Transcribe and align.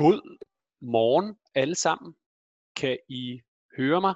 God 0.00 0.38
morgen 0.80 1.36
alle 1.54 1.74
sammen. 1.74 2.14
Kan 2.76 2.98
I 3.08 3.40
høre 3.76 4.00
mig? 4.00 4.14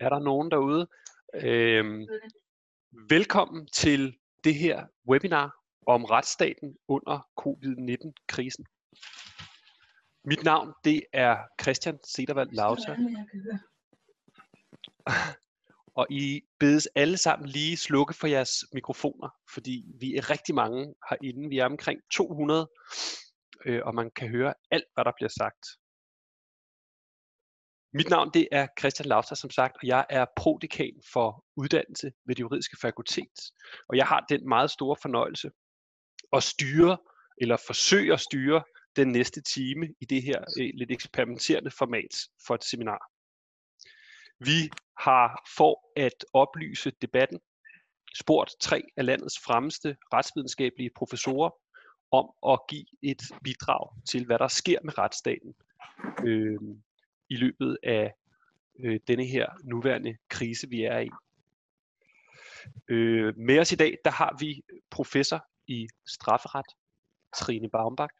Er 0.00 0.08
der 0.08 0.18
nogen 0.18 0.50
derude? 0.50 0.88
Øhm, 1.34 2.08
velkommen 3.08 3.66
til 3.66 4.18
det 4.44 4.54
her 4.54 4.86
webinar 5.08 5.56
om 5.86 6.04
retsstaten 6.04 6.76
under 6.88 7.28
covid-19-krisen. 7.36 8.66
Mit 10.24 10.42
navn 10.44 10.72
det 10.84 11.02
er 11.12 11.38
Christian 11.62 11.98
Sedervald 12.04 12.50
Lauter. 12.52 12.96
Og 16.00 16.06
I 16.10 16.42
bedes 16.58 16.88
alle 16.94 17.16
sammen 17.16 17.48
lige 17.48 17.76
slukke 17.76 18.14
for 18.14 18.26
jeres 18.26 18.64
mikrofoner, 18.72 19.28
fordi 19.54 19.84
vi 20.00 20.16
er 20.16 20.30
rigtig 20.30 20.54
mange 20.54 20.94
herinde. 21.10 21.48
Vi 21.48 21.58
er 21.58 21.64
omkring 21.64 22.00
200, 22.12 22.68
øh, 23.66 23.80
og 23.84 23.94
man 23.94 24.10
kan 24.10 24.28
høre 24.28 24.54
alt, 24.70 24.84
hvad 24.94 25.04
der 25.04 25.12
bliver 25.16 25.28
sagt. 25.28 25.66
Mit 27.92 28.08
navn 28.10 28.30
det 28.34 28.48
er 28.52 28.66
Christian 28.78 29.08
Lauster, 29.08 29.34
som 29.34 29.50
sagt, 29.50 29.76
og 29.76 29.86
jeg 29.86 30.06
er 30.10 30.26
prodekan 30.36 31.02
for 31.12 31.44
uddannelse 31.56 32.12
ved 32.26 32.34
det 32.34 32.40
juridiske 32.40 32.76
fakultet. 32.80 33.40
Og 33.88 33.96
jeg 33.96 34.06
har 34.06 34.26
den 34.28 34.48
meget 34.48 34.70
store 34.70 34.96
fornøjelse 35.02 35.50
at 36.32 36.42
styre, 36.42 36.98
eller 37.40 37.56
forsøge 37.66 38.12
at 38.12 38.20
styre, 38.20 38.62
den 38.96 39.08
næste 39.08 39.42
time 39.42 39.94
i 40.00 40.04
det 40.04 40.22
her 40.22 40.40
øh, 40.60 40.70
lidt 40.74 40.90
eksperimenterende 40.90 41.70
format 41.70 42.14
for 42.46 42.54
et 42.54 42.64
seminar. 42.64 43.10
Vi 44.44 44.70
har 44.98 45.48
for 45.56 45.74
at 45.96 46.24
oplyse 46.32 46.90
debatten 47.02 47.40
spurgt 48.14 48.50
tre 48.60 48.82
af 48.96 49.06
landets 49.06 49.38
fremmeste 49.44 49.96
retsvidenskabelige 50.12 50.90
professorer 50.96 51.50
om 52.10 52.52
at 52.52 52.60
give 52.68 52.86
et 53.02 53.22
bidrag 53.44 54.04
til, 54.10 54.26
hvad 54.26 54.38
der 54.38 54.48
sker 54.48 54.78
med 54.84 54.98
retsstaten 54.98 55.54
øh, 56.26 56.60
i 57.28 57.36
løbet 57.36 57.78
af 57.82 58.14
øh, 58.78 59.00
denne 59.08 59.24
her 59.24 59.46
nuværende 59.64 60.16
krise, 60.28 60.68
vi 60.68 60.82
er 60.82 60.98
i. 60.98 61.10
Øh, 62.88 63.36
med 63.36 63.58
os 63.58 63.72
i 63.72 63.76
dag, 63.76 63.98
der 64.04 64.10
har 64.10 64.36
vi 64.40 64.62
professor 64.90 65.44
i 65.66 65.88
strafferet, 66.06 66.66
Trine 67.36 67.70
Baumbach. 67.70 68.14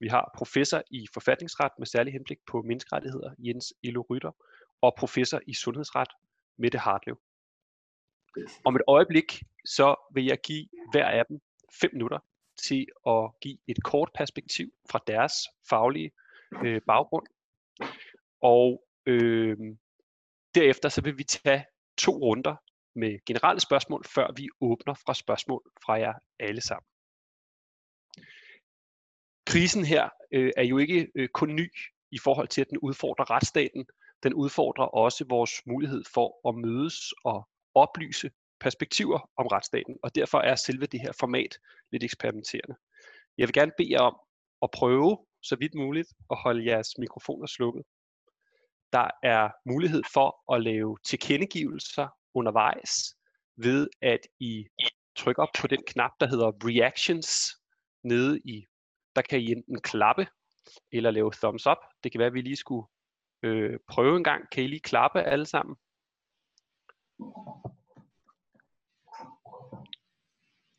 Vi 0.00 0.08
har 0.08 0.30
professor 0.36 0.82
i 0.90 1.06
forfatningsret 1.14 1.72
med 1.78 1.86
særlig 1.86 2.12
henblik 2.12 2.38
på 2.46 2.62
menneskerettigheder, 2.62 3.34
Jens 3.38 3.74
Elo 3.84 4.02
Rytter, 4.10 4.30
og 4.80 4.94
professor 4.98 5.40
i 5.46 5.54
sundhedsret, 5.54 6.08
Mette 6.56 6.78
Hartlev. 6.78 7.20
Om 8.64 8.76
et 8.76 8.82
øjeblik, 8.86 9.42
så 9.64 9.94
vil 10.14 10.24
jeg 10.24 10.38
give 10.44 10.68
hver 10.92 11.08
af 11.08 11.26
dem 11.28 11.40
fem 11.80 11.90
minutter 11.92 12.18
til 12.56 12.86
at 13.06 13.30
give 13.40 13.58
et 13.66 13.82
kort 13.84 14.10
perspektiv 14.14 14.72
fra 14.90 15.00
deres 15.06 15.32
faglige 15.68 16.10
øh, 16.64 16.80
baggrund. 16.86 17.26
Og 18.42 18.84
øh, 19.06 19.56
derefter 20.54 20.88
så 20.88 21.00
vil 21.02 21.18
vi 21.18 21.24
tage 21.24 21.64
to 21.98 22.12
runder 22.12 22.56
med 22.94 23.24
generelle 23.26 23.60
spørgsmål, 23.60 24.04
før 24.04 24.32
vi 24.36 24.48
åbner 24.60 24.94
fra 24.94 25.14
spørgsmål 25.14 25.62
fra 25.84 25.92
jer 25.92 26.14
alle 26.38 26.60
sammen. 26.60 26.86
Krisen 29.46 29.84
her 29.84 30.08
øh, 30.32 30.52
er 30.56 30.62
jo 30.62 30.78
ikke 30.78 31.10
øh, 31.14 31.28
kun 31.28 31.54
ny 31.54 31.72
i 32.10 32.18
forhold 32.18 32.48
til, 32.48 32.60
at 32.60 32.70
den 32.70 32.78
udfordrer 32.78 33.30
retsstaten. 33.30 33.86
Den 34.22 34.34
udfordrer 34.34 34.84
også 34.84 35.24
vores 35.28 35.66
mulighed 35.66 36.04
for 36.14 36.48
at 36.48 36.54
mødes 36.54 37.12
og 37.24 37.48
oplyse 37.74 38.30
perspektiver 38.60 39.30
om 39.36 39.46
retsstaten, 39.46 39.96
og 40.02 40.14
derfor 40.14 40.38
er 40.38 40.54
selve 40.54 40.86
det 40.86 41.00
her 41.00 41.12
format 41.20 41.58
lidt 41.92 42.04
eksperimenterende. 42.04 42.76
Jeg 43.38 43.48
vil 43.48 43.52
gerne 43.52 43.72
bede 43.78 43.92
jer 43.92 44.00
om 44.00 44.16
at 44.62 44.70
prøve, 44.70 45.26
så 45.42 45.56
vidt 45.56 45.74
muligt, 45.74 46.08
at 46.30 46.36
holde 46.38 46.66
jeres 46.66 46.98
mikrofoner 46.98 47.46
slukket. 47.46 47.84
Der 48.92 49.10
er 49.22 49.50
mulighed 49.68 50.02
for 50.12 50.54
at 50.54 50.62
lave 50.62 50.98
tilkendegivelser 51.04 52.08
undervejs, 52.34 53.16
ved 53.56 53.88
at 54.02 54.20
I 54.40 54.66
trykker 55.16 55.46
på 55.60 55.66
den 55.66 55.82
knap, 55.86 56.10
der 56.20 56.26
hedder 56.26 56.52
Reactions, 56.64 57.56
nede 58.02 58.40
i, 58.44 58.66
der 59.16 59.22
kan 59.22 59.40
I 59.40 59.52
enten 59.52 59.80
klappe, 59.80 60.26
eller 60.92 61.10
lave 61.10 61.32
thumbs 61.32 61.66
up. 61.66 61.76
Det 62.04 62.12
kan 62.12 62.18
være, 62.18 62.26
at 62.26 62.34
vi 62.34 62.40
lige 62.40 62.56
skulle 62.56 62.86
øh, 63.42 63.78
prøve 63.88 64.16
en 64.16 64.24
gang. 64.24 64.50
Kan 64.50 64.64
I 64.64 64.66
lige 64.66 64.80
klappe 64.80 65.22
alle 65.22 65.46
sammen? 65.46 65.76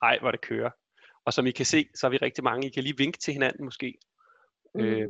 Ej, 0.01 0.19
hvor 0.19 0.31
det 0.31 0.41
kører. 0.41 0.69
Og 1.25 1.33
som 1.33 1.47
I 1.47 1.51
kan 1.51 1.65
se, 1.65 1.89
så 1.95 2.07
er 2.07 2.11
vi 2.11 2.17
rigtig 2.17 2.43
mange. 2.43 2.67
I 2.67 2.69
kan 2.69 2.83
lige 2.83 2.97
vinke 2.97 3.17
til 3.17 3.33
hinanden 3.33 3.65
måske. 3.65 3.97
Mm. 4.75 4.81
Øh, 4.81 5.09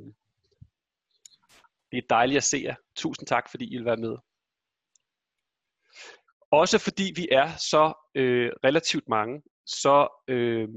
det 1.91 1.97
er 1.97 2.07
dejligt 2.09 2.37
at 2.37 2.43
se 2.43 2.61
jer. 2.63 2.75
Tusind 2.95 3.27
tak, 3.27 3.49
fordi 3.49 3.73
I 3.73 3.77
vil 3.77 3.85
være 3.85 3.97
med. 3.97 4.17
Også 6.51 6.79
fordi 6.79 7.13
vi 7.15 7.27
er 7.31 7.55
så 7.55 7.93
øh, 8.15 8.51
relativt 8.63 9.09
mange, 9.09 9.41
så, 9.65 10.23
øh, 10.27 10.69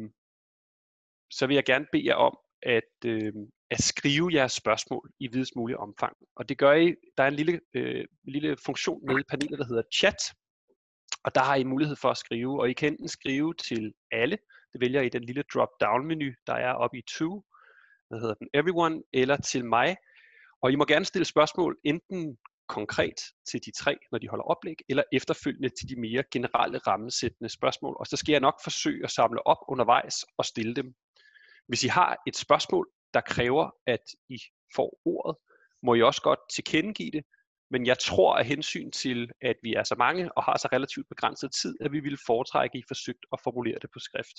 så 1.31 1.47
vil 1.47 1.55
jeg 1.55 1.65
gerne 1.65 1.87
bede 1.93 2.07
jer 2.07 2.15
om 2.15 2.39
at, 2.63 3.05
øh, 3.07 3.33
at 3.71 3.83
skrive 3.83 4.31
jeres 4.33 4.53
spørgsmål 4.53 5.11
i 5.21 5.27
videst 5.27 5.57
mulig 5.57 5.77
omfang. 5.77 6.17
Og 6.37 6.49
det 6.49 6.59
gør 6.59 6.73
I, 6.73 6.95
der 7.17 7.25
er 7.25 7.29
en 7.29 7.35
lille, 7.35 7.61
øh, 7.75 8.05
lille 8.25 8.57
funktion 8.57 9.07
nede 9.07 9.21
i 9.21 9.31
panelet, 9.31 9.59
der 9.59 9.67
hedder 9.67 9.83
chat, 9.95 10.17
og 11.25 11.35
der 11.35 11.43
har 11.43 11.55
I 11.55 11.65
mulighed 11.65 11.97
for 11.97 12.11
at 12.11 12.17
skrive, 12.17 12.61
og 12.61 12.71
I 12.71 12.73
kan 12.73 12.93
enten 12.93 13.09
skrive 13.09 13.55
til 13.55 13.93
alle, 14.13 14.39
det 14.73 14.81
vælger 14.81 15.01
I 15.01 15.09
den 15.09 15.25
lille 15.25 15.45
drop-down 15.55 16.07
menu, 16.07 16.33
der 16.47 16.55
er 16.55 16.73
oppe 16.73 16.99
i 16.99 17.03
to, 17.19 17.45
der 18.11 18.19
hedder 18.21 18.35
den 18.35 18.49
everyone, 18.55 19.03
eller 19.13 19.37
til 19.37 19.65
mig, 19.65 19.97
og 20.63 20.73
I 20.73 20.77
må 20.77 20.85
gerne 20.85 21.05
stille 21.05 21.25
spørgsmål 21.25 21.79
enten 21.85 22.39
konkret 22.69 23.21
til 23.51 23.61
de 23.65 23.71
tre, 23.71 23.97
når 24.13 24.19
de 24.19 24.29
holder 24.29 24.45
oplæg, 24.45 24.77
eller 24.89 25.03
efterfølgende 25.13 25.69
til 25.69 25.89
de 25.89 26.01
mere 26.01 26.25
generelle 26.33 26.79
rammesættende 26.79 27.49
spørgsmål. 27.49 27.97
Og 28.01 28.07
så 28.07 28.17
skal 28.17 28.33
jeg 28.33 28.41
nok 28.41 28.61
forsøge 28.65 29.05
at 29.05 29.11
samle 29.11 29.47
op 29.47 29.57
undervejs 29.69 30.17
og 30.39 30.45
stille 30.45 30.75
dem. 30.75 30.95
Hvis 31.69 31.85
I 31.85 31.89
har 31.89 32.17
et 32.27 32.37
spørgsmål, 32.37 32.89
der 33.15 33.21
kræver, 33.21 33.71
at 33.87 34.05
I 34.29 34.39
får 34.77 35.01
ordet, 35.05 35.37
må 35.83 35.95
I 35.95 36.03
også 36.03 36.23
godt 36.23 36.39
tilkendegive 36.55 37.11
det, 37.11 37.25
men 37.71 37.87
jeg 37.87 37.99
tror 37.99 38.37
af 38.37 38.47
hensyn 38.47 38.91
til, 38.91 39.31
at 39.41 39.57
vi 39.63 39.75
er 39.75 39.85
så 39.85 39.95
mange 39.99 40.33
og 40.33 40.45
har 40.45 40.59
så 40.59 40.69
relativt 40.73 41.09
begrænset 41.09 41.53
tid, 41.53 41.77
at 41.81 41.93
vi 41.93 42.01
vil 42.01 42.19
foretrække, 42.27 42.79
at 42.79 42.81
I 42.81 42.85
forsøgt 42.89 43.27
at 43.33 43.41
formulere 43.45 43.79
det 43.83 43.91
på 43.93 43.99
skrift. 43.99 44.37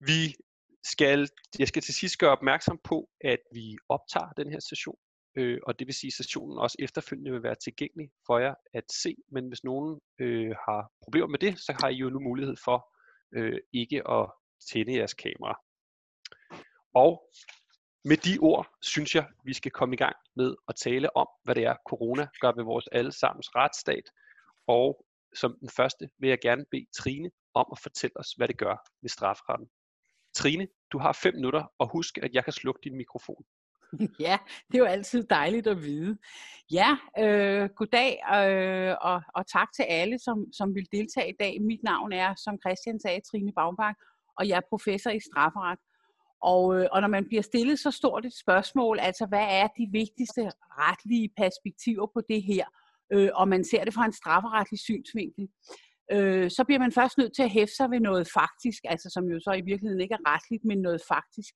Vi 0.00 0.34
skal, 0.84 1.28
jeg 1.58 1.68
skal 1.68 1.82
til 1.82 1.94
sidst 1.94 2.18
gøre 2.18 2.30
opmærksom 2.30 2.80
på, 2.84 3.10
at 3.20 3.38
vi 3.52 3.76
optager 3.88 4.32
den 4.36 4.50
her 4.50 4.60
session, 4.60 4.98
øh, 5.36 5.58
og 5.66 5.78
det 5.78 5.86
vil 5.86 5.94
sige, 5.94 6.08
at 6.08 6.12
sessionen 6.12 6.58
også 6.58 6.76
efterfølgende 6.78 7.32
vil 7.32 7.42
være 7.42 7.54
tilgængelig 7.64 8.10
for 8.26 8.38
jer 8.38 8.54
at 8.74 8.84
se, 9.02 9.16
men 9.32 9.48
hvis 9.48 9.64
nogen 9.64 10.00
øh, 10.20 10.50
har 10.50 10.90
problemer 11.04 11.26
med 11.26 11.38
det, 11.38 11.58
så 11.58 11.76
har 11.80 11.88
I 11.88 11.94
jo 11.94 12.10
nu 12.10 12.20
mulighed 12.20 12.56
for 12.64 12.78
øh, 13.36 13.58
ikke 13.72 14.10
at 14.10 14.30
tænde 14.70 14.96
jeres 14.98 15.14
kamera. 15.14 15.60
Og 16.94 17.30
med 18.10 18.16
de 18.16 18.38
ord 18.38 18.66
synes 18.82 19.14
jeg, 19.14 19.26
vi 19.44 19.52
skal 19.52 19.70
komme 19.70 19.94
i 19.94 19.96
gang 19.96 20.16
med 20.36 20.54
at 20.68 20.76
tale 20.76 21.16
om, 21.16 21.28
hvad 21.44 21.54
det 21.54 21.64
er, 21.64 21.74
corona 21.88 22.26
gør 22.40 22.52
ved 22.56 22.64
vores 22.64 22.88
allesammens 22.92 23.54
retsstat. 23.56 24.10
Og 24.66 25.06
som 25.34 25.56
den 25.60 25.68
første 25.68 26.08
vil 26.18 26.28
jeg 26.28 26.38
gerne 26.42 26.64
bede 26.70 26.86
Trine 26.96 27.30
om 27.54 27.66
at 27.72 27.78
fortælle 27.78 28.16
os, 28.16 28.32
hvad 28.36 28.48
det 28.48 28.58
gør 28.58 28.76
ved 29.02 29.10
strafretten. 29.10 29.68
Trine, 30.34 30.68
du 30.92 30.98
har 30.98 31.12
fem 31.12 31.34
minutter, 31.34 31.64
og 31.78 31.92
husk, 31.92 32.18
at 32.18 32.34
jeg 32.34 32.44
kan 32.44 32.52
slukke 32.52 32.80
din 32.84 32.96
mikrofon. 32.96 33.44
Ja, 34.26 34.38
det 34.68 34.74
er 34.74 34.78
jo 34.78 34.84
altid 34.84 35.26
dejligt 35.30 35.66
at 35.66 35.82
vide. 35.82 36.18
Ja, 36.70 36.96
øh, 37.18 37.68
goddag 37.76 38.12
øh, 38.34 38.96
og, 39.00 39.22
og 39.34 39.46
tak 39.46 39.68
til 39.76 39.82
alle, 39.82 40.18
som, 40.18 40.46
som 40.52 40.74
vil 40.74 40.86
deltage 40.92 41.28
i 41.32 41.36
dag. 41.40 41.62
Mit 41.62 41.82
navn 41.82 42.12
er, 42.12 42.34
som 42.34 42.58
Christian 42.64 43.00
sagde, 43.00 43.20
Trine 43.20 43.52
Baumbach, 43.52 43.98
og 44.38 44.48
jeg 44.48 44.56
er 44.56 44.68
professor 44.70 45.10
i 45.10 45.20
strafferet. 45.20 45.78
Og, 46.42 46.76
øh, 46.76 46.86
og 46.92 47.00
når 47.00 47.08
man 47.08 47.24
bliver 47.24 47.42
stillet 47.42 47.78
så 47.78 47.90
stort 47.90 48.26
et 48.26 48.36
spørgsmål, 48.36 48.98
altså 48.98 49.26
hvad 49.26 49.46
er 49.50 49.68
de 49.78 49.88
vigtigste 49.92 50.50
retlige 50.78 51.30
perspektiver 51.36 52.06
på 52.14 52.20
det 52.28 52.42
her, 52.42 52.64
øh, 53.12 53.30
og 53.34 53.48
man 53.48 53.64
ser 53.64 53.84
det 53.84 53.94
fra 53.94 54.04
en 54.04 54.12
strafferetlig 54.12 54.78
synsvinkel, 54.78 55.48
øh, 56.12 56.50
så 56.50 56.64
bliver 56.64 56.78
man 56.78 56.92
først 56.92 57.18
nødt 57.18 57.34
til 57.36 57.42
at 57.42 57.50
hæfte 57.50 57.76
sig 57.76 57.90
ved 57.90 58.00
noget 58.00 58.28
faktisk, 58.34 58.82
altså 58.84 59.10
som 59.14 59.24
jo 59.24 59.40
så 59.40 59.52
i 59.52 59.66
virkeligheden 59.70 60.00
ikke 60.00 60.14
er 60.14 60.30
retligt, 60.34 60.64
men 60.64 60.78
noget 60.78 61.00
faktisk. 61.08 61.54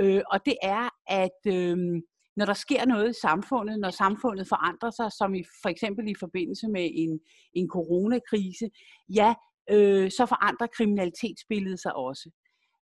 Øh, 0.00 0.22
og 0.32 0.46
det 0.46 0.56
er, 0.62 0.88
at 1.06 1.40
øh, 1.46 1.76
når 2.36 2.44
der 2.44 2.54
sker 2.54 2.84
noget 2.86 3.10
i 3.10 3.20
samfundet, 3.20 3.80
når 3.80 3.90
samfundet 3.90 4.48
forandrer 4.48 4.90
sig, 4.90 5.12
som 5.12 5.34
i, 5.34 5.42
for 5.62 5.68
eksempel 5.68 6.08
i 6.08 6.14
forbindelse 6.20 6.68
med 6.68 6.90
en, 6.94 7.20
en 7.52 7.68
coronakrise, 7.68 8.70
ja, 9.14 9.34
øh, 9.70 10.10
så 10.10 10.26
forandrer 10.26 10.66
kriminalitetsbilledet 10.66 11.80
sig 11.80 11.96
også. 11.96 12.30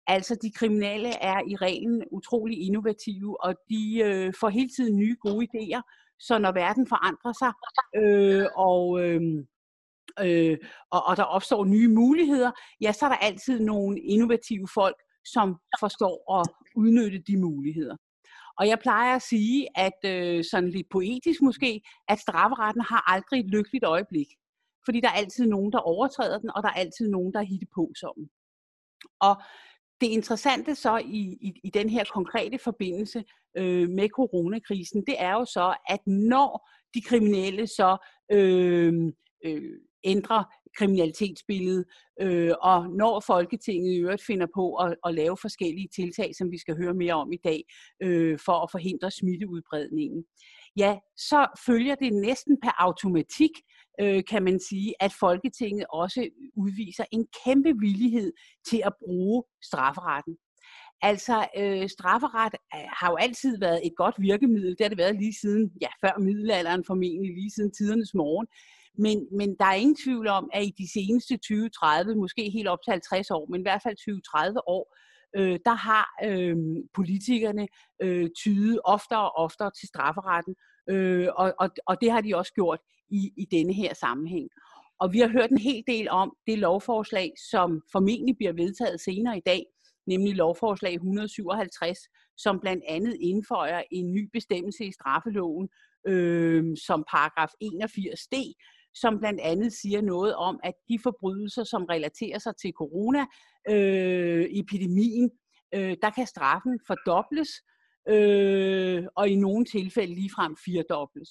Altså, 0.06 0.36
de 0.42 0.50
kriminelle 0.50 1.08
er 1.08 1.40
i 1.48 1.56
reglen 1.56 2.02
utrolig 2.10 2.58
innovative, 2.66 3.44
og 3.44 3.54
de 3.70 4.02
øh, 4.04 4.34
får 4.40 4.48
hele 4.48 4.68
tiden 4.76 4.96
nye 4.96 5.16
gode 5.20 5.46
idéer. 5.46 5.80
Så 6.18 6.38
når 6.38 6.52
verden 6.52 6.86
forandrer 6.88 7.32
sig, 7.42 7.52
øh, 8.02 8.46
og, 8.56 9.00
øh, 9.02 9.20
øh, 10.20 10.58
og, 10.90 11.06
og 11.06 11.16
der 11.16 11.22
opstår 11.22 11.64
nye 11.64 11.88
muligheder, 11.88 12.50
ja, 12.80 12.92
så 12.92 13.04
er 13.06 13.08
der 13.08 13.16
altid 13.16 13.60
nogle 13.60 14.00
innovative 14.00 14.68
folk, 14.74 14.96
som 15.24 15.56
forstår 15.80 16.40
at 16.40 16.48
udnytte 16.76 17.18
de 17.18 17.36
muligheder. 17.36 17.96
Og 18.58 18.68
jeg 18.68 18.78
plejer 18.78 19.16
at 19.16 19.22
sige, 19.22 19.68
at 19.76 19.98
øh, 20.04 20.44
sådan 20.50 20.70
lidt 20.70 20.88
poetisk 20.90 21.42
måske, 21.42 21.80
at 22.08 22.18
strafferetten 22.18 22.82
har 22.82 23.12
aldrig 23.12 23.40
et 23.40 23.50
lykkeligt 23.50 23.84
øjeblik. 23.84 24.26
Fordi 24.84 25.00
der 25.00 25.08
er 25.08 25.12
altid 25.22 25.46
nogen, 25.46 25.72
der 25.72 25.78
overtræder 25.78 26.38
den, 26.38 26.50
og 26.56 26.62
der 26.62 26.68
er 26.68 26.72
altid 26.72 27.08
nogen, 27.08 27.32
der 27.32 27.40
er 27.40 27.66
på 27.74 27.92
som. 27.96 28.16
Og 29.20 29.34
det 30.00 30.06
interessante 30.06 30.74
så 30.74 30.98
i, 30.98 31.38
i, 31.40 31.60
i 31.64 31.70
den 31.70 31.90
her 31.90 32.04
konkrete 32.04 32.58
forbindelse 32.64 33.24
øh, 33.58 33.88
med 33.88 34.08
coronakrisen, 34.08 35.04
det 35.06 35.14
er 35.18 35.32
jo 35.32 35.44
så, 35.44 35.76
at 35.88 36.06
når 36.06 36.70
de 36.94 37.00
kriminelle 37.00 37.66
så 37.66 37.96
øh, 38.32 38.94
øh, 39.44 39.72
ændrer 40.04 40.44
kriminalitetsbilledet, 40.78 41.84
øh, 42.20 42.52
og 42.60 42.90
når 42.90 43.20
Folketinget 43.26 43.92
i 43.92 44.00
øvrigt 44.00 44.26
finder 44.26 44.46
på 44.54 44.74
at, 44.74 44.96
at 45.06 45.14
lave 45.14 45.36
forskellige 45.40 45.88
tiltag, 45.94 46.30
som 46.34 46.50
vi 46.50 46.58
skal 46.58 46.76
høre 46.76 46.94
mere 46.94 47.14
om 47.14 47.32
i 47.32 47.40
dag, 47.44 47.64
øh, 48.02 48.38
for 48.44 48.52
at 48.52 48.70
forhindre 48.70 49.10
smitteudbredningen, 49.10 50.24
ja, 50.76 50.98
så 51.16 51.46
følger 51.66 51.94
det 51.94 52.12
næsten 52.12 52.60
per 52.62 52.74
automatik, 52.78 53.50
øh, 54.00 54.22
kan 54.30 54.42
man 54.42 54.60
sige, 54.68 54.94
at 55.00 55.12
Folketinget 55.12 55.86
også 55.92 56.28
udviser 56.56 57.04
en 57.12 57.26
kæmpe 57.44 57.72
villighed 57.78 58.32
til 58.68 58.82
at 58.84 58.92
bruge 59.04 59.44
strafferetten. 59.62 60.36
Altså, 61.02 61.48
øh, 61.56 61.88
strafferet 61.88 62.54
øh, 62.74 62.88
har 62.98 63.10
jo 63.10 63.16
altid 63.16 63.58
været 63.58 63.80
et 63.86 63.92
godt 63.96 64.14
virkemiddel. 64.18 64.70
Det 64.70 64.80
har 64.80 64.88
det 64.88 64.98
været 64.98 65.16
lige 65.16 65.34
siden, 65.40 65.70
ja, 65.80 65.88
før 66.04 66.18
middelalderen 66.18 66.84
formentlig, 66.86 67.34
lige 67.34 67.50
siden 67.50 67.72
tidernes 67.72 68.14
morgen. 68.14 68.46
Men, 68.98 69.28
men 69.38 69.56
der 69.60 69.64
er 69.64 69.74
ingen 69.74 69.96
tvivl 70.04 70.26
om, 70.28 70.50
at 70.52 70.64
i 70.64 70.72
de 70.78 70.92
seneste 70.92 71.38
20-30, 71.46 72.14
måske 72.14 72.50
helt 72.50 72.68
op 72.68 72.78
til 72.84 72.90
50 72.90 73.30
år, 73.30 73.46
men 73.50 73.60
i 73.60 73.64
hvert 73.64 73.82
fald 73.82 73.96
20-30 74.56 74.60
år, 74.66 74.96
øh, 75.36 75.58
der 75.64 75.74
har 75.74 76.06
øh, 76.24 76.56
politikerne 76.94 77.68
øh, 78.02 78.30
tydet 78.36 78.80
oftere 78.84 79.30
og 79.30 79.36
oftere 79.36 79.70
til 79.80 79.88
strafferetten, 79.88 80.54
øh, 80.90 81.28
og, 81.36 81.54
og, 81.58 81.70
og 81.86 82.00
det 82.00 82.10
har 82.10 82.20
de 82.20 82.36
også 82.36 82.52
gjort 82.52 82.80
i, 83.10 83.32
i 83.36 83.44
denne 83.50 83.72
her 83.72 83.94
sammenhæng. 83.94 84.48
Og 85.00 85.12
vi 85.12 85.18
har 85.18 85.28
hørt 85.28 85.50
en 85.50 85.58
hel 85.58 85.84
del 85.86 86.10
om 86.10 86.36
det 86.46 86.58
lovforslag, 86.58 87.32
som 87.50 87.82
formentlig 87.92 88.36
bliver 88.36 88.52
vedtaget 88.52 89.00
senere 89.00 89.36
i 89.36 89.42
dag, 89.46 89.64
nemlig 90.06 90.34
lovforslag 90.34 90.94
157, 90.94 91.98
som 92.36 92.60
blandt 92.60 92.84
andet 92.88 93.16
indføjer 93.20 93.82
en 93.90 94.14
ny 94.14 94.30
bestemmelse 94.32 94.84
i 94.84 94.92
straffeloven, 94.92 95.68
øh, 96.08 96.64
som 96.86 97.04
paragraf 97.10 97.48
81d, 97.64 98.36
som 99.00 99.18
blandt 99.18 99.40
andet 99.40 99.72
siger 99.72 100.02
noget 100.02 100.34
om, 100.34 100.60
at 100.64 100.74
de 100.88 100.98
forbrydelser, 101.02 101.64
som 101.64 101.84
relaterer 101.84 102.38
sig 102.38 102.56
til 102.56 102.72
corona-epidemien, 102.72 105.30
øh, 105.74 105.90
øh, 105.90 105.96
der 106.02 106.10
kan 106.10 106.26
straffen 106.26 106.80
fordobles, 106.86 107.50
øh, 108.08 109.04
og 109.16 109.28
i 109.28 109.36
nogle 109.36 109.64
tilfælde 109.64 110.14
ligefrem 110.14 110.56
firedobles. 110.64 111.30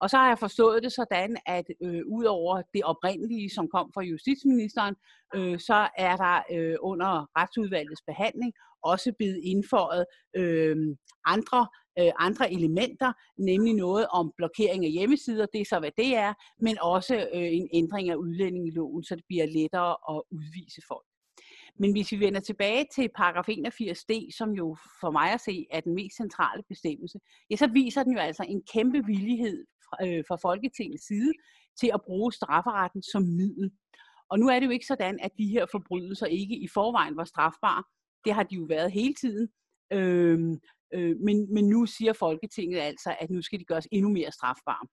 Og 0.00 0.10
så 0.10 0.16
har 0.16 0.28
jeg 0.28 0.38
forstået 0.38 0.82
det 0.82 0.92
sådan, 0.92 1.36
at 1.46 1.64
øh, 1.82 2.02
ud 2.06 2.24
over 2.24 2.62
det 2.74 2.82
oprindelige, 2.84 3.50
som 3.50 3.68
kom 3.68 3.90
fra 3.94 4.02
justitsministeren, 4.02 4.94
øh, 5.34 5.58
så 5.58 5.88
er 5.98 6.16
der 6.16 6.42
øh, 6.56 6.76
under 6.80 7.38
retsudvalgets 7.38 8.02
behandling 8.06 8.52
også 8.82 9.12
blevet 9.18 9.40
indføjet 9.44 10.04
øh, 10.36 10.76
andre 11.24 11.68
øh, 11.98 12.12
andre 12.18 12.52
elementer, 12.52 13.12
nemlig 13.38 13.74
noget 13.74 14.06
om 14.10 14.32
blokering 14.36 14.84
af 14.84 14.90
hjemmesider, 14.90 15.46
det 15.46 15.60
er 15.60 15.64
så 15.64 15.78
hvad 15.78 15.90
det 15.96 16.16
er, 16.16 16.34
men 16.60 16.78
også 16.82 17.16
øh, 17.16 17.52
en 17.60 17.68
ændring 17.72 18.10
af 18.10 18.16
udlændingeloven, 18.16 19.04
så 19.04 19.16
det 19.16 19.24
bliver 19.28 19.46
lettere 19.46 19.96
at 20.16 20.22
udvise 20.30 20.82
folk. 20.88 21.06
Men 21.78 21.92
hvis 21.92 22.12
vi 22.12 22.20
vender 22.20 22.40
tilbage 22.40 22.86
til 22.94 23.08
paragraf 23.16 23.48
81d, 23.48 24.36
som 24.36 24.50
jo 24.50 24.76
for 25.00 25.10
mig 25.10 25.32
at 25.32 25.40
se 25.40 25.66
er 25.70 25.80
den 25.80 25.94
mest 25.94 26.16
centrale 26.16 26.62
bestemmelse, 26.68 27.18
ja, 27.50 27.56
så 27.56 27.66
viser 27.66 28.02
den 28.02 28.12
jo 28.12 28.18
altså 28.18 28.44
en 28.48 28.62
kæmpe 28.72 29.06
villighed 29.06 29.64
fra, 29.84 30.06
øh, 30.06 30.24
fra 30.28 30.36
Folketingets 30.36 31.06
side 31.06 31.32
til 31.80 31.90
at 31.94 32.00
bruge 32.06 32.32
strafferetten 32.32 33.02
som 33.02 33.22
middel. 33.22 33.70
Og 34.30 34.38
nu 34.38 34.48
er 34.48 34.60
det 34.60 34.66
jo 34.66 34.70
ikke 34.70 34.86
sådan, 34.86 35.18
at 35.22 35.30
de 35.38 35.46
her 35.46 35.66
forbrydelser 35.72 36.26
ikke 36.26 36.56
i 36.56 36.68
forvejen 36.74 37.16
var 37.16 37.24
strafbare. 37.24 37.84
Det 38.24 38.32
har 38.34 38.42
de 38.42 38.54
jo 38.54 38.62
været 38.62 38.92
hele 38.92 39.14
tiden. 39.14 39.48
Øhm, 39.92 40.60
øh, 40.94 41.16
men, 41.20 41.54
men 41.54 41.68
nu 41.68 41.86
siger 41.86 42.12
Folketinget 42.12 42.80
altså, 42.80 43.16
at 43.20 43.30
nu 43.30 43.42
skal 43.42 43.58
de 43.60 43.64
gøres 43.64 43.88
endnu 43.92 44.10
mere 44.10 44.32
strafbare. 44.32 44.86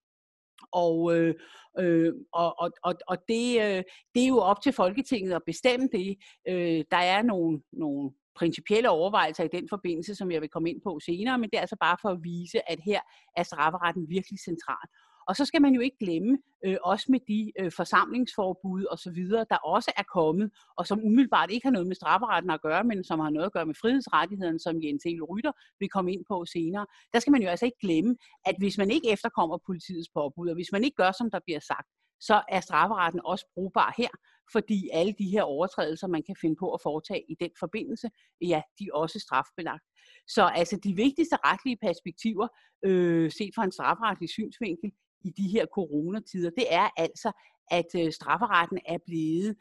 Og, 0.72 1.18
øh, 1.18 1.36
øh, 1.80 2.14
og, 2.34 2.60
og, 2.60 2.72
og, 2.84 2.94
og 3.08 3.18
det, 3.28 3.62
øh, 3.62 3.84
det 4.16 4.24
er 4.24 4.28
jo 4.28 4.38
op 4.38 4.62
til 4.62 4.74
Folketinget 4.74 5.34
at 5.34 5.42
bestemme 5.46 5.90
det. 5.92 6.18
Øh, 6.48 6.84
der 6.92 6.98
er 6.98 7.22
nogle, 7.22 7.62
nogle 7.72 8.12
principielle 8.36 8.90
overvejelser 8.90 9.44
i 9.44 9.56
den 9.58 9.70
forbindelse, 9.70 10.16
som 10.16 10.32
jeg 10.32 10.42
vil 10.42 10.50
komme 10.50 10.70
ind 10.70 10.82
på 10.82 11.00
senere, 11.06 11.38
men 11.38 11.50
det 11.50 11.58
er 11.58 11.62
altså 11.62 11.78
bare 11.82 11.98
for 12.02 12.10
at 12.10 12.24
vise, 12.24 12.72
at 12.72 12.80
her 12.86 13.02
er 13.38 13.44
strafferetten 13.44 14.10
virkelig 14.10 14.40
central. 14.40 14.88
Og 15.28 15.36
så 15.36 15.46
skal 15.46 15.62
man 15.62 15.74
jo 15.74 15.82
ikke 15.82 15.98
glemme, 16.00 16.38
øh, 16.66 16.78
også 16.84 17.06
med 17.10 17.20
de 17.28 17.52
øh, 17.60 17.72
forsamlingsforbud 17.72 18.84
og 18.86 19.00
så 19.00 19.12
videre, 19.12 19.46
der 19.50 19.56
også 19.56 19.92
er 19.98 20.04
kommet, 20.04 20.52
og 20.78 20.88
som 20.88 21.00
umiddelbart 21.04 21.52
ikke 21.52 21.68
har 21.68 21.72
noget 21.72 21.88
med 21.88 21.96
strafferetten 21.96 22.52
at 22.52 22.62
gøre, 22.62 22.84
men 22.84 23.04
som 23.04 23.20
har 23.20 23.30
noget 23.30 23.46
at 23.46 23.54
gøre 23.54 23.66
med 23.66 23.76
frihedsrettighederne, 23.82 24.60
som 24.60 24.84
Jens 24.84 25.06
Engel 25.06 25.24
Rytter 25.24 25.52
vil 25.80 25.90
komme 25.90 26.14
ind 26.14 26.26
på 26.28 26.46
senere. 26.46 26.86
Der 27.14 27.20
skal 27.20 27.32
man 27.32 27.42
jo 27.42 27.50
altså 27.50 27.66
ikke 27.66 27.80
glemme, 27.82 28.16
at 28.46 28.56
hvis 28.58 28.78
man 28.78 28.92
ikke 28.92 29.10
efterkommer 29.12 29.58
politiets 29.66 30.10
påbud, 30.14 30.50
og 30.50 30.56
hvis 30.56 30.72
man 30.72 30.84
ikke 30.84 30.96
gør, 30.96 31.12
som 31.12 31.32
der 31.32 31.40
bliver 31.46 31.60
sagt, 31.60 31.88
så 32.20 32.44
er 32.50 32.60
strafferetten 32.60 33.22
også 33.26 33.46
brugbar 33.56 33.94
her, 33.98 34.10
fordi 34.52 34.90
alle 34.94 35.14
de 35.20 35.30
her 35.30 35.44
overtrædelser, 35.44 36.08
man 36.08 36.24
kan 36.24 36.36
finde 36.42 36.56
på 36.56 36.74
at 36.74 36.82
foretage 36.84 37.24
i 37.30 37.36
den 37.40 37.50
forbindelse, 37.60 38.08
ja, 38.42 38.62
de 38.80 38.84
er 38.84 38.94
også 38.94 39.20
strafbelagt. 39.20 39.86
Så 40.28 40.44
altså 40.44 40.80
de 40.84 40.96
vigtigste 40.96 41.38
retlige 41.46 41.78
perspektiver, 41.82 42.48
øh, 42.86 43.32
set 43.32 43.52
fra 43.56 43.64
en 43.64 43.72
strafferetlig 43.72 44.30
synsvinkel, 44.30 44.92
i 45.24 45.30
de 45.30 45.48
her 45.48 45.66
coronatider, 45.66 46.50
det 46.50 46.74
er 46.74 46.90
altså, 46.98 47.32
at 47.72 47.86
øh, 47.96 48.12
strafferetten 48.12 48.80
er 48.86 48.98
blevet 49.06 49.56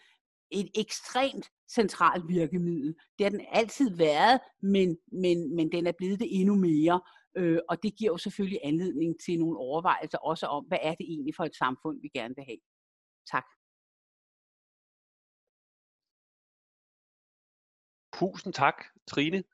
et 0.51 0.69
ekstremt 0.75 1.47
centralt 1.75 2.29
virkemiddel. 2.29 2.95
Det 3.19 3.25
har 3.25 3.31
den 3.31 3.47
altid 3.53 3.97
været, 3.97 4.41
men, 4.63 4.99
men, 5.13 5.57
men 5.57 5.73
den 5.73 5.87
er 5.87 5.93
blevet 5.99 6.21
det 6.21 6.41
endnu 6.41 6.55
mere. 6.55 7.01
Øh, 7.37 7.59
og 7.69 7.83
det 7.83 7.97
giver 7.97 8.13
jo 8.13 8.19
selvfølgelig 8.19 8.61
anledning 8.65 9.21
til 9.25 9.39
nogle 9.39 9.59
overvejelser 9.59 10.19
også 10.19 10.47
om, 10.47 10.65
hvad 10.65 10.79
er 10.83 10.95
det 10.95 11.07
egentlig 11.09 11.35
for 11.37 11.45
et 11.45 11.57
samfund, 11.57 12.01
vi 12.03 12.09
gerne 12.09 12.35
vil 12.37 12.45
have. 12.45 12.59
Tak. 13.33 13.45
Tusind 18.15 18.53
tak, 18.53 18.85
Trine. 19.07 19.45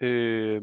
Øh, 0.00 0.62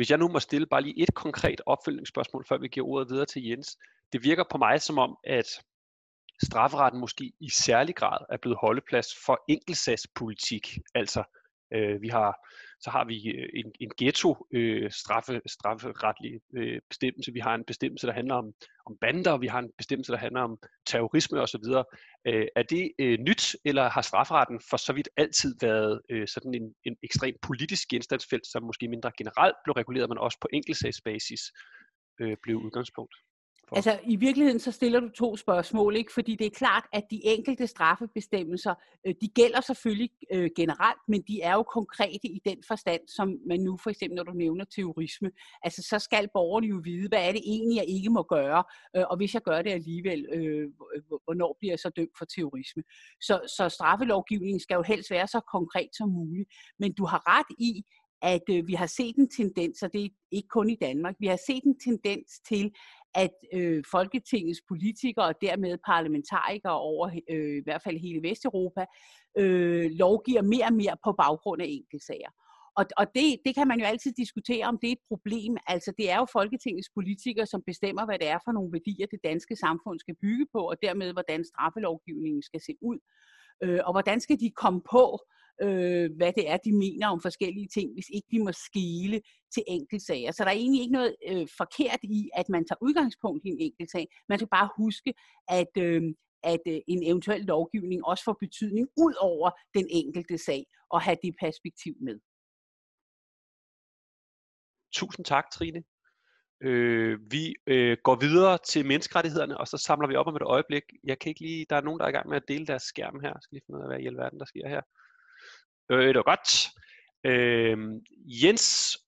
hvis 0.00 0.10
jeg 0.10 0.18
nu 0.18 0.28
må 0.28 0.38
stille 0.38 0.66
bare 0.66 0.82
lige 0.82 1.02
et 1.02 1.14
konkret 1.14 1.60
opfølgningsspørgsmål, 1.66 2.44
før 2.48 2.58
vi 2.58 2.68
giver 2.68 2.86
ordet 2.86 3.10
videre 3.10 3.26
til 3.26 3.44
Jens. 3.46 3.78
Det 4.12 4.24
virker 4.24 4.44
på 4.50 4.58
mig 4.58 4.80
som 4.80 4.98
om, 4.98 5.16
at 5.24 5.46
strafferetten 6.42 7.00
måske 7.00 7.32
i 7.40 7.48
særlig 7.48 7.94
grad 7.94 8.18
er 8.30 8.36
blevet 8.36 8.58
holdeplads 8.60 9.06
for 9.26 9.44
enkeltsagspolitik. 9.48 10.78
Altså, 10.94 11.22
øh, 11.74 12.02
vi 12.02 12.08
har 12.08 12.48
så 12.80 12.90
har 12.90 13.04
vi 13.04 13.28
øh, 13.28 13.48
en, 13.54 13.72
en 13.80 13.90
ghetto 13.98 14.46
øh, 14.52 14.90
straffe, 14.90 15.40
strafferetlig 15.46 16.40
øh, 16.54 16.80
bestemmelse, 16.88 17.32
vi 17.32 17.40
har 17.40 17.54
en 17.54 17.64
bestemmelse, 17.64 18.06
der 18.06 18.12
handler 18.12 18.34
om, 18.34 18.52
om 18.86 18.96
bander, 19.00 19.36
vi 19.36 19.46
har 19.46 19.58
en 19.58 19.70
bestemmelse, 19.78 20.12
der 20.12 20.18
handler 20.18 20.40
om 20.40 20.58
terrorisme 20.86 21.40
osv. 21.40 21.64
Øh, 22.26 22.46
er 22.56 22.62
det 22.62 22.92
øh, 22.98 23.18
nyt, 23.18 23.56
eller 23.64 23.88
har 23.88 24.02
strafferetten 24.02 24.60
for 24.70 24.76
så 24.76 24.92
vidt 24.92 25.08
altid 25.16 25.54
været 25.60 26.00
øh, 26.10 26.28
sådan 26.28 26.54
en, 26.54 26.74
en 26.84 26.96
ekstrem 27.02 27.34
politisk 27.42 27.88
genstandsfelt, 27.88 28.46
som 28.46 28.62
måske 28.62 28.88
mindre 28.88 29.12
generelt 29.18 29.56
blev 29.64 29.72
reguleret, 29.72 30.08
men 30.08 30.18
også 30.18 30.38
på 30.40 30.48
enkeltsagsbasis 30.52 31.40
øh, 32.20 32.36
blev 32.42 32.56
udgangspunkt? 32.56 33.14
For? 33.70 33.76
Altså 33.76 33.98
i 34.04 34.16
virkeligheden 34.16 34.60
så 34.60 34.72
stiller 34.72 35.00
du 35.00 35.08
to 35.08 35.36
spørgsmål, 35.36 35.96
ikke? 35.96 36.12
fordi 36.12 36.36
det 36.36 36.46
er 36.46 36.50
klart, 36.50 36.84
at 36.92 37.04
de 37.10 37.20
enkelte 37.24 37.66
straffebestemmelser, 37.66 38.74
øh, 39.06 39.14
de 39.20 39.28
gælder 39.28 39.60
selvfølgelig 39.60 40.10
øh, 40.32 40.50
generelt, 40.56 41.00
men 41.08 41.22
de 41.28 41.42
er 41.42 41.52
jo 41.52 41.62
konkrete 41.62 42.28
i 42.28 42.40
den 42.44 42.56
forstand, 42.66 43.00
som 43.08 43.38
man 43.48 43.60
nu 43.60 43.76
for 43.76 43.90
eksempel, 43.90 44.16
når 44.16 44.22
du 44.22 44.32
nævner 44.32 44.64
terrorisme, 44.64 45.30
altså 45.62 45.82
så 45.82 45.98
skal 45.98 46.28
borgerne 46.34 46.66
jo 46.66 46.80
vide, 46.84 47.08
hvad 47.08 47.28
er 47.28 47.32
det 47.32 47.42
egentlig, 47.44 47.76
jeg 47.76 47.88
ikke 47.88 48.10
må 48.10 48.22
gøre, 48.22 48.64
øh, 48.96 49.04
og 49.10 49.16
hvis 49.16 49.34
jeg 49.34 49.42
gør 49.42 49.62
det 49.62 49.70
alligevel, 49.70 50.26
øh, 50.32 50.62
øh 50.94 51.02
hvornår 51.24 51.56
bliver 51.58 51.72
jeg 51.72 51.78
så 51.78 51.90
dømt 51.96 52.18
for 52.18 52.24
terrorisme. 52.24 52.82
Så, 53.20 53.40
så 53.56 53.68
straffelovgivningen 53.68 54.60
skal 54.60 54.74
jo 54.74 54.82
helst 54.82 55.10
være 55.10 55.26
så 55.26 55.40
konkret 55.40 55.90
som 55.92 56.08
muligt, 56.08 56.48
men 56.78 56.92
du 56.92 57.04
har 57.04 57.22
ret 57.38 57.56
i, 57.58 57.84
at 58.22 58.42
øh, 58.50 58.66
vi 58.66 58.74
har 58.74 58.86
set 58.86 59.16
en 59.16 59.30
tendens, 59.30 59.82
og 59.82 59.92
det 59.92 60.04
er 60.04 60.08
ikke 60.30 60.48
kun 60.48 60.70
i 60.70 60.76
Danmark, 60.80 61.14
vi 61.18 61.26
har 61.26 61.38
set 61.46 61.64
en 61.64 61.78
tendens 61.80 62.40
til, 62.48 62.72
at 63.14 63.34
øh, 63.52 63.84
Folketingets 63.90 64.60
politikere 64.68 65.24
og 65.24 65.34
dermed 65.40 65.78
parlamentarikere 65.86 66.80
over 66.80 67.10
øh, 67.30 67.56
i 67.56 67.62
hvert 67.64 67.82
fald 67.84 67.98
hele 67.98 68.28
Vesteuropa 68.28 68.84
øh, 69.38 69.90
lovgiver 69.90 70.42
mere 70.42 70.64
og 70.64 70.72
mere 70.72 70.96
på 71.04 71.12
baggrund 71.12 71.62
af 71.62 71.66
enkeltsager. 71.68 72.30
Og, 72.78 72.84
og 72.96 73.06
det, 73.14 73.26
det 73.46 73.54
kan 73.54 73.68
man 73.68 73.78
jo 73.80 73.86
altid 73.86 74.12
diskutere, 74.12 74.64
om 74.66 74.78
det 74.78 74.88
er 74.88 74.92
et 74.92 75.08
problem. 75.08 75.56
Altså 75.66 75.92
det 75.98 76.10
er 76.10 76.16
jo 76.16 76.26
Folketingets 76.32 76.90
politikere, 76.94 77.46
som 77.46 77.62
bestemmer, 77.66 78.04
hvad 78.04 78.18
det 78.18 78.28
er 78.28 78.38
for 78.44 78.52
nogle 78.52 78.72
værdier, 78.72 79.06
det 79.06 79.20
danske 79.24 79.56
samfund 79.56 79.98
skal 79.98 80.16
bygge 80.22 80.46
på, 80.52 80.60
og 80.70 80.76
dermed 80.82 81.12
hvordan 81.12 81.44
straffelovgivningen 81.44 82.42
skal 82.42 82.60
se 82.60 82.74
ud. 82.82 82.98
Øh, 83.62 83.80
og 83.86 83.92
hvordan 83.94 84.20
skal 84.20 84.40
de 84.40 84.50
komme 84.50 84.80
på, 84.90 85.04
øh, 85.62 86.10
hvad 86.16 86.32
det 86.32 86.50
er, 86.50 86.56
de 86.56 86.72
mener 86.72 87.08
om 87.08 87.20
forskellige 87.20 87.68
ting, 87.68 87.92
hvis 87.92 88.08
ikke 88.14 88.28
vi 88.30 88.38
må 88.38 88.52
skile 88.52 89.20
til 89.54 89.62
enkeltsager. 89.66 90.32
Så 90.32 90.44
der 90.44 90.50
er 90.50 90.54
egentlig 90.54 90.80
ikke 90.82 90.92
noget 90.92 91.16
øh, 91.28 91.48
forkert 91.56 92.00
i, 92.02 92.30
at 92.34 92.48
man 92.48 92.64
tager 92.66 92.82
udgangspunkt 92.82 93.44
i 93.44 93.48
en 93.48 93.60
enkeltsag. 93.60 94.06
Man 94.28 94.38
skal 94.38 94.48
bare 94.48 94.68
huske, 94.76 95.14
at, 95.48 95.72
øh, 95.78 96.02
at 96.42 96.60
øh, 96.66 96.80
en 96.88 97.02
eventuel 97.06 97.40
lovgivning 97.40 98.04
også 98.04 98.24
får 98.24 98.36
betydning 98.40 98.88
ud 98.96 99.14
over 99.20 99.50
den 99.74 99.86
enkelte 99.90 100.38
sag, 100.38 100.66
og 100.90 101.00
have 101.02 101.16
det 101.22 101.34
perspektiv 101.40 101.94
med. 102.00 102.18
Tusind 104.92 105.24
tak, 105.24 105.44
Trine. 105.52 105.82
Øh, 106.62 107.18
vi 107.30 107.54
øh, 107.66 107.96
går 108.04 108.16
videre 108.20 108.58
til 108.66 108.86
menneskerettighederne, 108.86 109.58
og 109.58 109.68
så 109.68 109.76
samler 109.76 110.08
vi 110.08 110.14
op 110.14 110.26
om 110.26 110.36
et 110.36 110.42
øjeblik. 110.42 110.82
Jeg 111.04 111.18
kan 111.18 111.30
ikke 111.30 111.40
lige, 111.40 111.66
der 111.70 111.76
er 111.76 111.80
nogen, 111.80 111.98
der 111.98 112.04
er 112.04 112.08
i 112.08 112.12
gang 112.12 112.28
med 112.28 112.36
at 112.36 112.48
dele 112.48 112.66
deres 112.66 112.82
skærm 112.82 113.20
her. 113.20 113.28
Jeg 113.28 113.42
skal 113.42 113.54
lige 113.54 113.64
finde 113.66 113.78
ud 113.78 113.84
af, 113.84 113.88
hvad 113.88 114.00
i 114.00 114.06
alverden 114.06 114.38
der 114.38 114.44
sker 114.44 114.68
her. 114.68 114.82
Øh, 115.90 116.08
det 116.08 116.16
var 116.16 116.28
godt. 116.34 116.50
Øh, 117.30 117.78
Jens 118.42 118.98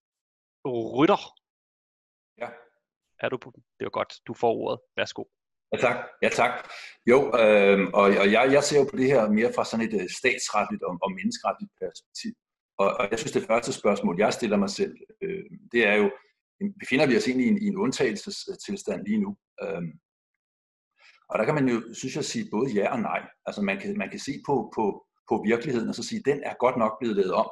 Rytter. 0.67 1.23
Ja. 2.39 2.49
Er 3.19 3.29
du 3.29 3.37
på? 3.37 3.53
Det 3.79 3.85
var 3.85 3.91
godt. 3.91 4.13
Du 4.27 4.35
får 4.35 4.53
ordet. 4.55 4.81
Værsgo. 4.97 5.25
Ja 5.73 5.77
tak. 5.77 5.97
Ja, 6.23 6.29
tak. 6.29 6.53
Jo, 7.07 7.19
øh, 7.43 7.79
og, 7.95 8.03
og 8.23 8.33
jeg, 8.33 8.53
jeg 8.53 8.63
ser 8.65 8.79
jo 8.79 8.87
på 8.91 8.97
det 8.97 9.07
her 9.07 9.29
mere 9.29 9.53
fra 9.53 9.65
sådan 9.65 9.87
et 9.89 9.95
uh, 9.95 10.07
statsretligt 10.21 10.83
og, 10.83 10.99
og 11.03 11.11
menneskeretligt 11.13 11.73
perspektiv. 11.83 12.33
Og, 12.79 12.89
og 12.99 13.09
jeg 13.11 13.19
synes, 13.19 13.33
det 13.33 13.47
første 13.47 13.73
spørgsmål, 13.73 14.19
jeg 14.19 14.33
stiller 14.33 14.57
mig 14.57 14.71
selv, 14.71 14.95
øh, 15.23 15.45
det 15.73 15.87
er 15.87 15.95
jo, 15.95 16.11
befinder 16.81 17.07
vi 17.07 17.17
os 17.17 17.29
egentlig 17.29 17.47
i 17.47 17.51
en, 17.51 17.63
i 17.63 17.67
en 17.67 17.77
undtagelsestilstand 17.77 19.07
lige 19.07 19.21
nu? 19.25 19.37
Øh, 19.63 19.83
og 21.31 21.39
der 21.39 21.45
kan 21.45 21.55
man 21.55 21.69
jo, 21.69 21.95
synes 21.95 22.17
jeg, 22.17 22.25
sige 22.25 22.51
både 22.51 22.71
ja 22.79 22.93
og 22.93 23.01
nej. 23.01 23.21
Altså 23.47 23.63
man 23.63 23.79
kan, 23.81 23.99
man 23.99 24.11
kan 24.11 24.19
se 24.19 24.33
på, 24.47 24.73
på, 24.77 25.07
på 25.33 25.43
virkeligheden 25.51 25.89
og 25.89 25.95
så 25.95 26.03
sige, 26.03 26.23
den 26.31 26.39
er 26.43 26.55
godt 26.65 26.77
nok 26.83 26.93
blevet 27.01 27.17
lavet 27.17 27.35
om. 27.43 27.49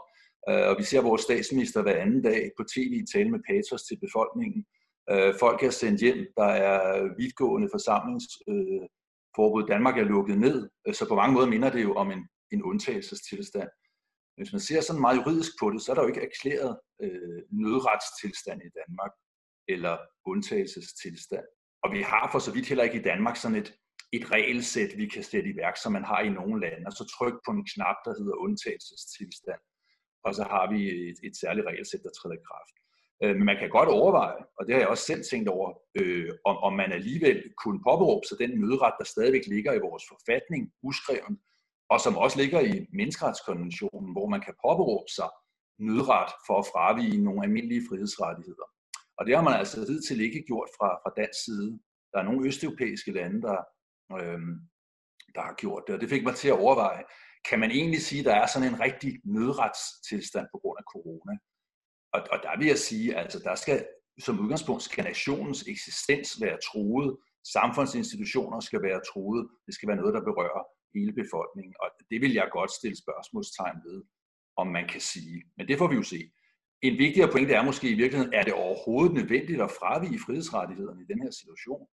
Øh, 0.49 0.66
og 0.70 0.75
vi 0.78 0.84
ser 0.84 1.08
vores 1.08 1.22
statsminister 1.22 1.82
hver 1.82 2.02
anden 2.04 2.22
dag 2.22 2.50
på 2.58 2.62
tv 2.75 2.92
tale 3.12 3.30
med 3.30 3.40
patos 3.49 3.82
til 3.82 3.96
befolkningen. 4.04 4.60
Øh, 5.10 5.34
folk 5.42 5.62
er 5.62 5.70
sendt 5.70 6.00
hjem, 6.00 6.20
der 6.37 6.50
er 6.68 6.80
vidtgående 7.20 7.68
forsamlingsforbud. 7.75 9.62
Øh, 9.62 9.68
Danmark 9.72 9.96
er 9.99 10.10
lukket 10.14 10.38
ned, 10.38 10.56
så 10.92 11.08
på 11.08 11.14
mange 11.14 11.34
måder 11.34 11.49
minder 11.54 11.70
det 11.70 11.82
jo 11.82 11.92
om 12.02 12.10
en, 12.10 12.22
en 12.52 12.62
undtagelsestilstand. 12.62 13.70
Hvis 14.37 14.52
man 14.52 14.60
ser 14.60 14.80
sådan 14.80 15.00
meget 15.00 15.16
juridisk 15.16 15.52
på 15.60 15.70
det, 15.70 15.82
så 15.82 15.92
er 15.92 15.94
der 15.94 16.02
jo 16.02 16.08
ikke 16.08 16.26
erklæret 16.28 16.72
øh, 17.02 17.40
nødretstilstand 17.50 18.60
i 18.62 18.70
Danmark, 18.80 19.12
eller 19.68 19.94
undtagelsestilstand. 20.26 21.46
Og 21.84 21.92
vi 21.92 22.02
har 22.02 22.28
for 22.32 22.38
så 22.38 22.52
vidt 22.52 22.68
heller 22.68 22.84
ikke 22.84 23.00
i 23.00 23.08
Danmark 23.10 23.37
sådan 23.37 23.56
et, 23.56 23.75
et 24.12 24.32
regelsæt, 24.32 24.96
vi 24.96 25.06
kan 25.06 25.22
sætte 25.22 25.50
i 25.50 25.56
værk, 25.56 25.76
som 25.76 25.92
man 25.92 26.04
har 26.04 26.20
i 26.20 26.28
nogle 26.28 26.60
lande, 26.60 26.86
og 26.86 26.92
så 26.92 27.04
tryk 27.16 27.34
på 27.46 27.50
en 27.52 27.66
knap, 27.72 27.96
der 28.04 28.14
hedder 28.18 28.36
undtagelsestilstand, 28.44 29.62
og 30.24 30.34
så 30.34 30.42
har 30.42 30.64
vi 30.72 30.80
et, 31.08 31.18
et 31.28 31.36
særligt 31.42 31.66
regelsæt, 31.66 32.02
der 32.02 32.10
træder 32.10 32.36
i 32.36 32.46
kraft. 32.50 32.74
Øh, 33.22 33.36
men 33.36 33.44
man 33.50 33.58
kan 33.60 33.70
godt 33.70 33.88
overveje, 33.88 34.42
og 34.58 34.66
det 34.66 34.74
har 34.74 34.80
jeg 34.80 34.88
også 34.88 35.04
selv 35.04 35.22
tænkt 35.30 35.48
over, 35.48 35.68
øh, 36.00 36.30
om, 36.44 36.56
om 36.56 36.72
man 36.72 36.92
alligevel 36.92 37.38
kunne 37.62 37.80
påberåbe 37.88 38.26
sig 38.26 38.38
den 38.38 38.60
møderet, 38.60 38.94
der 38.98 39.04
stadigvæk 39.04 39.46
ligger 39.46 39.72
i 39.72 39.84
vores 39.86 40.04
forfatning, 40.12 40.62
uskreven, 40.82 41.34
og 41.92 42.00
som 42.00 42.16
også 42.16 42.36
ligger 42.42 42.60
i 42.60 42.86
menneskeretskonventionen, 42.92 44.12
hvor 44.12 44.28
man 44.28 44.40
kan 44.40 44.54
påberåbe 44.66 45.10
sig 45.18 45.30
nødret 45.78 46.30
for 46.46 46.56
at 46.58 46.68
fravige 46.72 47.24
nogle 47.24 47.44
almindelige 47.46 47.86
frihedsrettigheder. 47.88 48.68
Og 49.18 49.26
det 49.26 49.36
har 49.36 49.42
man 49.42 49.58
altså 49.60 49.76
hidtil 49.88 50.20
ikke 50.20 50.44
gjort 50.46 50.68
fra, 50.78 50.88
fra 51.02 51.12
dansk 51.20 51.44
side. 51.44 51.70
Der 52.12 52.18
er 52.18 52.22
nogle 52.22 52.46
østeuropæiske 52.48 53.12
lande, 53.12 53.42
der, 53.42 53.58
øhm, 54.18 54.54
der 55.34 55.40
har 55.40 55.54
gjort 55.54 55.82
det, 55.86 55.94
og 55.94 56.00
det 56.00 56.08
fik 56.08 56.24
mig 56.24 56.34
til 56.34 56.48
at 56.48 56.58
overveje, 56.58 57.02
kan 57.48 57.60
man 57.60 57.70
egentlig 57.70 58.02
sige, 58.02 58.20
at 58.20 58.24
der 58.24 58.34
er 58.34 58.46
sådan 58.46 58.68
en 58.68 58.80
rigtig 58.80 59.20
nødretstilstand 59.24 60.46
på 60.52 60.58
grund 60.58 60.78
af 60.78 60.84
corona? 60.92 61.34
Og, 62.12 62.20
og 62.32 62.38
der 62.42 62.58
vil 62.58 62.66
jeg 62.66 62.78
sige, 62.78 63.16
altså 63.16 63.38
der 63.38 63.54
skal 63.54 63.86
som 64.20 64.40
udgangspunkt 64.40 64.82
skal 64.82 65.04
nationens 65.04 65.64
eksistens 65.68 66.40
være 66.40 66.58
truet, 66.68 67.16
samfundsinstitutioner 67.52 68.60
skal 68.60 68.82
være 68.82 69.00
truet, 69.12 69.48
det 69.66 69.74
skal 69.74 69.88
være 69.88 69.96
noget, 69.96 70.14
der 70.14 70.20
berører 70.20 70.62
hele 70.94 71.12
befolkningen, 71.12 71.74
og 71.80 71.88
det 72.10 72.20
vil 72.20 72.32
jeg 72.32 72.48
godt 72.52 72.72
stille 72.72 72.96
spørgsmålstegn 73.04 73.78
ved, 73.84 74.02
om 74.56 74.66
man 74.66 74.88
kan 74.88 75.00
sige. 75.00 75.42
Men 75.56 75.68
det 75.68 75.78
får 75.78 75.88
vi 75.88 75.94
jo 75.94 76.02
se. 76.02 76.30
En 76.82 76.98
vigtigere 76.98 77.32
pointe 77.32 77.54
er 77.54 77.64
måske 77.64 77.90
i 77.90 77.94
virkeligheden, 77.94 78.34
er 78.34 78.42
det 78.42 78.52
overhovedet 78.52 79.14
nødvendigt 79.14 79.62
at 79.62 79.70
fravige 79.70 80.20
frihedsrettighederne 80.26 81.02
i 81.02 81.06
den 81.12 81.22
her 81.22 81.30
situation? 81.30 81.86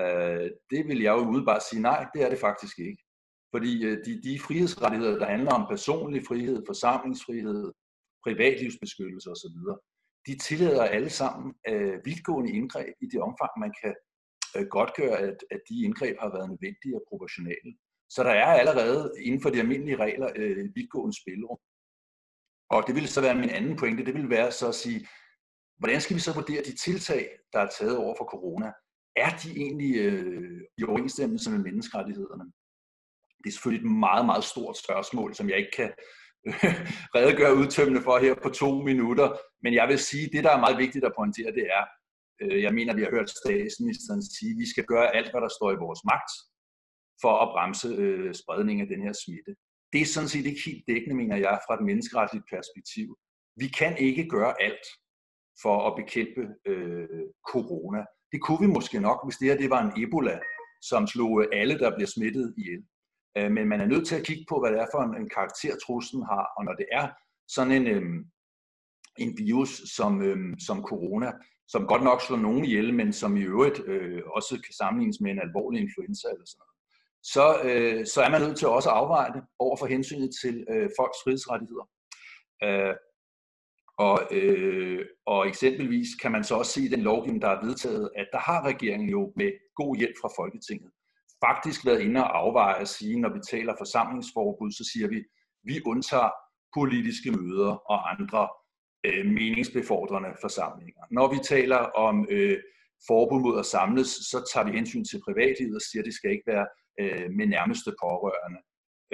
Øh, 0.00 0.50
det 0.70 0.88
vil 0.88 1.00
jeg 1.02 1.12
jo 1.12 1.28
udebart 1.28 1.62
sige, 1.62 1.82
nej, 1.82 2.06
det 2.14 2.22
er 2.22 2.30
det 2.30 2.38
faktisk 2.38 2.78
ikke. 2.78 3.02
Fordi 3.54 3.84
øh, 3.84 4.04
de, 4.04 4.22
de 4.22 4.40
frihedsrettigheder, 4.46 5.18
der 5.18 5.26
handler 5.26 5.52
om 5.52 5.66
personlig 5.74 6.22
frihed, 6.28 6.62
forsamlingsfrihed, 6.66 7.72
privatlivsbeskyttelse 8.24 9.30
osv., 9.30 9.58
de 10.26 10.38
tillader 10.38 10.84
alle 10.84 11.10
sammen 11.10 11.54
øh, 11.68 11.94
vidtgående 12.04 12.52
indgreb 12.52 12.94
i 13.00 13.06
det 13.06 13.20
omfang, 13.20 13.50
man 13.60 13.72
kan 13.82 13.94
øh, 14.56 14.66
godtgøre, 14.66 15.18
at, 15.18 15.38
at 15.50 15.60
de 15.68 15.84
indgreb 15.84 16.16
har 16.20 16.30
været 16.36 16.48
nødvendige 16.50 16.96
og 16.98 17.04
proportionale. 17.08 17.70
Så 18.14 18.22
der 18.22 18.30
er 18.30 18.52
allerede 18.60 19.12
inden 19.26 19.42
for 19.42 19.50
de 19.50 19.60
almindelige 19.60 19.96
regler 19.96 20.28
øh, 20.36 20.68
vidtgående 20.76 21.20
spilrum. 21.22 21.58
Og 22.70 22.80
det 22.86 22.94
vil 22.94 23.08
så 23.08 23.20
være 23.20 23.40
min 23.42 23.50
anden 23.58 23.76
pointe, 23.76 24.04
det 24.04 24.14
vil 24.14 24.30
være 24.30 24.52
så 24.52 24.68
at 24.68 24.74
sige, 24.74 25.08
hvordan 25.78 26.00
skal 26.00 26.16
vi 26.16 26.20
så 26.20 26.32
vurdere 26.34 26.62
de 26.62 26.76
tiltag, 26.76 27.22
der 27.52 27.58
er 27.60 27.70
taget 27.78 27.96
over 27.96 28.14
for 28.18 28.24
corona? 28.24 28.72
Er 29.16 29.30
de 29.42 29.50
egentlig 29.64 29.96
øh, 29.96 30.60
i 30.78 30.84
overensstemmelse 30.84 31.50
med 31.50 31.58
menneskerettighederne? 31.58 32.44
Det 33.38 33.48
er 33.48 33.52
selvfølgelig 33.52 33.86
et 33.86 33.98
meget, 34.06 34.26
meget 34.26 34.44
stort 34.44 34.76
spørgsmål, 34.84 35.34
som 35.34 35.48
jeg 35.50 35.58
ikke 35.58 35.76
kan 35.76 35.90
øh, 36.46 36.54
redegøre 37.16 37.56
udtømmende 37.60 38.02
for 38.02 38.18
her 38.18 38.34
på 38.42 38.48
to 38.48 38.70
minutter. 38.90 39.28
Men 39.62 39.74
jeg 39.74 39.88
vil 39.88 39.98
sige, 39.98 40.30
det 40.32 40.44
der 40.44 40.52
er 40.54 40.64
meget 40.64 40.78
vigtigt 40.78 41.04
at 41.04 41.16
pointere, 41.18 41.52
det 41.58 41.66
er, 41.78 41.84
øh, 42.42 42.62
jeg 42.62 42.72
mener, 42.74 42.94
vi 42.94 43.02
har 43.02 43.10
hørt 43.10 43.30
statsministeren 43.30 44.22
sige, 44.36 44.52
at 44.54 44.60
vi 44.62 44.66
skal 44.72 44.84
gøre 44.84 45.16
alt, 45.16 45.30
hvad 45.30 45.40
der 45.40 45.52
står 45.58 45.70
i 45.72 45.82
vores 45.86 46.02
magt 46.12 46.32
for 47.22 47.34
at 47.44 47.48
bremse 47.54 47.88
øh, 47.88 48.34
spredningen 48.34 48.82
af 48.84 48.90
den 48.94 49.02
her 49.06 49.14
smitte. 49.24 49.52
Det 49.92 50.00
er 50.00 50.06
sådan 50.14 50.32
set 50.32 50.46
ikke 50.46 50.66
helt 50.66 50.84
dækkende, 50.88 51.16
mener 51.22 51.36
jeg, 51.36 51.56
fra 51.66 51.74
et 51.74 51.84
menneskeretligt 51.90 52.44
perspektiv. 52.54 53.08
Vi 53.62 53.68
kan 53.68 53.92
ikke 53.98 54.24
gøre 54.28 54.62
alt 54.66 54.86
for 55.62 55.76
at 55.88 55.96
bekæmpe 56.00 56.42
øh, 56.70 57.26
corona. 57.52 58.02
Det 58.36 58.44
kunne 58.44 58.66
vi 58.66 58.72
måske 58.78 59.00
nok, 59.00 59.18
hvis 59.24 59.36
det 59.36 59.48
her 59.48 59.56
det 59.56 59.70
var 59.70 59.82
en 59.82 60.02
Ebola, 60.02 60.38
som 60.82 61.06
slog 61.06 61.42
øh, 61.42 61.46
alle, 61.52 61.78
der 61.78 61.94
bliver 61.96 62.08
smittet 62.16 62.54
ihjel. 62.58 62.82
Øh, 63.38 63.50
men 63.52 63.68
man 63.68 63.80
er 63.80 63.86
nødt 63.86 64.06
til 64.06 64.16
at 64.16 64.26
kigge 64.26 64.44
på, 64.48 64.60
hvad 64.60 64.70
det 64.72 64.80
er 64.80 64.86
for 64.94 65.02
en, 65.02 65.22
en 65.22 65.28
karakter, 65.28 65.76
truslen 65.86 66.22
har. 66.22 66.44
Og 66.56 66.64
når 66.64 66.74
det 66.74 66.86
er 66.92 67.06
sådan 67.48 67.72
en, 67.72 67.86
øh, 67.86 68.02
en 69.18 69.38
virus 69.38 69.70
som, 69.96 70.10
som 70.66 70.82
corona, 70.82 71.32
som 71.68 71.86
godt 71.86 72.02
nok 72.02 72.20
slår 72.22 72.36
nogen 72.36 72.64
ihjel, 72.64 72.94
men 72.94 73.12
som 73.12 73.36
i 73.36 73.42
øvrigt 73.42 73.78
øh, 73.86 74.22
også 74.26 74.54
kan 74.64 74.74
sammenlignes 74.80 75.20
med 75.20 75.30
en 75.30 75.44
alvorlig 75.46 75.80
influenza 75.80 76.28
eller 76.28 76.46
sådan 76.46 76.62
noget, 76.62 76.76
så, 77.34 77.46
øh, 77.68 78.06
så 78.06 78.18
er 78.22 78.30
man 78.30 78.40
nødt 78.40 78.58
til 78.58 78.68
også 78.68 78.90
at 78.90 78.96
afveje 78.96 79.32
det 79.32 79.42
over 79.58 79.76
for 79.76 79.86
hensynet 79.86 80.30
til 80.42 80.66
øh, 80.72 80.90
folks 80.98 81.18
frihedsrettigheder. 81.24 81.86
Øh, 82.64 82.94
og, 83.98 84.20
øh, 84.30 85.06
og 85.26 85.48
eksempelvis 85.48 86.08
kan 86.22 86.32
man 86.32 86.44
så 86.44 86.54
også 86.54 86.72
se 86.72 86.82
i 86.82 86.88
den 86.88 87.00
lovgivning, 87.00 87.42
der 87.42 87.48
er 87.48 87.64
vedtaget, 87.66 88.10
at 88.16 88.28
der 88.32 88.38
har 88.38 88.66
regeringen 88.66 89.08
jo 89.08 89.32
med 89.36 89.52
god 89.76 89.96
hjælp 89.96 90.14
fra 90.22 90.30
Folketinget 90.36 90.90
faktisk 91.44 91.86
været 91.86 92.00
inde 92.00 92.20
og 92.24 92.38
afveje 92.38 92.80
at 92.80 92.88
sige, 92.88 93.20
når 93.20 93.32
vi 93.32 93.40
taler 93.50 93.74
forsamlingsforbud, 93.78 94.70
så 94.72 94.90
siger 94.92 95.08
vi, 95.08 95.24
vi 95.62 95.80
undtager 95.86 96.30
politiske 96.78 97.30
møder 97.30 97.72
og 97.92 97.98
andre 98.12 98.48
øh, 99.06 99.26
meningsbefordrende 99.26 100.32
forsamlinger. 100.40 101.02
Når 101.10 101.26
vi 101.34 101.38
taler 101.54 101.80
om 102.06 102.26
øh, 102.30 102.58
forbud 103.08 103.40
mod 103.40 103.58
at 103.58 103.66
samles, 103.66 104.08
så 104.30 104.38
tager 104.52 104.66
vi 104.66 104.76
hensyn 104.78 105.04
til 105.04 105.22
privatlivet 105.26 105.74
og 105.74 105.84
siger, 105.88 106.02
at 106.02 106.06
det 106.06 106.14
skal 106.14 106.30
ikke 106.30 106.50
være 106.54 106.66
øh, 107.00 107.30
med 107.38 107.46
nærmeste 107.46 107.90
pårørende. 108.02 108.60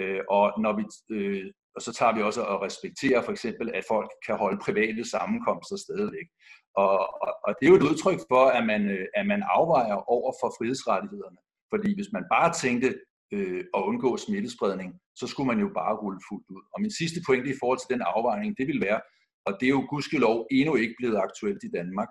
Øh, 0.00 0.20
og, 0.36 0.46
når 0.64 0.72
vi, 0.78 0.84
øh, 1.16 1.46
og 1.76 1.82
så 1.82 1.92
tager 1.92 2.14
vi 2.14 2.22
også 2.22 2.42
at 2.52 2.62
respektere 2.62 3.24
for 3.24 3.32
eksempel, 3.32 3.66
at 3.74 3.84
folk 3.88 4.10
kan 4.26 4.36
holde 4.36 4.62
private 4.66 5.10
sammenkomster 5.10 5.76
stadigvæk. 5.76 6.28
Og, 6.76 6.98
og, 7.24 7.32
og 7.46 7.50
det 7.56 7.64
er 7.64 7.70
jo 7.72 7.80
et 7.80 7.88
udtryk 7.90 8.20
for, 8.32 8.44
at 8.58 8.64
man, 8.66 8.82
øh, 8.90 9.06
at 9.14 9.26
man 9.26 9.42
afvejer 9.58 9.98
over 10.14 10.32
for 10.40 10.54
frihedsrettighederne. 10.58 11.40
Fordi 11.72 11.94
hvis 11.94 12.10
man 12.12 12.24
bare 12.34 12.52
tænkte 12.52 12.88
øh, 13.34 13.64
at 13.76 13.80
undgå 13.88 14.16
smittespredning, 14.16 14.90
så 15.16 15.26
skulle 15.26 15.48
man 15.52 15.60
jo 15.64 15.68
bare 15.80 15.96
rulle 16.02 16.20
fuldt 16.28 16.48
ud. 16.54 16.62
Og 16.74 16.80
min 16.80 16.96
sidste 17.00 17.20
pointe 17.26 17.50
i 17.50 17.58
forhold 17.60 17.78
til 17.78 17.94
den 17.94 18.02
afvejning, 18.14 18.58
det 18.58 18.66
vil 18.66 18.80
være, 18.80 19.00
og 19.46 19.52
det 19.58 19.66
er 19.66 19.76
jo 19.78 19.86
gudskelov 19.90 20.46
endnu 20.50 20.74
ikke 20.74 20.94
blevet 20.98 21.18
aktuelt 21.26 21.62
i 21.64 21.70
Danmark, 21.78 22.10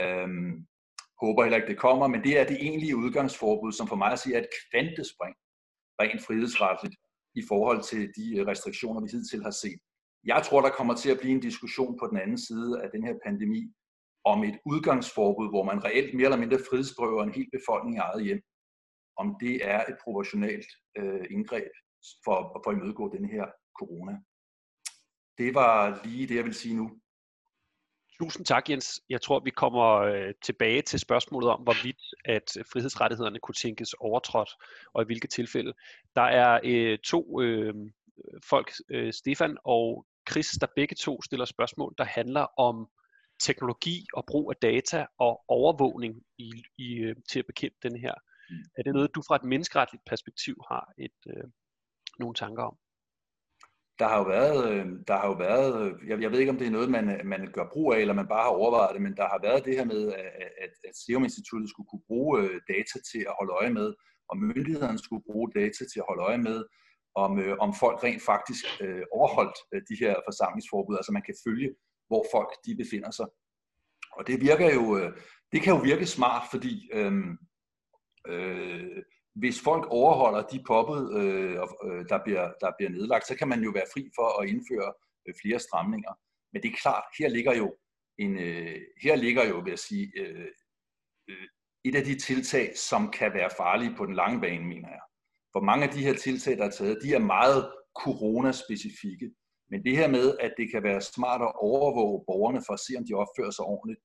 øhm, 0.00 0.52
håber 1.22 1.42
heller 1.42 1.56
ikke, 1.56 1.72
det 1.72 1.84
kommer, 1.86 2.06
men 2.08 2.22
det 2.24 2.38
er 2.40 2.44
det 2.46 2.62
egentlige 2.66 2.96
udgangsforbud, 2.96 3.72
som 3.72 3.86
for 3.88 3.96
mig 3.96 4.12
at 4.12 4.18
sige 4.18 4.34
er 4.36 4.40
et 4.40 4.54
kvantespring, 4.70 5.34
rent 6.02 6.22
frihedsretligt, 6.26 6.96
i 7.34 7.42
forhold 7.48 7.82
til 7.82 8.12
de 8.16 8.38
øh, 8.38 8.46
restriktioner, 8.46 9.00
vi 9.00 9.08
hidtil 9.12 9.42
har 9.42 9.50
set. 9.50 9.80
Jeg 10.24 10.42
tror, 10.46 10.60
der 10.60 10.70
kommer 10.70 10.94
til 10.94 11.10
at 11.10 11.20
blive 11.20 11.34
en 11.34 11.40
diskussion 11.40 11.98
på 11.98 12.06
den 12.06 12.18
anden 12.18 12.38
side 12.38 12.82
af 12.82 12.88
den 12.94 13.02
her 13.06 13.14
pandemi, 13.26 13.72
om 14.24 14.44
et 14.44 14.58
udgangsforbud, 14.64 15.48
hvor 15.48 15.64
man 15.64 15.84
reelt 15.84 16.14
mere 16.14 16.24
eller 16.24 16.38
mindre 16.44 16.58
frihedsberøver 16.70 17.22
en 17.22 17.34
hel 17.34 17.48
befolkning 17.52 17.96
i 17.96 17.98
eget 17.98 18.24
hjem, 18.24 18.42
om 19.16 19.36
det 19.40 19.54
er 19.72 19.80
et 19.90 19.96
proportionalt 20.04 20.66
øh, 20.98 21.24
indgreb 21.30 21.72
for, 22.24 22.60
for 22.64 22.70
at 22.70 22.76
imødegå 22.76 23.04
den 23.16 23.24
her 23.34 23.46
corona. 23.78 24.14
det 25.38 25.54
var 25.54 26.00
lige 26.04 26.26
det, 26.26 26.34
jeg 26.34 26.44
vil 26.44 26.54
sige 26.54 26.76
nu. 26.76 26.86
Tusind 28.20 28.46
tak, 28.46 28.70
Jens. 28.70 29.00
Jeg 29.08 29.22
tror, 29.22 29.40
vi 29.40 29.50
kommer 29.50 29.96
øh, 29.96 30.34
tilbage 30.42 30.82
til 30.82 31.00
spørgsmålet 31.00 31.50
om, 31.50 31.60
hvorvidt 31.60 32.02
at 32.24 32.56
frihedsrettighederne 32.72 33.38
kunne 33.38 33.54
tænkes 33.54 33.92
overtrådt, 33.92 34.50
og 34.94 35.02
i 35.02 35.04
hvilke 35.04 35.28
tilfælde. 35.28 35.72
Der 36.16 36.22
er 36.22 36.60
øh, 36.64 36.98
to 36.98 37.40
øh, 37.40 37.74
folk, 38.50 38.72
øh, 38.90 39.12
Stefan 39.12 39.56
og 39.64 40.06
Chris, 40.30 40.48
der 40.60 40.66
begge 40.76 40.94
to 40.94 41.22
stiller 41.22 41.44
spørgsmål, 41.44 41.94
der 41.98 42.04
handler 42.04 42.60
om 42.60 42.88
teknologi 43.40 44.06
og 44.12 44.24
brug 44.26 44.50
af 44.50 44.56
data 44.56 45.06
og 45.18 45.44
overvågning 45.48 46.22
i, 46.38 46.50
i, 46.78 46.94
øh, 46.94 47.16
til 47.30 47.38
at 47.38 47.46
bekæmpe 47.46 47.76
den 47.82 47.96
her. 47.96 48.14
Mm. 48.50 48.56
Er 48.78 48.82
det 48.82 48.92
noget, 48.92 49.14
du 49.14 49.22
fra 49.28 49.36
et 49.36 49.44
menneskeretligt 49.44 50.04
perspektiv 50.04 50.56
har 50.70 50.92
et, 50.98 51.18
øh, 51.26 51.44
nogle 52.18 52.34
tanker 52.34 52.62
om? 52.62 52.76
Der 54.00 54.08
har 54.08 54.18
jo 54.18 54.24
været, 54.24 54.60
øh, 54.72 54.86
der 55.08 55.16
har 55.20 55.26
jo 55.26 55.36
været 55.48 55.72
øh, 55.82 56.08
jeg, 56.08 56.22
jeg 56.22 56.30
ved 56.30 56.38
ikke 56.40 56.54
om 56.54 56.58
det 56.58 56.66
er 56.66 56.76
noget, 56.78 56.90
man, 56.90 57.06
man 57.24 57.52
gør 57.52 57.66
brug 57.72 57.94
af, 57.94 57.98
eller 57.98 58.14
man 58.14 58.28
bare 58.34 58.42
har 58.42 58.58
overvejet 58.60 58.94
det, 58.94 59.02
men 59.02 59.16
der 59.16 59.26
har 59.32 59.40
været 59.42 59.64
det 59.64 59.74
her 59.78 59.84
med, 59.84 60.02
at, 60.64 60.72
at 60.88 60.94
Serum 61.00 61.24
Instituttet 61.24 61.70
skulle 61.70 61.90
kunne 61.90 62.06
bruge 62.10 62.40
øh, 62.40 62.60
data 62.68 62.96
til 63.10 63.22
at 63.28 63.36
holde 63.38 63.52
øje 63.60 63.72
med, 63.78 63.88
og 64.30 64.36
myndighederne 64.38 64.98
skulle 64.98 65.26
bruge 65.30 65.50
data 65.60 65.82
til 65.92 65.98
at 66.02 66.08
holde 66.08 66.22
øje 66.22 66.38
med, 66.48 66.58
om, 67.14 67.38
øh, 67.38 67.56
om 67.64 67.70
folk 67.82 68.04
rent 68.04 68.22
faktisk 68.22 68.64
øh, 68.84 69.02
overholdt 69.12 69.58
øh, 69.72 69.82
de 69.90 69.96
her 70.02 70.14
forsamlingsforbud, 70.28 70.96
altså 70.96 71.12
man 71.12 71.26
kan 71.28 71.34
følge, 71.46 71.70
hvor 72.08 72.24
folk 72.34 72.50
de 72.66 72.76
befinder 72.82 73.10
sig. 73.10 73.26
Og 74.16 74.26
det 74.26 74.40
virker 74.40 74.68
jo, 74.78 74.84
øh, 74.98 75.10
det 75.52 75.62
kan 75.62 75.74
jo 75.74 75.80
virke 75.90 76.06
smart, 76.06 76.44
fordi 76.50 76.90
øhm, 76.92 77.32
øh, 78.28 78.70
øh, 78.74 79.02
hvis 79.40 79.60
folk 79.60 79.84
overholder 79.90 80.42
de 80.52 80.62
påbud, 80.66 81.02
øh, 81.20 81.54
øh, 81.86 82.04
der, 82.08 82.18
bliver, 82.24 82.52
der 82.60 82.70
bliver 82.78 82.90
nedlagt, 82.90 83.26
så 83.26 83.34
kan 83.36 83.48
man 83.48 83.60
jo 83.62 83.70
være 83.70 83.92
fri 83.94 84.10
for 84.14 84.40
at 84.40 84.48
indføre 84.48 84.92
øh, 85.26 85.34
flere 85.42 85.58
stramninger. 85.58 86.12
Men 86.52 86.62
det 86.62 86.68
er 86.68 86.82
klart, 86.82 87.04
her 87.18 87.28
ligger 87.28 87.54
jo 87.54 87.76
en, 88.18 88.38
øh, 88.38 88.80
her 89.02 89.16
ligger 89.16 89.48
jo, 89.48 89.58
vil 89.58 89.70
jeg 89.70 89.78
sige, 89.78 90.12
øh, 90.20 90.48
øh, 91.30 91.46
et 91.84 91.94
af 91.94 92.04
de 92.04 92.18
tiltag, 92.18 92.76
som 92.76 93.10
kan 93.10 93.34
være 93.34 93.50
farlige 93.56 93.94
på 93.96 94.06
den 94.06 94.14
lange 94.14 94.40
bane, 94.40 94.64
mener 94.64 94.88
jeg. 94.88 95.04
For 95.52 95.60
mange 95.60 95.86
af 95.86 95.92
de 95.92 96.04
her 96.06 96.14
tiltag, 96.14 96.56
der 96.58 96.64
er 96.64 96.70
taget, 96.70 96.98
de 97.02 97.14
er 97.14 97.18
meget 97.36 97.72
coronaspecifikke. 98.02 99.30
Men 99.70 99.84
det 99.84 99.96
her 99.96 100.08
med, 100.08 100.36
at 100.40 100.52
det 100.56 100.70
kan 100.70 100.82
være 100.82 101.00
smart 101.00 101.42
at 101.42 101.52
overvåge 101.54 102.24
borgerne 102.26 102.62
for 102.66 102.72
at 102.72 102.80
se, 102.80 102.92
om 102.98 103.04
de 103.06 103.14
opfører 103.14 103.50
sig 103.50 103.64
ordentligt, 103.64 104.00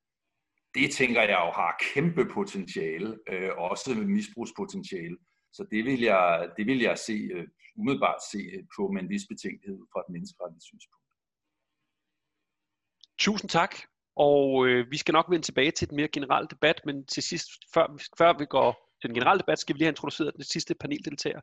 det 0.75 0.91
tænker 0.91 1.21
jeg 1.21 1.39
jo 1.45 1.51
har 1.61 1.81
kæmpe 1.93 2.23
potentiale, 2.37 3.19
øh, 3.29 3.51
også 3.57 3.89
misbrugspotentiale. 3.95 5.17
Så 5.53 5.67
det 5.71 5.85
vil 5.85 6.01
jeg, 6.01 6.49
det 6.57 6.65
vil 6.67 6.79
jeg 6.79 6.97
se, 6.97 7.13
øh, 7.35 7.47
umiddelbart 7.75 8.19
se 8.31 8.37
øh, 8.37 8.63
på 8.75 8.87
med 8.93 9.01
en 9.01 9.09
vis 9.09 9.25
betænkelighed 9.29 9.81
fra 9.91 9.99
et 9.99 10.09
menneskerettigt 10.13 10.63
synspunkt. 10.63 11.05
Tusind 13.19 13.49
tak. 13.49 13.75
Og 14.15 14.67
øh, 14.67 14.91
vi 14.91 14.97
skal 14.97 15.13
nok 15.13 15.29
vende 15.29 15.45
tilbage 15.45 15.71
til 15.71 15.89
den 15.89 15.95
mere 15.95 16.07
generelle 16.07 16.47
debat, 16.47 16.81
men 16.85 17.05
til 17.05 17.23
sidst, 17.23 17.49
før, 17.73 17.85
før 18.17 18.37
vi 18.37 18.45
går 18.45 18.71
til 19.01 19.07
den 19.09 19.15
generelle 19.15 19.39
debat, 19.39 19.59
skal 19.59 19.73
vi 19.73 19.77
lige 19.77 19.85
have 19.85 19.95
introduceret 19.97 20.35
den 20.35 20.43
sidste 20.43 20.75
paneldeltager, 20.75 21.41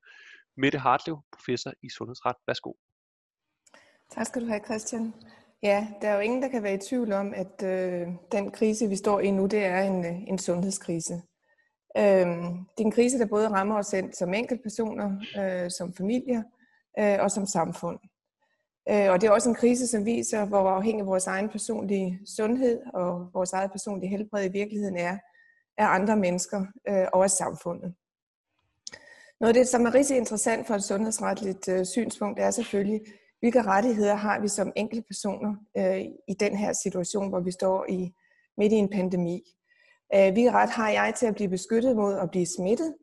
Mette 0.56 0.78
Hartlev, 0.78 1.16
professor 1.32 1.72
i 1.82 1.88
sundhedsret. 1.88 2.36
Værsgo. 2.46 2.72
Tak 4.10 4.26
skal 4.26 4.42
du 4.42 4.46
have, 4.46 4.60
Christian. 4.64 5.14
Ja, 5.62 5.88
der 6.02 6.08
er 6.08 6.14
jo 6.14 6.20
ingen, 6.20 6.42
der 6.42 6.48
kan 6.48 6.62
være 6.62 6.74
i 6.74 6.78
tvivl 6.78 7.12
om, 7.12 7.34
at 7.34 7.62
øh, 7.64 8.08
den 8.32 8.50
krise, 8.50 8.88
vi 8.88 8.96
står 8.96 9.20
i 9.20 9.30
nu, 9.30 9.46
det 9.46 9.64
er 9.64 9.80
en, 9.80 10.04
øh, 10.04 10.22
en 10.28 10.38
sundhedskrise. 10.38 11.14
Øhm, 11.96 12.42
det 12.76 12.82
er 12.82 12.84
en 12.84 12.90
krise, 12.90 13.18
der 13.18 13.26
både 13.26 13.48
rammer 13.48 13.78
os 13.78 13.86
selv 13.86 14.12
som 14.12 14.34
enkeltpersoner, 14.34 15.10
øh, 15.38 15.70
som 15.70 15.94
familier 15.94 16.42
øh, 16.98 17.18
og 17.20 17.30
som 17.30 17.46
samfund. 17.46 17.98
Øh, 18.88 19.10
og 19.10 19.20
det 19.20 19.26
er 19.26 19.30
også 19.30 19.48
en 19.48 19.54
krise, 19.54 19.86
som 19.86 20.04
viser, 20.04 20.44
hvor 20.44 20.68
afhængig 20.68 21.06
vores 21.06 21.26
egen 21.26 21.48
personlige 21.48 22.20
sundhed 22.36 22.80
og 22.94 23.30
vores 23.34 23.52
eget 23.52 23.70
personlige 23.70 24.10
helbred 24.10 24.44
i 24.44 24.52
virkeligheden 24.52 24.96
er 24.96 25.18
af 25.78 25.86
andre 25.86 26.16
mennesker 26.16 26.66
øh, 26.88 27.06
og 27.12 27.24
af 27.24 27.30
samfundet. 27.30 27.94
Noget 29.40 29.48
af 29.48 29.54
det, 29.54 29.68
som 29.68 29.86
er 29.86 29.94
rigtig 29.94 30.16
interessant 30.16 30.66
for 30.66 30.74
et 30.74 30.84
sundhedsretligt 30.84 31.68
øh, 31.68 31.86
synspunkt, 31.86 32.40
er 32.40 32.50
selvfølgelig, 32.50 33.00
hvilke 33.42 33.62
rettigheder 33.62 34.14
har 34.14 34.40
vi 34.40 34.48
som 34.48 34.72
enkelte 34.76 35.06
personer 35.06 35.54
øh, 35.76 36.00
i 36.28 36.34
den 36.40 36.56
her 36.56 36.72
situation, 36.72 37.28
hvor 37.28 37.40
vi 37.40 37.50
står 37.50 37.86
i 37.88 38.12
midt 38.58 38.72
i 38.72 38.76
en 38.76 38.88
pandemi. 38.88 39.42
Øh, 40.14 40.32
hvilke 40.32 40.50
ret 40.50 40.70
har 40.70 40.90
jeg 40.90 41.14
til 41.16 41.26
at 41.26 41.34
blive 41.34 41.48
beskyttet 41.48 41.96
mod 41.96 42.14
at 42.18 42.30
blive 42.30 42.46
smittet? 42.46 42.94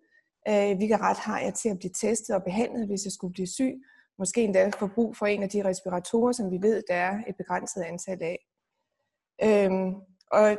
Øh, 0.48 0.78
hvilke 0.78 0.98
ret 0.98 1.18
har 1.18 1.40
jeg 1.40 1.54
til 1.54 1.70
at 1.70 1.80
blive 1.80 1.92
testet 2.02 2.36
og 2.36 2.44
behandlet, 2.44 2.88
hvis 2.88 3.06
jeg 3.06 3.12
skulle 3.12 3.34
blive 3.34 3.48
syg? 3.48 3.74
Måske 4.20 4.44
endda 4.44 4.72
få 4.80 4.88
brug 4.88 5.18
for 5.18 5.26
en 5.26 5.44
af 5.44 5.50
de 5.50 5.66
respiratorer, 5.66 6.32
som 6.32 6.52
vi 6.52 6.58
ved, 6.62 6.84
der 6.88 6.96
er 6.96 7.24
et 7.28 7.36
begrænset 7.38 7.82
antal 7.82 8.24
af. 8.24 8.38
Øh, 9.44 9.72
og 10.32 10.58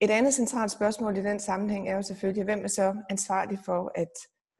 et 0.00 0.10
andet 0.10 0.34
centralt 0.34 0.70
spørgsmål 0.70 1.16
i 1.16 1.22
den 1.22 1.40
sammenhæng 1.40 1.88
er 1.88 1.94
jo 1.94 2.02
selvfølgelig, 2.02 2.44
hvem 2.44 2.64
er 2.64 2.68
så 2.68 2.96
ansvarlig 3.10 3.58
for 3.64 3.92
at, 3.94 4.12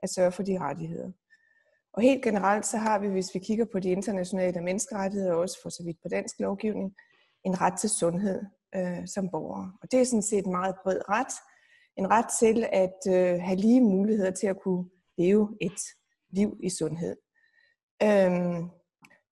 at 0.02 0.10
sørge 0.10 0.32
for 0.32 0.42
de 0.42 0.58
rettigheder? 0.58 1.12
Og 1.96 2.02
helt 2.02 2.24
generelt 2.24 2.66
så 2.66 2.76
har 2.76 2.98
vi, 2.98 3.08
hvis 3.08 3.34
vi 3.34 3.38
kigger 3.38 3.64
på 3.72 3.78
de 3.80 3.90
internationale 3.90 4.60
menneskerettigheder, 4.60 5.32
og 5.32 5.40
også 5.40 5.58
for 5.62 5.68
så 5.68 5.82
vidt 5.84 5.96
på 6.02 6.08
dansk 6.08 6.40
lovgivning, 6.40 6.94
en 7.44 7.60
ret 7.60 7.78
til 7.80 7.90
sundhed 7.90 8.42
øh, 8.74 9.08
som 9.14 9.28
borgere. 9.30 9.72
Og 9.82 9.92
det 9.92 10.00
er 10.00 10.04
sådan 10.04 10.22
set 10.22 10.44
en 10.44 10.52
meget 10.52 10.74
bred 10.82 11.00
ret. 11.08 11.34
En 11.96 12.10
ret 12.10 12.26
til 12.40 12.66
at 12.72 12.98
øh, 13.08 13.40
have 13.40 13.56
lige 13.56 13.80
muligheder 13.80 14.30
til 14.30 14.46
at 14.46 14.60
kunne 14.60 14.84
leve 15.18 15.56
et 15.60 15.80
liv 16.30 16.58
i 16.62 16.70
sundhed. 16.70 17.16
Øhm, 18.02 18.70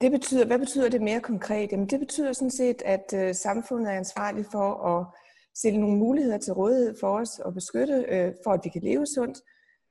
det 0.00 0.10
betyder, 0.10 0.46
hvad 0.46 0.58
betyder 0.58 0.88
det 0.88 1.02
mere 1.02 1.20
konkret? 1.20 1.72
Jamen 1.72 1.86
det 1.86 2.00
betyder 2.00 2.32
sådan 2.32 2.50
set, 2.50 2.82
at 2.82 3.14
øh, 3.14 3.34
samfundet 3.34 3.92
er 3.92 3.96
ansvarligt 3.96 4.48
for 4.52 4.86
at 4.86 5.06
stille 5.56 5.80
nogle 5.80 5.98
muligheder 5.98 6.38
til 6.38 6.52
rådighed 6.52 6.94
for 7.00 7.18
os 7.18 7.38
og 7.38 7.54
beskytte, 7.54 8.04
øh, 8.08 8.34
for 8.44 8.50
at 8.52 8.60
vi 8.64 8.68
kan 8.68 8.82
leve 8.82 9.06
sundt, 9.06 9.38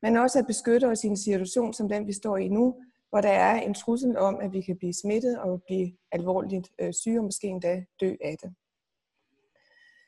men 0.04 0.18
også 0.18 0.40
at 0.40 0.48
beskytte 0.48 0.86
os 0.86 1.04
i 1.04 1.08
en 1.08 1.18
situation 1.18 1.74
som 1.74 1.90
den, 1.90 2.08
vi 2.08 2.14
står 2.14 2.38
i 2.38 2.48
nu, 2.48 2.76
hvor 3.10 3.22
der 3.22 3.30
er 3.30 3.62
en 3.62 3.74
trussel 3.74 4.18
om, 4.18 4.40
at 4.42 4.54
vi 4.54 4.62
kan 4.62 4.78
blive 4.78 4.94
smittet 4.94 5.40
og 5.40 5.64
blive 5.68 5.92
alvorligt 6.12 6.68
øh, 6.82 6.94
syge 6.94 7.20
og 7.20 7.24
måske 7.24 7.48
endda 7.48 7.84
dø 8.02 8.16
af 8.22 8.36
det. 8.42 8.54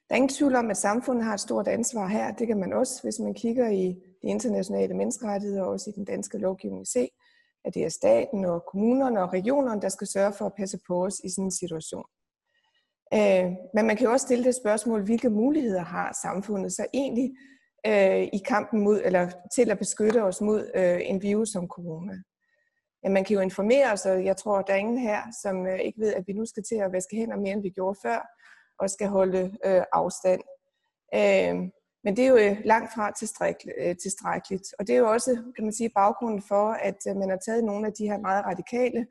Der 0.09 0.15
er 0.15 0.15
ingen 0.15 0.29
tvivl 0.29 0.55
om, 0.55 0.69
at 0.69 0.77
samfundet 0.77 1.25
har 1.25 1.33
et 1.33 1.39
stort 1.39 1.67
ansvar 1.67 2.07
her. 2.07 2.31
Det 2.31 2.47
kan 2.47 2.59
man 2.59 2.73
også, 2.73 3.03
hvis 3.03 3.19
man 3.19 3.33
kigger 3.33 3.69
i 3.69 3.85
de 4.21 4.27
internationale 4.27 4.93
menneskerettigheder 4.93 5.63
og 5.63 5.69
også 5.69 5.89
i 5.89 5.93
den 5.93 6.05
danske 6.05 6.37
lovgivning, 6.37 6.87
se, 6.87 7.09
at 7.65 7.73
det 7.73 7.83
er 7.85 7.89
staten 7.89 8.45
og 8.45 8.63
kommunerne 8.71 9.21
og 9.21 9.33
regionerne, 9.33 9.81
der 9.81 9.89
skal 9.89 10.07
sørge 10.07 10.33
for 10.33 10.45
at 10.45 10.55
passe 10.57 10.79
på 10.87 11.05
os 11.05 11.19
i 11.23 11.29
sådan 11.29 11.45
en 11.45 11.51
situation. 11.51 12.05
Øh, 13.13 13.45
men 13.73 13.87
man 13.87 13.97
kan 13.97 14.05
jo 14.05 14.11
også 14.11 14.25
stille 14.25 14.43
det 14.43 14.55
spørgsmål, 14.55 15.03
hvilke 15.03 15.29
muligheder 15.29 15.83
har 15.83 16.17
samfundet 16.23 16.71
så 16.73 16.85
egentlig 16.93 17.35
øh, 17.85 18.23
i 18.33 18.41
kampen 18.45 18.81
mod, 18.81 19.01
eller 19.03 19.29
til 19.55 19.71
at 19.71 19.79
beskytte 19.79 20.23
os 20.23 20.41
mod 20.41 20.71
øh, 20.75 20.99
en 21.03 21.21
virus 21.21 21.49
som 21.49 21.67
corona. 21.67 22.13
Ja, 23.03 23.09
man 23.09 23.23
kan 23.23 23.33
jo 23.33 23.41
informere 23.41 23.91
os, 23.91 24.05
og 24.05 24.25
jeg 24.25 24.37
tror, 24.37 24.61
der 24.61 24.73
er 24.73 24.77
ingen 24.77 24.97
her, 24.97 25.21
som 25.43 25.67
øh, 25.67 25.79
ikke 25.79 25.99
ved, 25.99 26.13
at 26.13 26.23
vi 26.27 26.33
nu 26.33 26.45
skal 26.45 26.63
til 26.63 26.75
at 26.75 26.91
vaske 26.91 27.15
hænder 27.15 27.37
mere, 27.37 27.53
end 27.53 27.61
vi 27.61 27.69
gjorde 27.69 27.99
før, 28.03 28.27
og 28.79 28.89
skal 28.89 29.07
holde 29.07 29.57
øh, 29.65 29.83
afstand. 29.93 30.41
Øh, 31.15 31.55
men 32.03 32.15
det 32.15 32.25
er 32.25 32.29
jo 32.29 32.37
øh, 32.37 32.57
langt 32.65 32.93
fra 32.93 33.09
øh, 33.77 33.95
tilstrækkeligt. 33.97 34.67
Og 34.79 34.87
det 34.87 34.95
er 34.95 34.99
jo 34.99 35.11
også, 35.11 35.31
kan 35.55 35.63
man 35.63 35.73
sige, 35.73 35.89
baggrunden 35.89 36.41
for, 36.41 36.67
at 36.71 36.97
øh, 37.09 37.15
man 37.15 37.29
har 37.29 37.37
taget 37.37 37.63
nogle 37.63 37.87
af 37.87 37.93
de 37.93 38.07
her 38.09 38.17
meget 38.17 38.45
radikale 38.45 39.07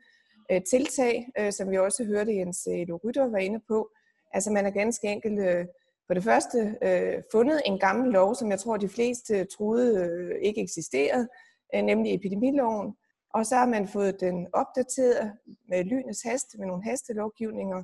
øh, 0.51 0.61
tiltag, 0.71 1.27
øh, 1.39 1.51
som 1.51 1.71
vi 1.71 1.77
også 1.77 2.03
hørte 2.03 2.35
Jens 2.35 2.67
Elo 2.67 2.99
Rytter 3.03 3.27
var 3.27 3.37
inde 3.37 3.59
på. 3.67 3.89
Altså 4.33 4.51
man 4.51 4.65
er 4.65 4.69
ganske 4.69 5.07
enkelt 5.07 5.39
øh, 5.39 5.65
for 6.07 6.13
det 6.13 6.23
første 6.23 6.77
øh, 6.81 7.21
fundet 7.31 7.61
en 7.65 7.79
gammel 7.79 8.11
lov, 8.11 8.35
som 8.35 8.51
jeg 8.51 8.59
tror, 8.59 8.77
de 8.77 8.89
fleste 8.89 9.45
troede 9.45 10.05
øh, 10.05 10.35
ikke 10.41 10.61
eksisterede, 10.61 11.27
øh, 11.75 11.81
nemlig 11.81 12.15
epidemiloven. 12.15 12.95
Og 13.33 13.45
så 13.45 13.55
har 13.55 13.65
man 13.65 13.87
fået 13.87 14.19
den 14.19 14.47
opdateret 14.53 15.33
med 15.69 15.83
lynets 15.83 16.21
hast, 16.23 16.57
med 16.59 16.67
nogle 16.67 16.83
hastelovgivninger, 16.83 17.83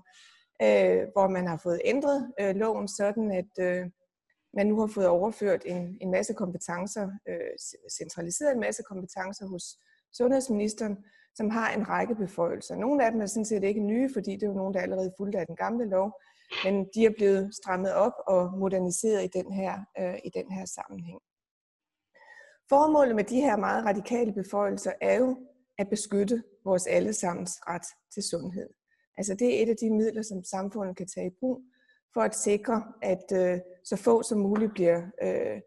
øh, 0.62 1.08
hvor 1.14 1.28
man 1.28 1.48
har 1.48 1.58
fået 1.58 1.82
ændret 1.86 2.34
øh, 2.40 2.56
loven 2.56 2.88
sådan, 2.88 3.32
at 3.32 3.66
øh, 3.66 3.86
man 4.54 4.68
nu 4.68 4.80
har 4.80 4.88
fået 4.88 5.08
overført 5.08 5.62
en, 5.66 5.98
en 6.02 6.12
masse 6.12 6.34
kompetencer, 6.34 7.10
øh, 7.30 7.52
centraliseret 7.92 8.52
en 8.54 8.60
masse 8.60 8.84
kompetencer 8.84 9.48
hos 9.48 9.64
sundhedsministeren, 10.14 10.98
som 11.36 11.50
har 11.50 11.74
en 11.74 11.90
række 11.90 12.16
beføjelser. 12.16 12.76
Nogle 12.76 13.06
af 13.06 13.12
dem 13.12 13.22
er 13.22 13.26
sådan 13.26 13.46
set 13.46 13.64
ikke 13.64 13.82
nye, 13.82 14.10
fordi 14.14 14.32
det 14.32 14.44
er 14.44 14.48
jo 14.48 14.54
nogen, 14.54 14.74
der 14.74 14.80
allerede 14.82 15.14
fulgte 15.18 15.40
af 15.40 15.48
den 15.48 15.56
gamle 15.56 15.86
lov, 15.86 16.22
men 16.64 16.88
de 16.96 17.06
er 17.06 17.14
blevet 17.18 17.56
strammet 17.56 17.94
op 17.94 18.14
og 18.28 18.58
moderniseret 18.58 19.24
i 19.24 19.30
den 19.40 19.54
her, 19.54 19.80
øh, 20.00 20.18
i 20.26 20.30
den 20.30 20.52
her 20.52 20.66
sammenhæng. 20.66 21.22
Formålet 22.70 23.16
med 23.16 23.24
de 23.24 23.42
her 23.42 23.58
meget 23.58 23.86
radikale 23.86 24.34
beføjelser 24.34 24.92
er 25.02 25.18
jo 25.18 25.38
at 25.78 25.90
beskytte 25.90 26.44
vores 26.66 26.88
allesammens 26.88 27.52
ret 27.68 27.88
til 28.14 28.24
sundhed. 28.24 28.70
Altså 29.18 29.34
det 29.34 29.48
er 29.58 29.64
et 29.64 29.70
af 29.70 29.76
de 29.78 29.90
midler, 29.92 30.22
som 30.22 30.44
samfundet 30.44 30.98
kan 30.98 31.08
tage 31.08 31.28
i 31.28 31.36
brug 31.40 31.62
for 32.14 32.22
at 32.22 32.36
sikre, 32.36 32.84
at 33.02 33.26
øh, 33.34 33.60
så 33.84 33.96
få 33.96 34.24
som 34.24 34.40
muligt 34.40 34.74
bliver, 34.74 35.02
øh, 35.24 35.62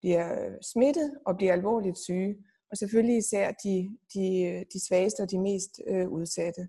bliver 0.00 0.56
smittet 0.72 1.18
og 1.26 1.36
bliver 1.36 1.52
alvorligt 1.52 1.98
syge. 1.98 2.36
Og 2.70 2.76
selvfølgelig 2.76 3.16
især 3.16 3.50
de, 3.64 3.98
de, 4.14 4.64
de 4.72 4.86
svageste 4.86 5.20
og 5.20 5.30
de 5.30 5.38
mest 5.38 5.80
øh, 5.86 6.08
udsatte. 6.08 6.68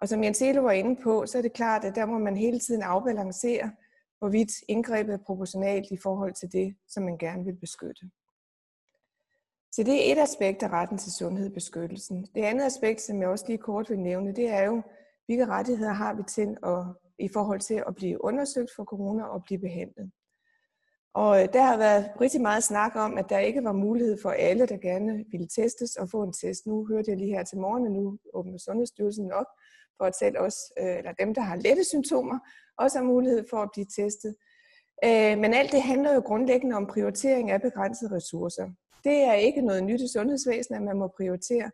Og 0.00 0.08
som 0.08 0.24
Jens 0.24 0.42
Elo 0.42 0.62
var 0.62 0.72
inde 0.72 1.02
på, 1.02 1.26
så 1.26 1.38
er 1.38 1.42
det 1.42 1.52
klart, 1.52 1.84
at 1.84 1.94
der 1.94 2.06
må 2.06 2.18
man 2.18 2.36
hele 2.36 2.58
tiden 2.58 2.82
afbalancere, 2.82 3.72
hvorvidt 4.18 4.50
indgrebet 4.68 5.14
er 5.14 5.18
proportionalt 5.26 5.90
i 5.90 5.96
forhold 5.96 6.34
til 6.34 6.52
det, 6.52 6.76
som 6.88 7.02
man 7.02 7.18
gerne 7.18 7.44
vil 7.44 7.56
beskytte. 7.56 8.10
Så 9.72 9.82
det 9.82 10.08
er 10.08 10.12
et 10.12 10.18
aspekt 10.18 10.62
af 10.62 10.68
retten 10.68 10.98
til 10.98 11.12
sundhed 11.12 11.50
beskyttelsen. 11.50 12.26
Det 12.34 12.42
andet 12.42 12.64
aspekt, 12.64 13.00
som 13.00 13.20
jeg 13.20 13.28
også 13.28 13.44
lige 13.48 13.58
kort 13.58 13.90
vil 13.90 13.98
nævne, 13.98 14.34
det 14.36 14.48
er 14.48 14.62
jo, 14.62 14.82
hvilke 15.26 15.46
rettigheder 15.46 15.92
har 15.92 16.14
vi 16.14 16.22
til 16.22 16.56
at, 16.62 16.84
i 17.18 17.28
forhold 17.28 17.60
til 17.60 17.84
at 17.86 17.94
blive 17.94 18.24
undersøgt 18.24 18.70
for 18.76 18.84
corona 18.84 19.24
og 19.24 19.44
blive 19.44 19.60
behandlet. 19.60 20.10
Og 21.14 21.42
øh, 21.42 21.48
der 21.52 21.62
har 21.62 21.76
været 21.76 22.10
rigtig 22.20 22.40
meget 22.40 22.62
snak 22.62 22.96
om, 22.96 23.18
at 23.18 23.28
der 23.28 23.38
ikke 23.38 23.64
var 23.64 23.72
mulighed 23.72 24.18
for 24.22 24.30
alle, 24.30 24.66
der 24.66 24.76
gerne 24.76 25.24
ville 25.30 25.48
testes 25.48 25.96
og 25.96 26.10
få 26.10 26.22
en 26.22 26.32
test. 26.32 26.66
Nu 26.66 26.86
hørte 26.86 27.10
jeg 27.10 27.18
lige 27.18 27.34
her 27.34 27.44
til 27.44 27.58
morgen, 27.58 27.86
at 27.86 27.92
nu 27.92 28.18
åbner 28.34 28.58
Sundhedsstyrelsen 28.58 29.32
op 29.32 29.46
for 30.00 30.06
at 30.06 30.16
selv 30.16 30.36
også, 30.38 30.60
øh, 30.80 30.98
eller 30.98 31.12
dem, 31.12 31.34
der 31.34 31.40
har 31.40 31.56
lette 31.56 31.84
symptomer, 31.84 32.38
også 32.78 32.98
har 32.98 33.04
mulighed 33.04 33.44
for 33.50 33.56
at 33.62 33.70
blive 33.72 33.86
testet. 33.96 34.32
Øh, 35.04 35.38
men 35.42 35.54
alt 35.54 35.72
det 35.72 35.82
handler 35.82 36.14
jo 36.14 36.20
grundlæggende 36.20 36.76
om 36.76 36.86
prioritering 36.86 37.50
af 37.50 37.62
begrænsede 37.62 38.16
ressourcer. 38.16 38.66
Det 39.04 39.16
er 39.22 39.32
ikke 39.32 39.62
noget 39.62 39.84
nyt 39.84 40.00
i 40.00 40.12
sundhedsvæsenet, 40.12 40.78
at 40.78 40.84
man 40.84 40.98
må 40.98 41.08
prioritere. 41.16 41.70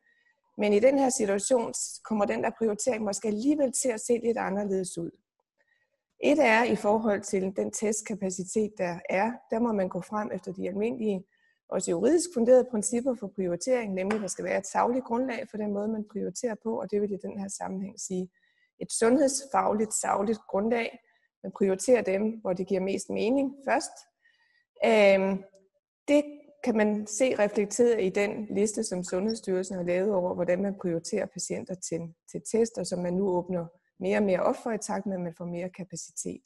Men 0.58 0.72
i 0.72 0.80
den 0.80 0.98
her 0.98 1.08
situation 1.08 1.74
kommer 2.04 2.24
den 2.24 2.44
der 2.44 2.50
prioritering 2.58 3.04
måske 3.04 3.28
alligevel 3.28 3.72
til 3.82 3.88
at 3.88 4.00
se 4.00 4.20
lidt 4.24 4.38
anderledes 4.38 4.98
ud. 4.98 5.10
Et 6.20 6.38
er 6.38 6.64
i 6.64 6.76
forhold 6.76 7.20
til 7.20 7.56
den 7.56 7.70
testkapacitet, 7.70 8.72
der 8.78 8.98
er. 9.10 9.32
Der 9.50 9.58
må 9.58 9.72
man 9.72 9.88
gå 9.88 10.00
frem 10.00 10.30
efter 10.32 10.52
de 10.52 10.68
almindelige, 10.68 11.24
også 11.68 11.90
juridisk 11.90 12.28
funderede 12.34 12.64
principper 12.70 13.14
for 13.14 13.26
prioritering, 13.26 13.94
nemlig 13.94 14.16
at 14.16 14.22
der 14.22 14.28
skal 14.28 14.44
være 14.44 14.58
et 14.58 14.66
sagligt 14.66 15.04
grundlag 15.04 15.46
for 15.50 15.56
den 15.56 15.72
måde, 15.72 15.88
man 15.88 16.04
prioriterer 16.12 16.54
på, 16.62 16.80
og 16.80 16.90
det 16.90 17.00
vil 17.00 17.12
i 17.12 17.16
den 17.22 17.38
her 17.40 17.48
sammenhæng 17.48 18.00
sige 18.00 18.28
et 18.78 18.92
sundhedsfagligt, 18.92 19.94
sagligt 19.94 20.38
grundlag. 20.48 20.98
Man 21.42 21.52
prioriterer 21.52 22.02
dem, 22.02 22.22
hvor 22.40 22.52
det 22.52 22.66
giver 22.66 22.80
mest 22.80 23.10
mening 23.10 23.54
først. 23.68 23.92
Øhm, 24.84 25.44
det 26.08 26.24
kan 26.64 26.76
man 26.76 27.06
se 27.06 27.38
reflekteret 27.38 28.04
i 28.04 28.08
den 28.08 28.46
liste, 28.50 28.84
som 28.84 29.04
Sundhedsstyrelsen 29.04 29.76
har 29.76 29.82
lavet 29.82 30.12
over, 30.12 30.34
hvordan 30.34 30.62
man 30.62 30.74
prioriterer 30.74 31.26
patienter 31.26 31.74
til, 31.74 32.00
til 32.30 32.42
tester, 32.52 32.84
som 32.84 32.98
man 32.98 33.12
nu 33.12 33.28
åbner 33.28 33.66
mere 34.00 34.18
og 34.18 34.22
mere 34.22 34.42
op 34.42 34.56
for 34.62 34.70
i 34.70 34.78
takt 34.78 35.06
med, 35.06 35.14
at 35.14 35.20
man 35.20 35.34
får 35.38 35.44
mere 35.44 35.68
kapacitet. 35.68 36.42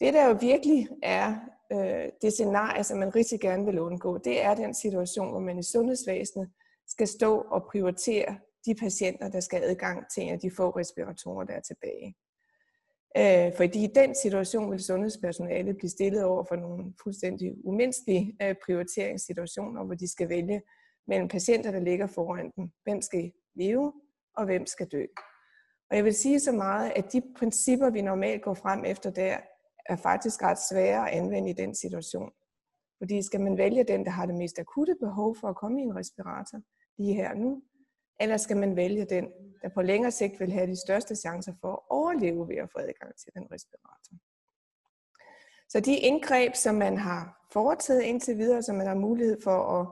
Det, 0.00 0.14
der 0.14 0.28
jo 0.28 0.38
virkelig 0.40 0.88
er 1.02 1.36
øh, 1.72 2.12
det 2.22 2.32
scenarie, 2.32 2.84
som 2.84 2.98
man 2.98 3.14
rigtig 3.14 3.40
gerne 3.40 3.64
vil 3.64 3.80
undgå, 3.80 4.18
det 4.18 4.42
er 4.42 4.54
den 4.54 4.74
situation, 4.74 5.30
hvor 5.30 5.40
man 5.40 5.58
i 5.58 5.62
sundhedsvæsenet 5.62 6.50
skal 6.88 7.08
stå 7.08 7.40
og 7.40 7.66
prioritere 7.70 8.38
de 8.66 8.74
patienter, 8.74 9.28
der 9.28 9.40
skal 9.40 9.58
have 9.58 9.70
adgang 9.70 10.04
til 10.14 10.22
en 10.22 10.32
af 10.32 10.40
de 10.40 10.50
få 10.50 10.70
respiratorer, 10.70 11.44
der 11.44 11.54
er 11.54 11.60
tilbage. 11.60 12.16
Øh, 13.16 13.56
fordi 13.56 13.84
i 13.84 13.92
den 13.94 14.14
situation 14.14 14.70
vil 14.70 14.84
sundhedspersonale 14.84 15.74
blive 15.74 15.90
stillet 15.90 16.24
over 16.24 16.44
for 16.44 16.56
nogle 16.56 16.94
fuldstændig 17.02 17.54
umenneskelige 17.64 18.36
øh, 18.42 18.54
prioriteringssituationer, 18.64 19.84
hvor 19.84 19.94
de 19.94 20.08
skal 20.12 20.28
vælge 20.28 20.62
mellem 21.06 21.28
patienter, 21.28 21.70
der 21.70 21.80
ligger 21.80 22.06
foran 22.06 22.52
dem. 22.56 22.70
Hvem 22.84 23.02
skal 23.02 23.32
leve, 23.54 23.92
og 24.36 24.44
hvem 24.44 24.66
skal 24.66 24.86
dø? 24.86 25.04
Og 25.90 25.96
jeg 25.96 26.04
vil 26.04 26.14
sige 26.14 26.40
så 26.40 26.52
meget, 26.52 26.92
at 26.96 27.12
de 27.12 27.22
principper, 27.38 27.90
vi 27.90 28.02
normalt 28.02 28.42
går 28.42 28.54
frem 28.54 28.84
efter 28.84 29.10
der, 29.10 29.36
er 29.88 29.96
faktisk 29.96 30.42
ret 30.42 30.58
svære 30.70 31.10
at 31.10 31.18
anvende 31.18 31.50
i 31.50 31.52
den 31.52 31.74
situation. 31.74 32.30
Fordi 32.98 33.22
skal 33.22 33.40
man 33.40 33.58
vælge 33.58 33.84
den, 33.84 34.04
der 34.04 34.10
har 34.10 34.26
det 34.26 34.34
mest 34.34 34.58
akutte 34.58 34.94
behov 35.00 35.36
for 35.40 35.48
at 35.48 35.56
komme 35.56 35.80
i 35.80 35.84
en 35.84 35.96
respirator 35.96 36.58
lige 36.98 37.14
her 37.14 37.34
nu, 37.34 37.62
eller 38.20 38.36
skal 38.36 38.56
man 38.56 38.76
vælge 38.76 39.04
den, 39.04 39.28
der 39.62 39.68
på 39.68 39.82
længere 39.82 40.10
sigt 40.10 40.40
vil 40.40 40.52
have 40.52 40.66
de 40.66 40.80
største 40.86 41.16
chancer 41.16 41.52
for 41.60 41.72
at 41.72 41.78
overleve 41.90 42.48
ved 42.48 42.56
at 42.56 42.70
få 42.72 42.78
adgang 42.78 43.16
til 43.16 43.32
den 43.34 43.46
respirator. 43.52 44.16
Så 45.68 45.80
de 45.80 45.96
indgreb, 45.96 46.54
som 46.54 46.74
man 46.74 46.96
har 46.96 47.46
foretaget 47.52 48.02
indtil 48.02 48.38
videre, 48.38 48.62
som 48.62 48.76
man 48.76 48.86
har 48.86 48.94
mulighed 48.94 49.38
for 49.44 49.58
at, 49.80 49.86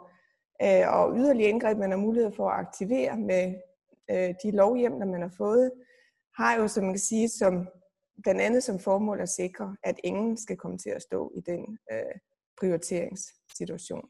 øh, 0.62 0.94
og 0.94 1.16
yderligere 1.16 1.50
indgreb, 1.50 1.78
man 1.78 1.90
har 1.90 1.98
mulighed 1.98 2.32
for 2.32 2.50
at 2.50 2.58
aktivere 2.58 3.16
med 3.16 3.54
øh, 4.10 4.34
de 4.42 4.50
lovhjemler, 4.50 5.06
man 5.06 5.22
har 5.22 5.34
fået, 5.36 5.72
har 6.36 6.56
jo, 6.56 6.68
som 6.68 6.84
man 6.84 6.92
kan 6.92 7.00
sige, 7.00 7.28
som, 7.28 7.68
blandt 8.22 8.40
andet 8.40 8.62
som 8.62 8.78
formål 8.78 9.20
at 9.20 9.28
sikre, 9.28 9.76
at 9.82 10.00
ingen 10.04 10.36
skal 10.36 10.56
komme 10.56 10.78
til 10.78 10.90
at 10.90 11.02
stå 11.02 11.32
i 11.36 11.40
den 11.40 11.78
øh, 11.92 12.14
prioriteringssituation. 12.58 14.08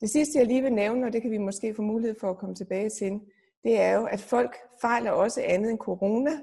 Det 0.00 0.10
sidste, 0.10 0.38
jeg 0.38 0.46
lige 0.46 0.62
vil 0.62 0.72
nævne, 0.72 1.06
og 1.06 1.12
det 1.12 1.22
kan 1.22 1.30
vi 1.30 1.38
måske 1.38 1.74
få 1.74 1.82
mulighed 1.82 2.16
for 2.20 2.30
at 2.30 2.38
komme 2.38 2.54
tilbage 2.54 2.90
til, 2.90 3.20
det 3.64 3.80
er 3.80 3.92
jo, 3.92 4.04
at 4.06 4.20
folk 4.20 4.56
fejler 4.80 5.10
også 5.10 5.42
andet 5.44 5.70
end 5.70 5.78
corona, 5.78 6.40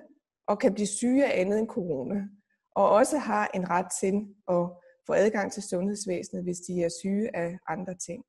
og 0.47 0.59
kan 0.59 0.73
blive 0.73 0.87
syge 0.87 1.25
af 1.25 1.41
andet 1.41 1.59
end 1.59 1.67
corona, 1.67 2.27
og 2.75 2.89
også 2.89 3.17
har 3.17 3.51
en 3.53 3.69
ret 3.69 3.87
til 4.01 4.13
at 4.47 4.69
få 5.07 5.13
adgang 5.13 5.51
til 5.51 5.63
sundhedsvæsenet, 5.63 6.43
hvis 6.43 6.57
de 6.57 6.83
er 6.83 6.89
syge 7.01 7.35
af 7.35 7.57
andre 7.67 7.93
ting. 8.07 8.23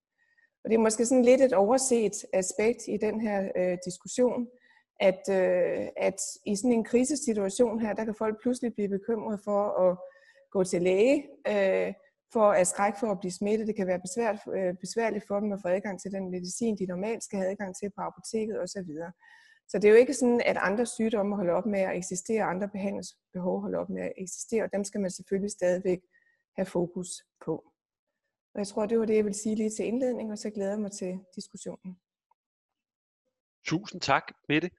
Og 0.65 0.71
det 0.71 0.75
er 0.77 0.81
måske 0.81 1.07
sådan 1.07 1.25
lidt 1.25 1.41
et 1.41 1.53
overset 1.53 2.13
aspekt 2.33 2.81
i 2.89 2.97
den 2.97 3.21
her 3.21 3.49
øh, 3.57 3.79
diskussion, 3.85 4.47
at, 5.01 5.23
øh, 5.31 5.89
at 5.97 6.21
i 6.47 6.57
sådan 6.57 6.73
en 6.73 6.85
krisesituation 6.85 7.81
her, 7.81 7.93
der 7.93 8.05
kan 8.05 8.15
folk 8.15 8.43
pludselig 8.43 8.75
blive 8.75 8.89
bekymret 8.89 9.41
for 9.45 9.63
at 9.87 9.99
gå 10.51 10.65
til 10.65 10.83
læge, 10.83 11.17
øh, 11.49 11.93
for 12.33 12.51
at 12.51 12.67
skrække 12.67 12.99
for 12.99 13.11
at 13.11 13.21
blive 13.21 13.33
smittet. 13.33 13.67
Det 13.67 13.77
kan 13.77 13.87
være 13.87 14.01
besvært, 14.07 14.39
øh, 14.57 14.75
besværligt 14.81 15.25
for 15.29 15.41
dem 15.41 15.53
at 15.53 15.61
få 15.63 15.69
adgang 15.69 16.01
til 16.01 16.13
den 16.13 16.31
medicin, 16.31 16.79
de 16.79 16.87
normalt 16.87 17.25
skal 17.25 17.39
have 17.39 17.51
adgang 17.51 17.77
til 17.77 17.91
på 17.97 18.01
apoteket 18.03 18.63
osv. 18.63 18.91
Så 19.69 19.79
det 19.79 19.85
er 19.85 19.91
jo 19.91 19.97
ikke 19.97 20.15
sådan, 20.15 20.43
at 20.47 20.57
andre 20.57 20.87
sygdomme 20.87 21.37
holder 21.37 21.55
op 21.55 21.67
med 21.67 21.81
at 21.81 21.97
eksistere, 21.97 22.43
andre 22.45 22.69
behandlingsbehov 22.69 23.61
holder 23.61 23.79
op 23.79 23.91
med 23.91 24.03
at 24.03 24.13
eksistere, 24.19 24.65
og 24.65 24.73
dem 24.73 24.85
skal 24.85 25.01
man 25.01 25.11
selvfølgelig 25.11 25.51
stadigvæk 25.51 26.01
have 26.57 26.67
fokus 26.67 27.09
på. 27.45 27.55
Og 28.55 28.59
jeg 28.59 28.67
tror, 28.67 28.87
det 28.87 28.99
var 28.99 29.05
det, 29.05 29.17
jeg 29.17 29.25
ville 29.25 29.39
sige 29.39 29.57
lige 29.57 29.71
til 29.71 29.85
indledning, 29.85 30.33
og 30.33 30.39
så 30.39 30.51
glæder 30.51 30.71
jeg 30.71 30.81
mig 30.81 30.93
til 30.93 31.19
diskussionen. 31.37 32.01
Tusind 33.67 34.01
tak, 34.01 34.23
Mette. 34.49 34.71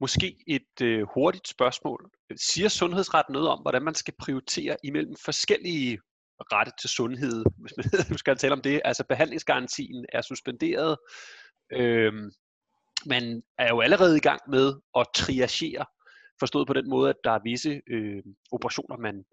Måske 0.00 0.36
et 0.46 0.82
øh, 0.82 1.06
hurtigt 1.14 1.48
spørgsmål. 1.48 2.10
Siger 2.36 2.68
sundhedsret 2.68 3.26
noget 3.30 3.48
om, 3.48 3.58
hvordan 3.62 3.82
man 3.82 3.94
skal 3.94 4.14
prioritere 4.18 4.76
imellem 4.84 5.14
forskellige 5.24 5.98
rette 6.52 6.72
til 6.80 6.90
sundhed, 6.90 7.44
hvis 7.62 8.10
man 8.10 8.18
skal 8.18 8.36
tale 8.36 8.52
om 8.52 8.62
det. 8.62 8.80
Altså 8.84 9.04
behandlingsgarantien 9.08 10.06
er 10.12 10.22
suspenderet. 10.22 10.96
Øhm, 11.72 12.30
man 13.06 13.42
er 13.58 13.68
jo 13.68 13.80
allerede 13.80 14.16
i 14.16 14.20
gang 14.20 14.40
med 14.48 14.74
at 14.98 15.06
triagere, 15.14 15.84
forstået 16.38 16.66
på 16.66 16.72
den 16.72 16.88
måde, 16.88 17.10
at 17.10 17.16
der 17.24 17.30
er 17.30 17.40
visse 17.44 17.80
øh, 17.90 18.22
operationer, 18.52 18.96
man 18.96 19.24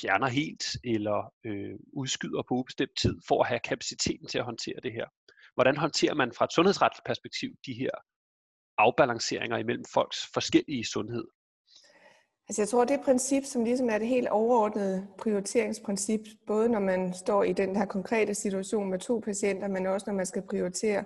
fjerner 0.00 0.28
helt 0.28 0.64
eller 0.84 1.32
øh, 1.46 1.78
udskyder 1.92 2.42
på 2.48 2.54
ubestemt 2.54 2.96
tid, 3.02 3.20
for 3.28 3.42
at 3.42 3.48
have 3.48 3.60
kapaciteten 3.60 4.26
til 4.28 4.38
at 4.38 4.44
håndtere 4.44 4.80
det 4.82 4.92
her. 4.92 5.06
Hvordan 5.54 5.76
håndterer 5.76 6.14
man 6.14 6.32
fra 6.36 6.44
et 6.44 6.52
sundhedsretligt 6.52 7.04
perspektiv 7.06 7.50
de 7.66 7.74
her 7.74 7.90
afbalanceringer 8.78 9.56
imellem 9.56 9.84
folks 9.94 10.18
forskellige 10.34 10.84
sundhed? 10.84 11.24
Altså 12.48 12.62
jeg 12.62 12.68
tror, 12.68 12.84
det 12.84 13.00
princip, 13.04 13.44
som 13.44 13.64
ligesom 13.64 13.90
er 13.90 13.98
det 13.98 14.08
helt 14.08 14.28
overordnede 14.28 15.06
prioriteringsprincip, 15.18 16.20
både 16.46 16.68
når 16.68 16.80
man 16.80 17.14
står 17.14 17.42
i 17.42 17.52
den 17.52 17.76
her 17.76 17.84
konkrete 17.84 18.34
situation 18.34 18.90
med 18.90 18.98
to 18.98 19.18
patienter, 19.18 19.68
men 19.68 19.86
også 19.86 20.04
når 20.06 20.14
man 20.14 20.26
skal 20.26 20.42
prioritere 20.50 21.04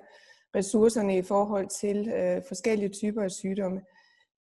ressourcerne 0.57 1.19
i 1.19 1.23
forhold 1.23 1.69
til 1.69 2.09
øh, 2.09 2.43
forskellige 2.49 2.89
typer 2.89 3.23
af 3.23 3.31
sygdomme, 3.31 3.81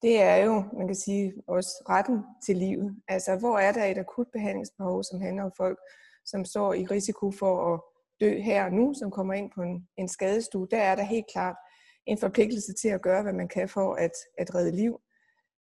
det 0.02 0.22
er 0.22 0.36
jo, 0.36 0.64
man 0.78 0.88
kan 0.88 0.96
sige, 0.96 1.34
også 1.48 1.70
retten 1.90 2.24
til 2.46 2.58
livet. 2.58 2.96
Altså, 3.08 3.36
hvor 3.36 3.58
er 3.58 3.72
der 3.72 3.86
et 3.86 3.98
akut 3.98 4.28
behandlingsbehov, 4.34 5.04
som 5.04 5.22
handler 5.22 5.44
om 5.44 5.52
folk, 5.58 5.80
som 6.26 6.46
står 6.46 6.74
i 6.74 6.86
risiko 6.86 7.32
for 7.32 7.74
at 7.74 7.82
dø 8.22 8.40
her 8.40 8.66
og 8.66 8.72
nu, 8.74 8.94
som 8.94 9.12
kommer 9.12 9.34
ind 9.34 9.52
på 9.56 9.62
en, 9.62 9.88
en 9.98 10.08
skadestue, 10.08 10.68
der 10.72 10.78
er 10.78 10.96
der 10.96 11.04
helt 11.04 11.26
klart 11.34 11.56
en 12.06 12.18
forpligtelse 12.18 12.74
til 12.74 12.88
at 12.88 13.02
gøre, 13.02 13.24
hvad 13.24 13.34
man 13.34 13.48
kan 13.48 13.70
for 13.70 13.94
at, 13.94 14.12
at 14.38 14.56
redde 14.56 14.72
liv. 14.72 15.02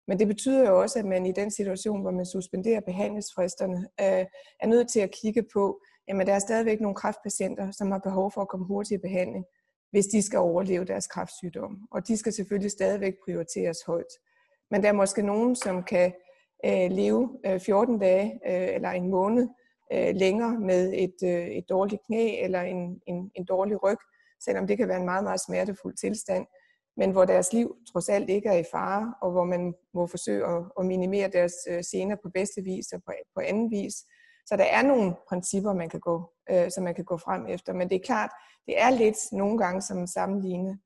Men 0.07 0.19
det 0.19 0.27
betyder 0.27 0.69
jo 0.69 0.81
også, 0.81 0.99
at 0.99 1.05
man 1.05 1.25
i 1.25 1.31
den 1.31 1.51
situation, 1.51 2.01
hvor 2.01 2.11
man 2.11 2.25
suspenderer 2.25 2.79
behandlingsfristerne, 2.79 3.77
øh, 4.01 4.25
er 4.59 4.67
nødt 4.67 4.89
til 4.89 4.99
at 4.99 5.11
kigge 5.11 5.43
på, 5.53 5.81
at 6.07 6.27
der 6.27 6.33
er 6.33 6.39
stadigvæk 6.39 6.81
nogle 6.81 6.95
kræftpatienter, 6.95 7.71
som 7.71 7.91
har 7.91 7.99
behov 7.99 8.31
for 8.31 8.41
at 8.41 8.47
komme 8.47 8.65
hurtigt 8.65 8.99
i 8.99 9.01
behandling, 9.01 9.45
hvis 9.91 10.05
de 10.05 10.21
skal 10.21 10.39
overleve 10.39 10.85
deres 10.85 11.07
kræftsygdom. 11.07 11.87
Og 11.91 12.07
de 12.07 12.17
skal 12.17 12.33
selvfølgelig 12.33 12.71
stadigvæk 12.71 13.13
prioriteres 13.25 13.77
højt. 13.87 14.13
Men 14.71 14.83
der 14.83 14.89
er 14.89 14.93
måske 14.93 15.21
nogen, 15.21 15.55
som 15.55 15.83
kan 15.83 16.13
øh, 16.65 16.91
leve 16.91 17.39
øh, 17.45 17.59
14 17.59 17.99
dage 17.99 18.39
øh, 18.47 18.75
eller 18.75 18.89
en 18.89 19.09
måned 19.09 19.47
øh, 19.93 20.15
længere 20.15 20.59
med 20.59 20.93
et, 20.93 21.15
øh, 21.23 21.47
et 21.47 21.69
dårligt 21.69 22.01
knæ 22.05 22.43
eller 22.43 22.61
en, 22.61 23.01
en, 23.07 23.31
en 23.35 23.45
dårlig 23.45 23.83
ryg, 23.83 23.97
selvom 24.39 24.67
det 24.67 24.77
kan 24.77 24.87
være 24.87 24.99
en 24.99 25.05
meget, 25.05 25.23
meget 25.23 25.41
smertefuld 25.41 25.95
tilstand 25.95 26.45
men 26.97 27.11
hvor 27.11 27.25
deres 27.25 27.53
liv 27.53 27.75
trods 27.91 28.09
alt 28.09 28.29
ikke 28.29 28.49
er 28.49 28.57
i 28.57 28.63
fare, 28.71 29.13
og 29.21 29.31
hvor 29.31 29.43
man 29.43 29.73
må 29.93 30.07
forsøge 30.07 30.45
at, 30.45 30.63
at 30.79 30.85
minimere 30.85 31.29
deres 31.29 31.53
øh, 31.69 31.83
scener 31.83 32.15
på 32.23 32.29
bedste 32.33 32.61
vis 32.61 32.91
og 32.93 33.03
på, 33.03 33.13
på 33.35 33.41
anden 33.41 33.71
vis. 33.71 33.93
Så 34.45 34.55
der 34.57 34.63
er 34.63 34.81
nogle 34.81 35.15
principper, 35.29 35.73
man 35.73 35.89
kan 35.89 35.99
gå, 35.99 36.33
øh, 36.49 36.71
som 36.71 36.83
man 36.83 36.95
kan 36.95 37.05
gå 37.05 37.17
frem 37.17 37.47
efter, 37.47 37.73
men 37.73 37.89
det 37.89 37.95
er 37.95 38.05
klart, 38.05 38.29
det 38.65 38.81
er 38.81 38.89
lidt 38.89 39.17
nogle 39.31 39.57
gange 39.57 39.81
som 39.81 40.07
sammenligne 40.07 40.79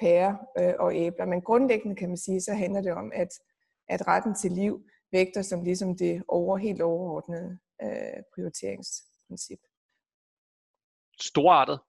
pærer 0.00 0.36
øh, 0.58 0.74
og 0.78 0.94
æbler, 0.94 1.26
men 1.26 1.42
grundlæggende 1.42 1.96
kan 1.96 2.08
man 2.08 2.16
sige, 2.16 2.40
så 2.40 2.54
handler 2.54 2.80
det 2.80 2.92
om, 2.92 3.12
at 3.14 3.28
at 3.88 4.08
retten 4.08 4.34
til 4.34 4.52
liv 4.52 4.84
vægter 5.12 5.42
som 5.42 5.62
ligesom 5.62 5.96
det 5.96 6.22
over, 6.28 6.56
helt 6.56 6.82
overordnede 6.82 7.58
øh, 7.82 8.22
prioriteringsprincip. 8.34 9.58
Storartet. 11.20 11.80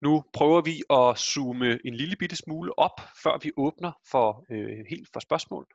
Nu 0.00 0.24
prøver 0.32 0.60
vi 0.60 0.82
at 0.90 1.18
zoome 1.18 1.78
en 1.86 1.94
lille 1.94 2.16
bitte 2.16 2.36
smule 2.36 2.78
op, 2.78 3.00
før 3.22 3.38
vi 3.42 3.52
åbner 3.56 3.92
for 4.10 4.46
øh, 4.50 4.84
helt 4.90 5.08
for 5.12 5.20
spørgsmål. 5.20 5.66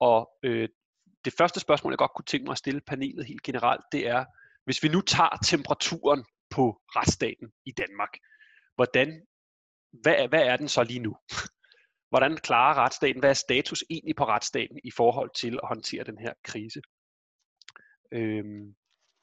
Og 0.00 0.30
øh, 0.42 0.68
det 1.24 1.32
første 1.38 1.60
spørgsmål, 1.60 1.92
jeg 1.92 1.98
godt 1.98 2.14
kunne 2.16 2.24
tænke 2.24 2.44
mig 2.44 2.52
at 2.52 2.58
stille 2.58 2.80
panelet 2.80 3.26
helt 3.26 3.42
generelt, 3.42 3.84
det 3.92 4.06
er, 4.08 4.24
hvis 4.64 4.82
vi 4.82 4.88
nu 4.88 5.00
tager 5.00 5.38
temperaturen 5.44 6.24
på 6.50 6.80
retsstaten 6.96 7.52
i 7.66 7.72
Danmark, 7.72 8.08
hvordan, 8.74 9.26
hvad, 10.02 10.28
hvad 10.28 10.42
er 10.42 10.56
den 10.56 10.68
så 10.68 10.82
lige 10.82 11.00
nu? 11.00 11.16
Hvordan 12.10 12.36
klarer 12.36 12.74
retsstaten? 12.74 13.20
Hvad 13.20 13.30
er 13.30 13.34
status 13.34 13.84
egentlig 13.90 14.16
på 14.16 14.24
retsstaten 14.24 14.78
i 14.84 14.90
forhold 14.90 15.30
til 15.34 15.54
at 15.62 15.68
håndtere 15.68 16.04
den 16.04 16.18
her 16.18 16.32
krise? 16.44 16.80
Øhm, 18.12 18.74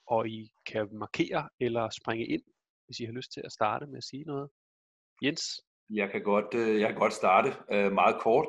og 0.08 0.28
I 0.28 0.52
kan 0.65 0.88
markere 0.91 1.50
eller 1.60 1.89
springe 1.89 2.26
ind, 2.26 2.43
hvis 2.88 3.00
I 3.00 3.06
har 3.06 3.12
lyst 3.12 3.32
til 3.32 3.41
at 3.45 3.52
starte 3.52 3.86
med 3.88 3.97
at 3.97 4.04
sige 4.04 4.23
noget. 4.23 4.50
Jens? 5.23 5.43
Jeg 5.89 6.12
kan 6.12 6.23
godt, 6.23 6.54
øh, 6.54 6.80
jeg 6.80 6.89
kan 6.89 7.00
godt 7.00 7.13
starte 7.13 7.50
øh, 7.71 7.91
meget 7.91 8.21
kort. 8.21 8.47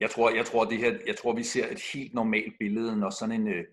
Jeg 0.00 0.10
tror, 0.10 0.30
jeg 0.30 0.46
tror, 0.46 0.64
det 0.64 0.78
her, 0.78 0.98
jeg 1.06 1.16
tror, 1.16 1.32
vi 1.34 1.42
ser 1.42 1.66
et 1.72 1.82
helt 1.92 2.14
normalt 2.14 2.54
billede, 2.58 2.96
når 2.96 3.10
sådan 3.10 3.40
en, 3.40 3.48
øh, 3.48 3.64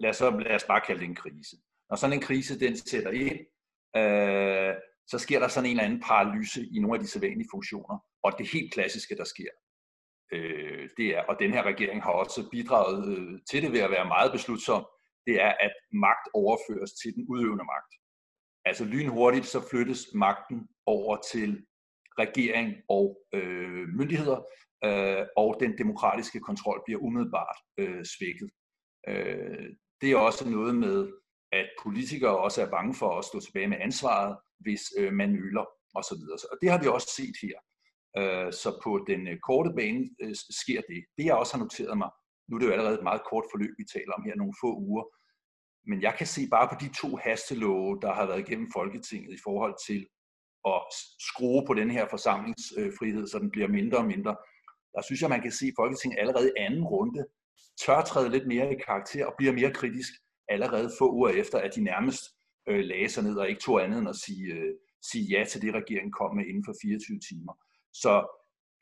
lad 0.00 0.10
os, 0.10 0.20
lad 0.20 0.54
os 0.54 0.64
bare 0.64 0.80
kalde 0.80 1.00
det 1.00 1.08
en 1.08 1.14
krise. 1.14 1.56
Når 1.90 1.96
sådan 1.96 2.16
en 2.16 2.22
krise, 2.22 2.60
den 2.60 2.76
sætter 2.76 3.10
ind, 3.10 3.38
øh, 3.96 4.74
så 5.06 5.18
sker 5.18 5.38
der 5.38 5.48
sådan 5.48 5.70
en 5.70 5.70
eller 5.70 5.84
anden 5.84 6.00
paralyse 6.00 6.66
i 6.66 6.78
nogle 6.78 6.96
af 6.96 7.00
de 7.00 7.10
sædvanlige 7.10 7.48
funktioner. 7.50 7.98
Og 8.22 8.32
det 8.38 8.52
helt 8.52 8.72
klassiske, 8.72 9.16
der 9.16 9.24
sker, 9.24 9.52
øh, 10.32 10.88
det 10.96 11.16
er, 11.16 11.22
og 11.22 11.36
den 11.38 11.50
her 11.52 11.62
regering 11.62 12.02
har 12.02 12.10
også 12.10 12.48
bidraget 12.50 13.18
øh, 13.18 13.40
til 13.50 13.62
det 13.62 13.72
ved 13.72 13.80
at 13.80 13.90
være 13.90 14.08
meget 14.08 14.32
beslutsom, 14.32 14.86
det 15.26 15.42
er, 15.42 15.52
at 15.60 15.74
magt 15.92 16.26
overføres 16.34 16.92
til 16.92 17.14
den 17.14 17.24
udøvende 17.28 17.64
magt. 17.64 17.92
Altså 18.64 18.84
lynhurtigt 18.84 19.46
så 19.46 19.68
flyttes 19.70 20.06
magten 20.14 20.68
over 20.86 21.16
til 21.32 21.66
regering 22.18 22.74
og 22.88 23.18
øh, 23.34 23.88
myndigheder, 23.88 24.40
øh, 24.84 25.26
og 25.36 25.56
den 25.60 25.78
demokratiske 25.78 26.40
kontrol 26.40 26.82
bliver 26.86 27.00
umiddelbart 27.00 27.56
øh, 27.78 28.04
svækket. 28.04 28.50
Øh, 29.08 29.66
det 30.00 30.10
er 30.12 30.16
også 30.16 30.50
noget 30.50 30.74
med, 30.74 31.12
at 31.52 31.68
politikere 31.82 32.38
også 32.38 32.62
er 32.62 32.70
bange 32.70 32.94
for 32.94 33.18
at 33.18 33.24
stå 33.24 33.40
tilbage 33.40 33.68
med 33.68 33.78
ansvaret, 33.80 34.36
hvis 34.60 34.82
øh, 34.98 35.12
man 35.12 35.30
nøler 35.32 35.64
osv. 35.94 36.22
Og 36.52 36.56
det 36.62 36.70
har 36.70 36.80
vi 36.82 36.86
også 36.86 37.10
set 37.16 37.36
her. 37.42 37.58
Øh, 38.18 38.52
så 38.52 38.80
på 38.84 39.04
den 39.10 39.28
øh, 39.28 39.38
korte 39.48 39.70
bane 39.78 40.10
øh, 40.22 40.34
sker 40.60 40.80
det. 40.90 41.00
Det 41.16 41.24
jeg 41.24 41.34
også 41.34 41.52
har 41.56 41.64
noteret 41.64 41.98
mig, 41.98 42.10
nu 42.48 42.54
er 42.54 42.60
det 42.60 42.66
jo 42.66 42.72
allerede 42.72 42.98
et 42.98 43.08
meget 43.10 43.22
kort 43.30 43.46
forløb, 43.52 43.74
vi 43.78 43.84
taler 43.94 44.12
om 44.12 44.24
her, 44.26 44.34
nogle 44.36 44.60
få 44.62 44.70
uger, 44.88 45.04
men 45.86 46.02
jeg 46.02 46.14
kan 46.18 46.26
se 46.26 46.48
bare 46.50 46.68
på 46.68 46.76
de 46.80 46.88
to 47.00 47.16
hastelove, 47.16 47.98
der 48.02 48.12
har 48.12 48.26
været 48.26 48.48
igennem 48.48 48.68
Folketinget 48.72 49.32
i 49.34 49.42
forhold 49.44 49.74
til 49.86 50.06
at 50.66 50.80
skrue 51.28 51.66
på 51.66 51.74
den 51.74 51.90
her 51.90 52.08
forsamlingsfrihed, 52.08 53.26
så 53.26 53.38
den 53.38 53.50
bliver 53.50 53.68
mindre 53.68 53.98
og 53.98 54.06
mindre. 54.06 54.36
Der 54.94 55.02
synes 55.02 55.20
jeg, 55.22 55.30
man 55.30 55.42
kan 55.42 55.52
se, 55.52 55.66
at 55.66 55.78
Folketinget 55.78 56.20
allerede 56.20 56.48
i 56.48 56.60
anden 56.60 56.84
runde 56.84 57.24
tør 57.82 58.00
træde 58.02 58.28
lidt 58.28 58.46
mere 58.46 58.72
i 58.72 58.76
karakter 58.86 59.26
og 59.26 59.34
bliver 59.38 59.52
mere 59.52 59.72
kritisk 59.72 60.12
allerede 60.48 60.90
få 60.98 61.12
uger 61.12 61.28
efter, 61.28 61.58
at 61.58 61.74
de 61.76 61.84
nærmest 61.84 62.22
øh, 62.68 62.80
lagde 62.84 63.08
sig 63.08 63.24
ned 63.24 63.36
og 63.36 63.48
ikke 63.48 63.60
tog 63.60 63.84
andet 63.84 63.98
end 63.98 64.08
at 64.08 64.16
sige, 64.16 64.44
øh, 64.54 64.74
sige 65.10 65.24
ja 65.24 65.44
til 65.44 65.62
det, 65.62 65.74
regeringen 65.74 66.12
kom 66.12 66.36
med 66.36 66.46
inden 66.46 66.64
for 66.64 66.74
24 66.82 67.18
timer. 67.28 67.52
Så 67.92 68.12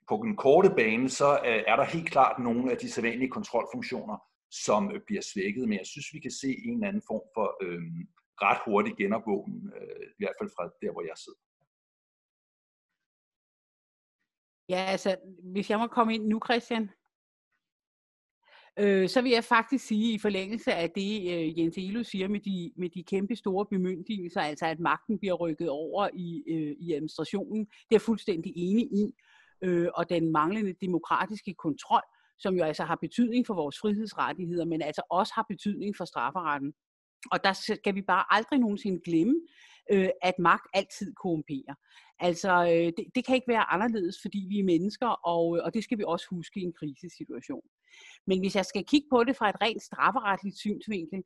på 0.08 0.20
den 0.24 0.36
korte 0.36 0.70
bane, 0.76 1.08
så 1.10 1.30
øh, 1.32 1.62
er 1.66 1.76
der 1.76 1.84
helt 1.84 2.10
klart 2.10 2.42
nogle 2.42 2.72
af 2.72 2.76
de 2.78 2.92
sædvanlige 2.92 3.30
kontrolfunktioner, 3.30 4.16
som 4.52 4.92
øh, 4.94 5.00
bliver 5.06 5.22
svækket, 5.22 5.68
men 5.68 5.78
jeg 5.78 5.86
synes, 5.86 6.06
vi 6.12 6.20
kan 6.20 6.30
se 6.30 6.48
en 6.64 6.74
eller 6.74 6.88
anden 6.88 7.02
form 7.06 7.26
for 7.34 7.56
øh, 7.62 7.82
ret 8.42 8.60
hurtig 8.64 8.96
genopvågen, 8.96 9.72
øh, 9.76 10.06
i 10.18 10.18
hvert 10.18 10.36
fald 10.40 10.50
fra 10.56 10.64
der, 10.82 10.92
hvor 10.92 11.02
jeg 11.02 11.16
sidder. 11.16 11.38
Ja, 14.68 14.84
altså, 14.94 15.16
hvis 15.52 15.70
jeg 15.70 15.78
må 15.78 15.86
komme 15.86 16.14
ind 16.14 16.26
nu, 16.26 16.40
Christian, 16.44 16.90
øh, 18.78 19.08
så 19.08 19.22
vil 19.22 19.32
jeg 19.32 19.44
faktisk 19.44 19.86
sige 19.86 20.14
i 20.14 20.18
forlængelse 20.18 20.72
af 20.72 20.90
det, 20.90 21.12
øh, 21.32 21.58
Jens 21.58 21.78
Elo 21.78 22.02
siger 22.02 22.28
med 22.28 22.40
de, 22.40 22.72
med 22.76 22.90
de 22.90 23.04
kæmpe 23.04 23.36
store 23.36 23.66
bemyndigelser, 23.66 24.40
altså 24.40 24.66
at 24.66 24.80
magten 24.80 25.18
bliver 25.18 25.34
rykket 25.34 25.68
over 25.68 26.08
i, 26.14 26.44
øh, 26.48 26.76
i 26.80 26.92
administrationen, 26.92 27.64
det 27.64 27.70
er 27.72 27.86
jeg 27.90 28.00
fuldstændig 28.00 28.52
enig 28.56 28.84
i, 28.84 29.14
øh, 29.62 29.88
og 29.94 30.08
den 30.08 30.32
manglende 30.32 30.72
demokratiske 30.72 31.54
kontrol, 31.54 32.02
som 32.38 32.54
jo 32.54 32.64
altså 32.64 32.84
har 32.84 32.98
betydning 33.00 33.46
for 33.46 33.54
vores 33.54 33.78
frihedsrettigheder, 33.78 34.64
men 34.64 34.82
altså 34.82 35.02
også 35.10 35.32
har 35.34 35.46
betydning 35.48 35.96
for 35.96 36.04
strafferetten. 36.04 36.72
Og 37.32 37.44
der 37.44 37.52
skal 37.52 37.94
vi 37.94 38.02
bare 38.02 38.24
aldrig 38.30 38.58
nogensinde 38.58 39.00
glemme, 39.04 39.34
øh, 39.92 40.08
at 40.22 40.38
magt 40.38 40.66
altid 40.74 41.14
korrumperer. 41.14 41.74
Altså, 42.18 42.52
øh, 42.64 42.92
det, 42.96 43.04
det 43.14 43.26
kan 43.26 43.34
ikke 43.34 43.48
være 43.48 43.72
anderledes, 43.72 44.16
fordi 44.22 44.46
vi 44.48 44.58
er 44.58 44.64
mennesker, 44.64 45.06
og, 45.06 45.56
øh, 45.56 45.64
og 45.64 45.74
det 45.74 45.84
skal 45.84 45.98
vi 45.98 46.04
også 46.06 46.26
huske 46.30 46.60
i 46.60 46.62
en 46.62 46.72
krisesituation. 46.72 47.66
Men 48.26 48.40
hvis 48.40 48.56
jeg 48.56 48.66
skal 48.66 48.84
kigge 48.84 49.08
på 49.10 49.24
det 49.24 49.36
fra 49.36 49.48
et 49.48 49.60
rent 49.62 49.82
strafferetligt 49.82 50.58
synsvinkel, 50.58 51.22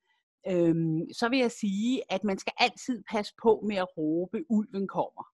øh, 0.51 0.75
så 1.13 1.29
vil 1.29 1.39
jeg 1.39 1.51
sige, 1.51 2.13
at 2.13 2.25
man 2.25 2.39
skal 2.39 2.53
altid 2.59 3.03
passe 3.11 3.35
på 3.43 3.65
med 3.69 3.77
at 3.77 3.99
råbe, 3.99 4.45
ulven 4.49 4.89
kommer. 4.89 5.25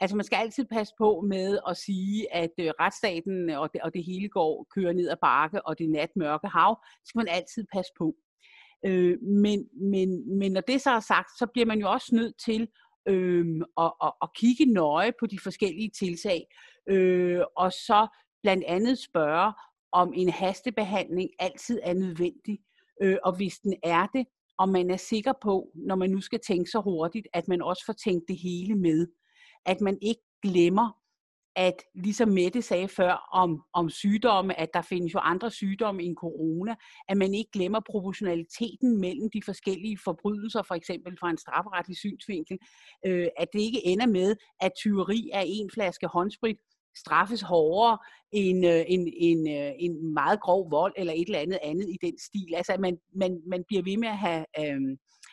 Altså 0.00 0.16
man 0.16 0.24
skal 0.24 0.36
altid 0.36 0.64
passe 0.64 0.94
på 0.98 1.20
med 1.20 1.58
at 1.68 1.76
sige, 1.76 2.34
at 2.34 2.50
øh, 2.60 2.72
retsstaten 2.80 3.50
øh, 3.50 3.60
og 3.60 3.72
det, 3.72 3.80
og 3.80 3.94
det 3.94 4.04
hele 4.04 4.28
går 4.28 4.66
kører 4.74 4.92
ned 4.92 5.08
ad 5.08 5.16
bakke, 5.22 5.66
og 5.66 5.78
det 5.78 5.90
natmørke 5.90 6.48
hav, 6.48 6.78
det 7.00 7.08
skal 7.08 7.18
man 7.18 7.28
altid 7.28 7.64
passe 7.72 7.92
på. 7.98 8.14
Øh, 8.86 9.22
men, 9.22 9.68
men, 9.90 10.38
men 10.38 10.52
når 10.52 10.60
det 10.60 10.80
så 10.80 10.90
er 10.90 11.00
sagt, 11.00 11.38
så 11.38 11.46
bliver 11.52 11.66
man 11.66 11.78
jo 11.78 11.90
også 11.90 12.14
nødt 12.14 12.34
til 12.44 12.68
øh, 13.08 13.46
at, 13.78 13.92
at, 14.04 14.12
at 14.22 14.28
kigge 14.36 14.64
nøje 14.64 15.12
på 15.20 15.26
de 15.26 15.38
forskellige 15.38 15.90
tiltag, 15.98 16.46
øh, 16.88 17.40
og 17.56 17.72
så 17.72 18.06
blandt 18.42 18.64
andet 18.64 18.98
spørge, 18.98 19.52
om 19.92 20.12
en 20.16 20.28
hastebehandling 20.28 21.30
altid 21.38 21.80
er 21.82 21.94
nødvendig, 21.94 22.58
øh, 23.02 23.16
og 23.24 23.36
hvis 23.36 23.58
den 23.58 23.74
er 23.82 24.06
det, 24.06 24.26
og 24.58 24.68
man 24.68 24.90
er 24.90 24.96
sikker 24.96 25.32
på, 25.42 25.70
når 25.74 25.94
man 25.94 26.10
nu 26.10 26.20
skal 26.20 26.40
tænke 26.46 26.70
så 26.70 26.80
hurtigt, 26.80 27.28
at 27.32 27.48
man 27.48 27.62
også 27.62 27.82
får 27.86 27.92
tænkt 27.92 28.24
det 28.28 28.36
hele 28.38 28.74
med 28.74 29.06
at 29.66 29.80
man 29.80 29.98
ikke 30.02 30.22
glemmer, 30.42 30.90
at 31.56 31.82
ligesom 31.94 32.28
Mette 32.28 32.62
sagde 32.62 32.88
før 32.88 33.28
om, 33.32 33.62
om 33.72 33.90
sygdomme, 33.90 34.60
at 34.60 34.68
der 34.74 34.82
findes 34.82 35.14
jo 35.14 35.18
andre 35.18 35.50
sygdomme 35.50 36.02
end 36.02 36.16
corona, 36.16 36.74
at 37.08 37.16
man 37.16 37.34
ikke 37.34 37.50
glemmer 37.50 37.80
proportionaliteten 37.90 39.00
mellem 39.00 39.30
de 39.30 39.42
forskellige 39.44 39.98
forbrydelser, 40.04 40.62
for 40.62 40.74
eksempel 40.74 41.16
fra 41.20 41.30
en 41.30 41.38
strafferetlig 41.38 41.96
synsvinkel, 41.96 42.58
øh, 43.06 43.28
at 43.38 43.48
det 43.52 43.60
ikke 43.60 43.86
ender 43.86 44.06
med, 44.06 44.36
at 44.60 44.72
tyveri 44.76 45.30
af 45.32 45.44
en 45.46 45.70
flaske 45.74 46.06
håndsprit 46.06 46.56
straffes 46.96 47.40
hårdere 47.40 47.98
end 48.32 48.66
øh, 48.66 48.84
en, 48.88 49.12
en, 49.16 49.48
øh, 49.48 49.72
en 49.78 50.14
meget 50.14 50.40
grov 50.40 50.70
vold 50.70 50.94
eller 50.96 51.12
et 51.12 51.26
eller 51.26 51.38
andet 51.38 51.58
andet 51.62 51.88
i 51.88 52.06
den 52.06 52.18
stil. 52.18 52.54
Altså 52.56 52.72
at 52.72 52.80
man, 52.80 52.98
man, 53.14 53.42
man 53.46 53.64
bliver 53.66 53.82
ved 53.82 53.96
med 53.96 54.08
at 54.08 54.18
have, 54.18 54.44
øh, 54.60 54.80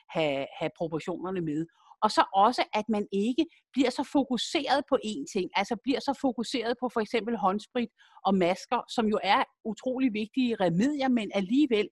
have, 0.10 0.46
have 0.60 0.72
proportionerne 0.78 1.42
med. 1.42 1.66
Og 2.04 2.12
så 2.12 2.24
også, 2.34 2.64
at 2.74 2.86
man 2.90 3.08
ikke 3.12 3.46
bliver 3.74 3.90
så 3.90 4.04
fokuseret 4.12 4.84
på 4.90 4.96
én 5.06 5.24
ting, 5.34 5.50
altså 5.56 5.76
bliver 5.84 6.00
så 6.00 6.18
fokuseret 6.22 6.74
på 6.80 6.90
for 6.94 7.00
eksempel 7.00 7.38
håndsprit 7.38 7.90
og 8.26 8.36
masker, 8.36 8.82
som 8.96 9.06
jo 9.08 9.20
er 9.24 9.44
utrolig 9.66 10.14
vigtige 10.14 10.56
remedier, 10.56 11.08
men 11.08 11.32
alligevel, 11.34 11.88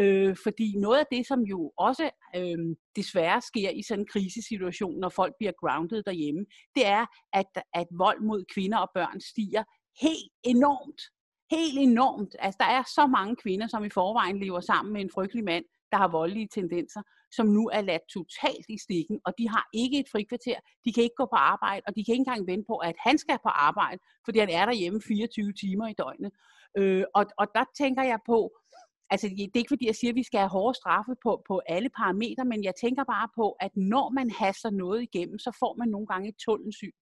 øh, 0.00 0.36
fordi 0.42 0.76
noget 0.76 0.98
af 0.98 1.06
det, 1.12 1.26
som 1.26 1.40
jo 1.40 1.72
også 1.78 2.10
øh, 2.36 2.58
desværre 2.96 3.40
sker 3.40 3.70
i 3.70 3.82
sådan 3.82 4.00
en 4.00 4.06
krisesituation, 4.12 5.00
når 5.00 5.08
folk 5.08 5.34
bliver 5.38 5.52
grounded 5.60 6.02
derhjemme, 6.02 6.46
det 6.74 6.86
er, 6.86 7.06
at, 7.32 7.46
at 7.74 7.86
vold 7.98 8.20
mod 8.20 8.44
kvinder 8.54 8.78
og 8.78 8.90
børn 8.94 9.20
stiger 9.20 9.64
helt 10.00 10.32
enormt. 10.44 11.02
Helt 11.50 11.78
enormt. 11.78 12.36
Altså, 12.38 12.56
der 12.60 12.70
er 12.76 12.82
så 12.82 13.06
mange 13.06 13.36
kvinder, 13.36 13.66
som 13.66 13.84
i 13.84 13.90
forvejen 13.90 14.40
lever 14.40 14.60
sammen 14.60 14.92
med 14.92 15.00
en 15.00 15.10
frygtelig 15.14 15.44
mand, 15.44 15.64
der 15.92 15.98
har 15.98 16.08
voldelige 16.08 16.48
tendenser, 16.54 17.02
som 17.36 17.46
nu 17.46 17.70
er 17.72 17.80
ladt 17.80 18.02
totalt 18.16 18.66
i 18.68 18.78
stikken, 18.78 19.20
og 19.26 19.32
de 19.38 19.48
har 19.48 19.64
ikke 19.74 19.98
et 20.00 20.08
frikvarter, 20.12 20.58
de 20.84 20.92
kan 20.92 21.02
ikke 21.02 21.20
gå 21.22 21.26
på 21.34 21.36
arbejde, 21.36 21.82
og 21.86 21.96
de 21.96 22.04
kan 22.04 22.12
ikke 22.12 22.20
engang 22.26 22.46
vente 22.46 22.66
på, 22.66 22.76
at 22.76 22.96
han 23.06 23.18
skal 23.18 23.38
på 23.42 23.48
arbejde, 23.48 23.98
fordi 24.24 24.38
han 24.38 24.50
er 24.50 24.66
derhjemme 24.66 25.00
24 25.02 25.52
timer 25.52 25.86
i 25.88 25.94
døgnet. 26.02 26.32
Øh, 26.78 27.04
og, 27.14 27.24
og 27.38 27.46
der 27.54 27.64
tænker 27.78 28.02
jeg 28.02 28.18
på, 28.26 28.38
altså 29.10 29.28
det 29.28 29.40
er 29.54 29.58
ikke 29.58 29.74
fordi, 29.74 29.86
jeg 29.86 29.94
siger, 29.94 30.12
at 30.12 30.16
vi 30.16 30.22
skal 30.22 30.40
have 30.40 30.50
hårde 30.56 30.74
straffe 30.74 31.12
på, 31.22 31.42
på 31.48 31.60
alle 31.66 31.90
parametre, 31.96 32.44
men 32.44 32.64
jeg 32.64 32.74
tænker 32.80 33.04
bare 33.04 33.28
på, 33.38 33.56
at 33.60 33.76
når 33.76 34.10
man 34.10 34.30
haster 34.30 34.70
noget 34.70 35.02
igennem, 35.02 35.38
så 35.38 35.56
får 35.60 35.74
man 35.78 35.88
nogle 35.88 36.06
gange 36.06 36.28
et 36.28 36.36
tunnelsyn, 36.44 36.96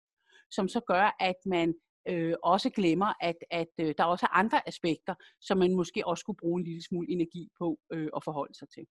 som 0.51 0.67
så 0.67 0.79
gør, 0.79 1.15
at 1.19 1.39
man 1.45 1.73
øh, 2.07 2.35
også 2.43 2.69
glemmer, 2.69 3.13
at, 3.21 3.35
at 3.51 3.73
øh, 3.81 3.93
der 3.97 4.03
også 4.03 4.25
er 4.25 4.37
andre 4.37 4.67
aspekter, 4.67 5.15
som 5.41 5.57
man 5.57 5.75
måske 5.75 6.07
også 6.07 6.21
skulle 6.21 6.37
bruge 6.37 6.59
en 6.59 6.65
lille 6.65 6.83
smule 6.83 7.09
energi 7.09 7.49
på 7.57 7.79
øh, 7.93 8.09
at 8.15 8.23
forholde 8.23 8.53
sig 8.57 8.69
til. 8.69 8.85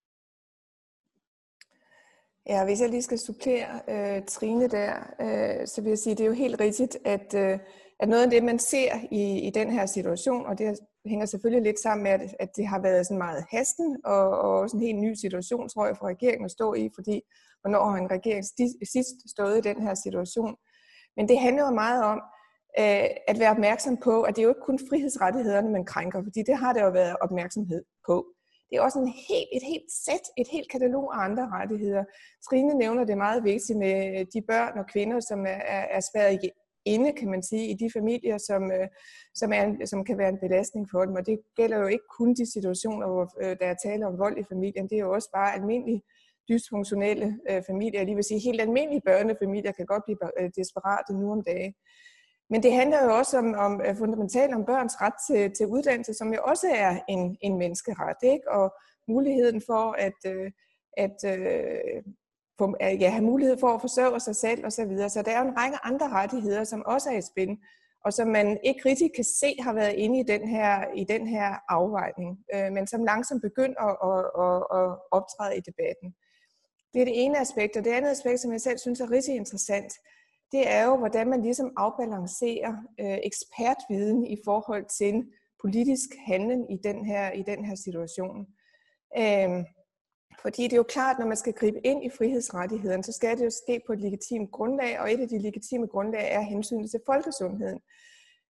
Ja, 2.49 2.65
hvis 2.65 2.81
jeg 2.81 2.89
lige 2.89 3.01
skal 3.01 3.19
supplere 3.19 3.81
øh, 3.89 4.25
Trine 4.27 4.67
der, 4.67 4.93
øh, 5.21 5.67
så 5.67 5.81
vil 5.81 5.89
jeg 5.89 5.97
sige, 5.97 6.11
at 6.11 6.17
det 6.17 6.23
er 6.23 6.27
jo 6.27 6.33
helt 6.33 6.59
rigtigt, 6.59 6.97
at, 7.05 7.33
øh, 7.33 7.59
at 7.99 8.09
noget 8.09 8.23
af 8.23 8.29
det, 8.29 8.43
man 8.43 8.59
ser 8.59 8.91
i, 9.11 9.39
i 9.47 9.49
den 9.49 9.71
her 9.71 9.85
situation, 9.85 10.45
og 10.45 10.57
det 10.57 10.79
hænger 11.05 11.25
selvfølgelig 11.25 11.63
lidt 11.63 11.79
sammen 11.79 12.03
med, 12.03 12.11
at, 12.11 12.35
at 12.39 12.49
det 12.55 12.67
har 12.67 12.81
været 12.81 13.05
sådan 13.05 13.17
meget 13.17 13.45
hasten, 13.51 13.97
og, 14.05 14.29
og 14.29 14.59
også 14.59 14.77
en 14.77 14.83
helt 14.83 14.99
ny 14.99 15.13
situation, 15.13 15.69
tror 15.69 15.85
jeg, 15.85 15.97
for 15.97 16.07
regeringen 16.07 16.45
at 16.45 16.51
stå 16.51 16.73
i, 16.73 16.89
fordi 16.95 17.21
hvornår 17.61 17.89
har 17.89 17.97
en 17.97 18.11
regering 18.11 18.45
sidst 18.93 19.29
stået 19.29 19.57
i 19.57 19.61
den 19.69 19.81
her 19.81 19.93
situation. 19.93 20.55
Men 21.17 21.29
det 21.29 21.39
handler 21.39 21.63
jo 21.65 21.71
meget 21.71 22.03
om, 22.03 22.21
øh, 22.79 23.09
at 23.27 23.39
være 23.39 23.51
opmærksom 23.51 23.97
på, 23.97 24.21
at 24.21 24.35
det 24.35 24.41
er 24.41 24.43
jo 24.43 24.49
ikke 24.49 24.65
kun 24.65 24.79
frihedsrettighederne, 24.89 25.69
man 25.69 25.85
krænker, 25.85 26.23
fordi 26.23 26.43
det 26.43 26.57
har 26.57 26.73
der 26.73 26.83
jo 26.83 26.91
været 26.91 27.15
opmærksomhed 27.21 27.83
på. 28.07 28.25
Det 28.71 28.77
er 28.77 28.81
også 28.81 28.99
en 28.99 29.13
helt, 29.29 29.49
et 29.51 29.63
helt 29.71 29.91
sæt, 30.05 30.25
et 30.37 30.47
helt 30.51 30.71
katalog 30.71 31.15
af 31.15 31.19
andre 31.27 31.49
rettigheder. 31.49 32.03
Trine 32.49 32.73
nævner 32.73 33.03
det 33.03 33.17
meget 33.17 33.43
vigtigt 33.43 33.79
med 33.79 33.95
øh, 34.19 34.25
de 34.33 34.41
børn 34.41 34.77
og 34.79 34.85
kvinder, 34.93 35.19
som 35.19 35.45
er, 35.45 35.61
er 35.97 36.01
spærret 36.09 36.51
inde, 36.85 37.11
kan 37.13 37.29
man 37.31 37.43
sige, 37.43 37.67
i 37.67 37.73
de 37.73 37.89
familier, 37.97 38.37
som, 38.37 38.71
øh, 38.71 38.87
som, 39.35 39.53
er 39.53 39.63
en, 39.63 39.87
som 39.87 40.05
kan 40.05 40.17
være 40.17 40.29
en 40.29 40.43
belastning 40.45 40.87
for 40.91 41.05
dem. 41.05 41.15
Og 41.15 41.25
det 41.25 41.39
gælder 41.55 41.77
jo 41.77 41.87
ikke 41.87 42.07
kun 42.17 42.33
de 42.33 42.51
situationer, 42.51 43.07
hvor 43.07 43.25
øh, 43.43 43.55
der 43.59 43.67
er 43.67 43.75
tale 43.85 44.07
om 44.07 44.19
vold 44.19 44.37
i 44.37 44.49
familien. 44.51 44.89
Det 44.89 44.95
er 44.95 45.05
jo 45.07 45.13
også 45.13 45.29
bare 45.33 45.53
almindelige 45.53 46.01
dysfunktionelle 46.49 47.39
familier. 47.67 47.99
Jeg 47.99 48.05
lige 48.05 48.15
vil 48.15 48.23
sige, 48.23 48.39
helt 48.39 48.61
almindelige 48.61 49.01
børnefamilier 49.05 49.71
kan 49.71 49.85
godt 49.85 50.03
blive 50.05 50.17
desperate 50.55 51.13
nu 51.13 51.31
om 51.31 51.43
dagen. 51.43 51.73
Men 52.51 52.63
det 52.63 52.73
handler 52.73 53.03
jo 53.03 53.17
også 53.17 53.37
om, 53.37 53.53
om 53.53 53.81
øh, 53.85 53.97
fundamentalt 53.97 54.53
om 54.53 54.65
børns 54.65 55.01
ret 55.01 55.13
til, 55.27 55.55
til 55.57 55.67
uddannelse, 55.67 56.13
som 56.13 56.33
jo 56.33 56.39
også 56.43 56.67
er 56.75 56.99
en, 57.09 57.37
en 57.41 57.57
menneskeret, 57.57 58.17
ikke? 58.23 58.51
og 58.51 58.73
muligheden 59.07 59.61
for 59.69 59.95
at, 60.07 60.19
øh, 60.25 60.51
at 60.97 61.17
øh, 61.25 62.03
få, 62.57 62.75
ja, 62.81 63.09
have 63.09 63.23
mulighed 63.23 63.57
for 63.59 63.67
at 63.67 63.81
forsørge 63.81 64.19
sig 64.19 64.35
selv 64.35 64.65
osv. 64.65 64.71
Så, 64.71 64.85
videre. 64.85 65.09
så 65.09 65.21
der 65.21 65.31
er 65.31 65.43
jo 65.43 65.49
en 65.49 65.57
række 65.57 65.77
andre 65.83 66.09
rettigheder, 66.09 66.63
som 66.63 66.83
også 66.85 67.09
er 67.09 67.17
i 67.17 67.21
spil, 67.21 67.57
og 68.05 68.13
som 68.13 68.27
man 68.27 68.59
ikke 68.63 68.89
rigtig 68.89 69.11
kan 69.15 69.23
se 69.23 69.55
har 69.59 69.73
været 69.73 69.93
inde 69.93 70.19
i 70.19 70.23
den 70.23 70.47
her, 70.47 70.85
i 70.95 71.03
den 71.03 71.27
her 71.27 71.55
afvejning, 71.69 72.39
øh, 72.53 72.71
men 72.71 72.87
som 72.87 73.03
langsomt 73.03 73.41
begynder 73.41 73.85
at, 74.09 74.23
at, 74.45 74.57
at 74.79 74.97
optræde 75.11 75.57
i 75.57 75.61
debatten. 75.69 76.15
Det 76.93 77.01
er 77.01 77.05
det 77.05 77.23
ene 77.23 77.39
aspekt, 77.39 77.77
og 77.77 77.83
det 77.83 77.91
andet 77.91 78.11
aspekt, 78.11 78.39
som 78.39 78.51
jeg 78.51 78.61
selv 78.61 78.77
synes 78.77 79.01
er 79.01 79.11
rigtig 79.11 79.35
interessant, 79.35 79.93
det 80.51 80.69
er 80.69 80.85
jo, 80.85 80.97
hvordan 80.97 81.29
man 81.29 81.41
ligesom 81.41 81.73
afbalancerer 81.77 82.73
øh, 82.99 83.17
ekspertviden 83.23 84.25
i 84.25 84.37
forhold 84.45 84.85
til 84.85 85.31
politisk 85.61 86.09
handling 86.25 86.71
i 86.73 86.77
den 86.83 87.05
her, 87.05 87.31
i 87.31 87.43
den 87.43 87.65
her 87.65 87.75
situation. 87.75 88.47
Øh, 89.17 89.65
fordi 90.41 90.63
det 90.63 90.73
er 90.73 90.77
jo 90.77 90.83
klart, 90.83 91.19
når 91.19 91.25
man 91.25 91.37
skal 91.37 91.53
gribe 91.53 91.87
ind 91.87 92.03
i 92.05 92.09
frihedsrettighederne, 92.09 93.03
så 93.03 93.11
skal 93.11 93.37
det 93.37 93.45
jo 93.45 93.49
ske 93.49 93.81
på 93.87 93.93
et 93.93 93.99
legitimt 93.99 94.51
grundlag, 94.51 94.99
og 94.99 95.13
et 95.13 95.19
af 95.19 95.27
de 95.27 95.39
legitime 95.39 95.87
grundlag 95.87 96.31
er 96.31 96.41
hensynet 96.41 96.91
til 96.91 96.99
folkesundheden. 97.05 97.79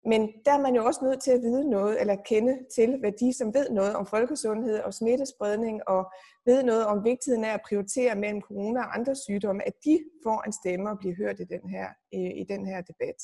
Men 0.06 0.32
der 0.44 0.52
er 0.52 0.60
man 0.60 0.74
jo 0.74 0.84
også 0.84 1.04
nødt 1.04 1.20
til 1.22 1.30
at 1.30 1.42
vide 1.42 1.70
noget, 1.70 2.00
eller 2.00 2.16
kende 2.16 2.58
til, 2.74 2.98
hvad 3.00 3.12
de, 3.12 3.32
som 3.32 3.54
ved 3.54 3.70
noget 3.70 3.94
om 3.96 4.06
folkesundhed 4.06 4.80
og 4.80 4.94
smittespredning, 4.94 5.88
og 5.88 6.12
ved 6.44 6.62
noget 6.62 6.86
om 6.86 7.04
vigtigheden 7.04 7.44
af 7.44 7.54
at 7.54 7.60
prioritere 7.68 8.14
mellem 8.14 8.40
corona 8.40 8.80
og 8.80 8.94
andre 8.94 9.14
sygdomme, 9.16 9.66
at 9.66 9.72
de 9.84 10.04
får 10.22 10.42
en 10.46 10.52
stemme 10.52 10.90
og 10.90 10.98
bliver 10.98 11.14
hørt 11.16 11.40
i 11.40 11.44
den 11.44 11.68
her, 11.68 11.88
øh, 12.14 12.30
i, 12.40 12.44
den 12.48 12.66
her 12.66 12.80
debat. 12.80 13.18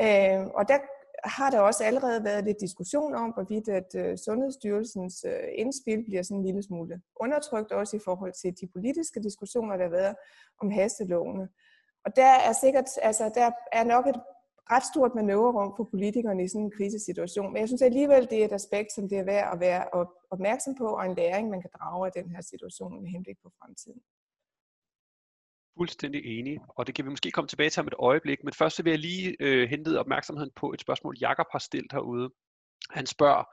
Øh, 0.00 0.46
og 0.46 0.68
der 0.68 0.78
har 1.24 1.50
der 1.50 1.60
også 1.60 1.84
allerede 1.84 2.24
været 2.24 2.44
lidt 2.44 2.60
diskussion 2.60 3.14
om, 3.14 3.30
hvorvidt 3.30 3.68
at 3.68 3.94
øh, 3.96 4.18
Sundhedsstyrelsens 4.18 5.24
øh, 5.24 5.48
indspil 5.54 6.04
bliver 6.04 6.22
sådan 6.22 6.36
en 6.36 6.44
lille 6.44 6.62
smule 6.62 7.00
undertrykt, 7.20 7.72
også 7.72 7.96
i 7.96 8.00
forhold 8.04 8.32
til 8.32 8.54
de 8.60 8.66
politiske 8.72 9.22
diskussioner, 9.22 9.76
der 9.76 9.84
har 9.84 9.90
været 9.90 10.16
om 10.60 10.70
hastelovene. 10.70 11.48
Og 12.04 12.16
der 12.16 12.32
er 12.48 12.52
sikkert, 12.52 12.84
altså 13.02 13.30
der 13.34 13.50
er 13.72 13.84
nok 13.84 14.06
et 14.06 14.20
ret 14.70 14.86
stort 14.92 15.14
manøvrerum 15.14 15.74
for 15.76 15.84
politikerne 15.84 16.44
i 16.44 16.48
sådan 16.48 16.64
en 16.64 16.70
krisesituation. 16.70 17.52
Men 17.52 17.60
jeg 17.60 17.68
synes 17.68 17.82
alligevel, 17.82 18.22
det 18.30 18.40
er 18.40 18.44
et 18.44 18.52
aspekt, 18.52 18.92
som 18.92 19.08
det 19.08 19.18
er 19.18 19.24
værd 19.24 19.52
at 19.52 19.60
være 19.60 20.06
opmærksom 20.30 20.74
på, 20.74 20.86
og 20.86 21.06
en 21.06 21.14
læring, 21.14 21.50
man 21.50 21.60
kan 21.60 21.70
drage 21.78 22.06
af 22.06 22.12
den 22.12 22.30
her 22.30 22.40
situation 22.40 23.02
med 23.02 23.10
henblik 23.10 23.36
på 23.42 23.52
fremtiden. 23.58 24.00
Fuldstændig 25.78 26.38
enig, 26.38 26.60
og 26.68 26.86
det 26.86 26.94
kan 26.94 27.04
vi 27.04 27.10
måske 27.10 27.30
komme 27.30 27.48
tilbage 27.48 27.70
til 27.70 27.80
om 27.80 27.86
et 27.86 27.94
øjeblik, 27.98 28.44
men 28.44 28.52
først 28.52 28.84
vil 28.84 28.90
jeg 28.90 28.98
lige 28.98 29.36
øh, 29.40 29.68
hente 29.68 30.00
opmærksomheden 30.00 30.50
på 30.56 30.72
et 30.72 30.80
spørgsmål, 30.80 31.16
Jakob 31.20 31.46
har 31.52 31.58
stillet 31.58 31.92
herude. 31.92 32.30
Han 32.90 33.06
spørger, 33.06 33.44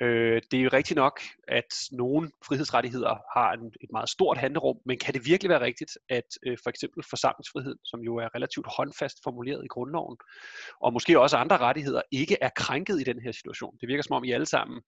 øh, 0.00 0.42
det 0.50 0.58
er 0.58 0.62
jo 0.62 0.70
rigtigt 0.72 0.96
nok, 0.96 1.20
at 1.48 1.70
nogle 1.92 2.30
frihedsrettigheder 2.46 3.38
har 3.38 3.52
en, 3.52 3.66
et 3.80 3.92
meget 3.92 4.08
stort 4.08 4.38
handlerum, 4.38 4.76
men 4.86 4.98
kan 4.98 5.14
det 5.14 5.26
virkelig 5.26 5.50
være 5.50 5.60
rigtigt, 5.60 5.98
at 6.08 6.28
øh, 6.46 6.58
for 6.62 6.70
eksempel 6.70 7.04
forsamlingsfrihed, 7.10 7.76
som 7.84 8.00
jo 8.00 8.16
er 8.16 8.34
relativt 8.34 8.66
håndfast 8.76 9.18
formuleret 9.24 9.64
i 9.64 9.68
grundloven, 9.68 10.16
og 10.80 10.92
måske 10.92 11.20
også 11.20 11.36
andre 11.36 11.56
rettigheder, 11.56 12.02
ikke 12.12 12.36
er 12.40 12.50
krænket 12.56 13.00
i 13.00 13.04
den 13.04 13.20
her 13.20 13.32
situation? 13.32 13.76
Det 13.80 13.88
virker 13.88 14.02
som 14.02 14.16
om 14.16 14.24
I 14.24 14.32
alle 14.32 14.46
sammen 14.46 14.82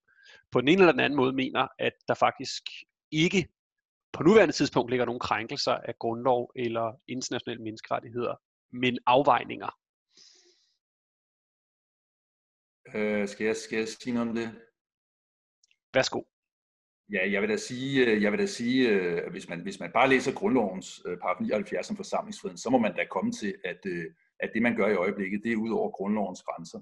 på 0.51 0.61
den 0.61 0.67
ene 0.67 0.81
eller 0.81 0.91
den 0.91 1.05
anden 1.05 1.17
måde 1.17 1.33
mener, 1.33 1.67
at 1.79 1.93
der 2.07 2.13
faktisk 2.13 2.63
ikke 3.11 3.47
på 4.13 4.23
nuværende 4.23 4.53
tidspunkt 4.53 4.89
ligger 4.89 5.05
nogle 5.05 5.19
krænkelser 5.19 5.71
af 5.71 5.93
grundlov 5.99 6.51
eller 6.55 6.99
internationale 7.07 7.63
menneskerettigheder, 7.63 8.35
men 8.71 8.99
afvejninger. 9.05 9.69
Øh, 12.95 13.27
skal, 13.27 13.45
jeg, 13.45 13.55
skal 13.55 13.77
jeg 13.77 13.87
sige 13.87 14.13
noget 14.13 14.29
om 14.29 14.35
det? 14.35 14.66
Værsgo. 15.97 16.21
Ja, 17.15 17.31
jeg 17.31 17.41
vil 17.41 17.49
da 17.49 17.57
sige, 17.57 18.05
øh, 18.05 18.23
jeg 18.23 18.31
vil 18.31 18.39
da 18.39 18.45
sige 18.45 18.89
øh, 18.89 19.21
at 19.25 19.31
hvis 19.31 19.49
man, 19.49 19.59
hvis 19.61 19.79
man 19.79 19.91
bare 19.93 20.09
læser 20.09 20.33
grundlovens 20.33 21.01
øh, 21.05 21.17
paragraf 21.17 21.41
79 21.41 21.89
om 21.89 21.95
forsamlingsfriheden, 21.95 22.57
så 22.57 22.69
må 22.69 22.77
man 22.77 22.95
da 22.95 23.03
komme 23.15 23.31
til, 23.31 23.55
at, 23.71 23.81
at 24.39 24.49
det 24.53 24.61
man 24.61 24.75
gør 24.75 24.87
i 24.87 24.99
øjeblikket, 25.03 25.41
det 25.43 25.51
er 25.51 25.63
ud 25.65 25.71
over 25.79 25.89
grundlovens 25.91 26.41
grænser. 26.47 26.79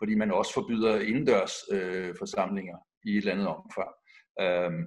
Fordi 0.00 0.14
man 0.14 0.30
også 0.30 0.52
forbyder 0.54 1.00
indendørs 1.00 1.54
øh, 1.74 2.14
forsamlinger 2.18 2.78
i 3.06 3.10
et 3.10 3.16
eller 3.16 3.32
andet 3.32 3.48
omfang. 3.48 3.92
Øhm, 4.42 4.84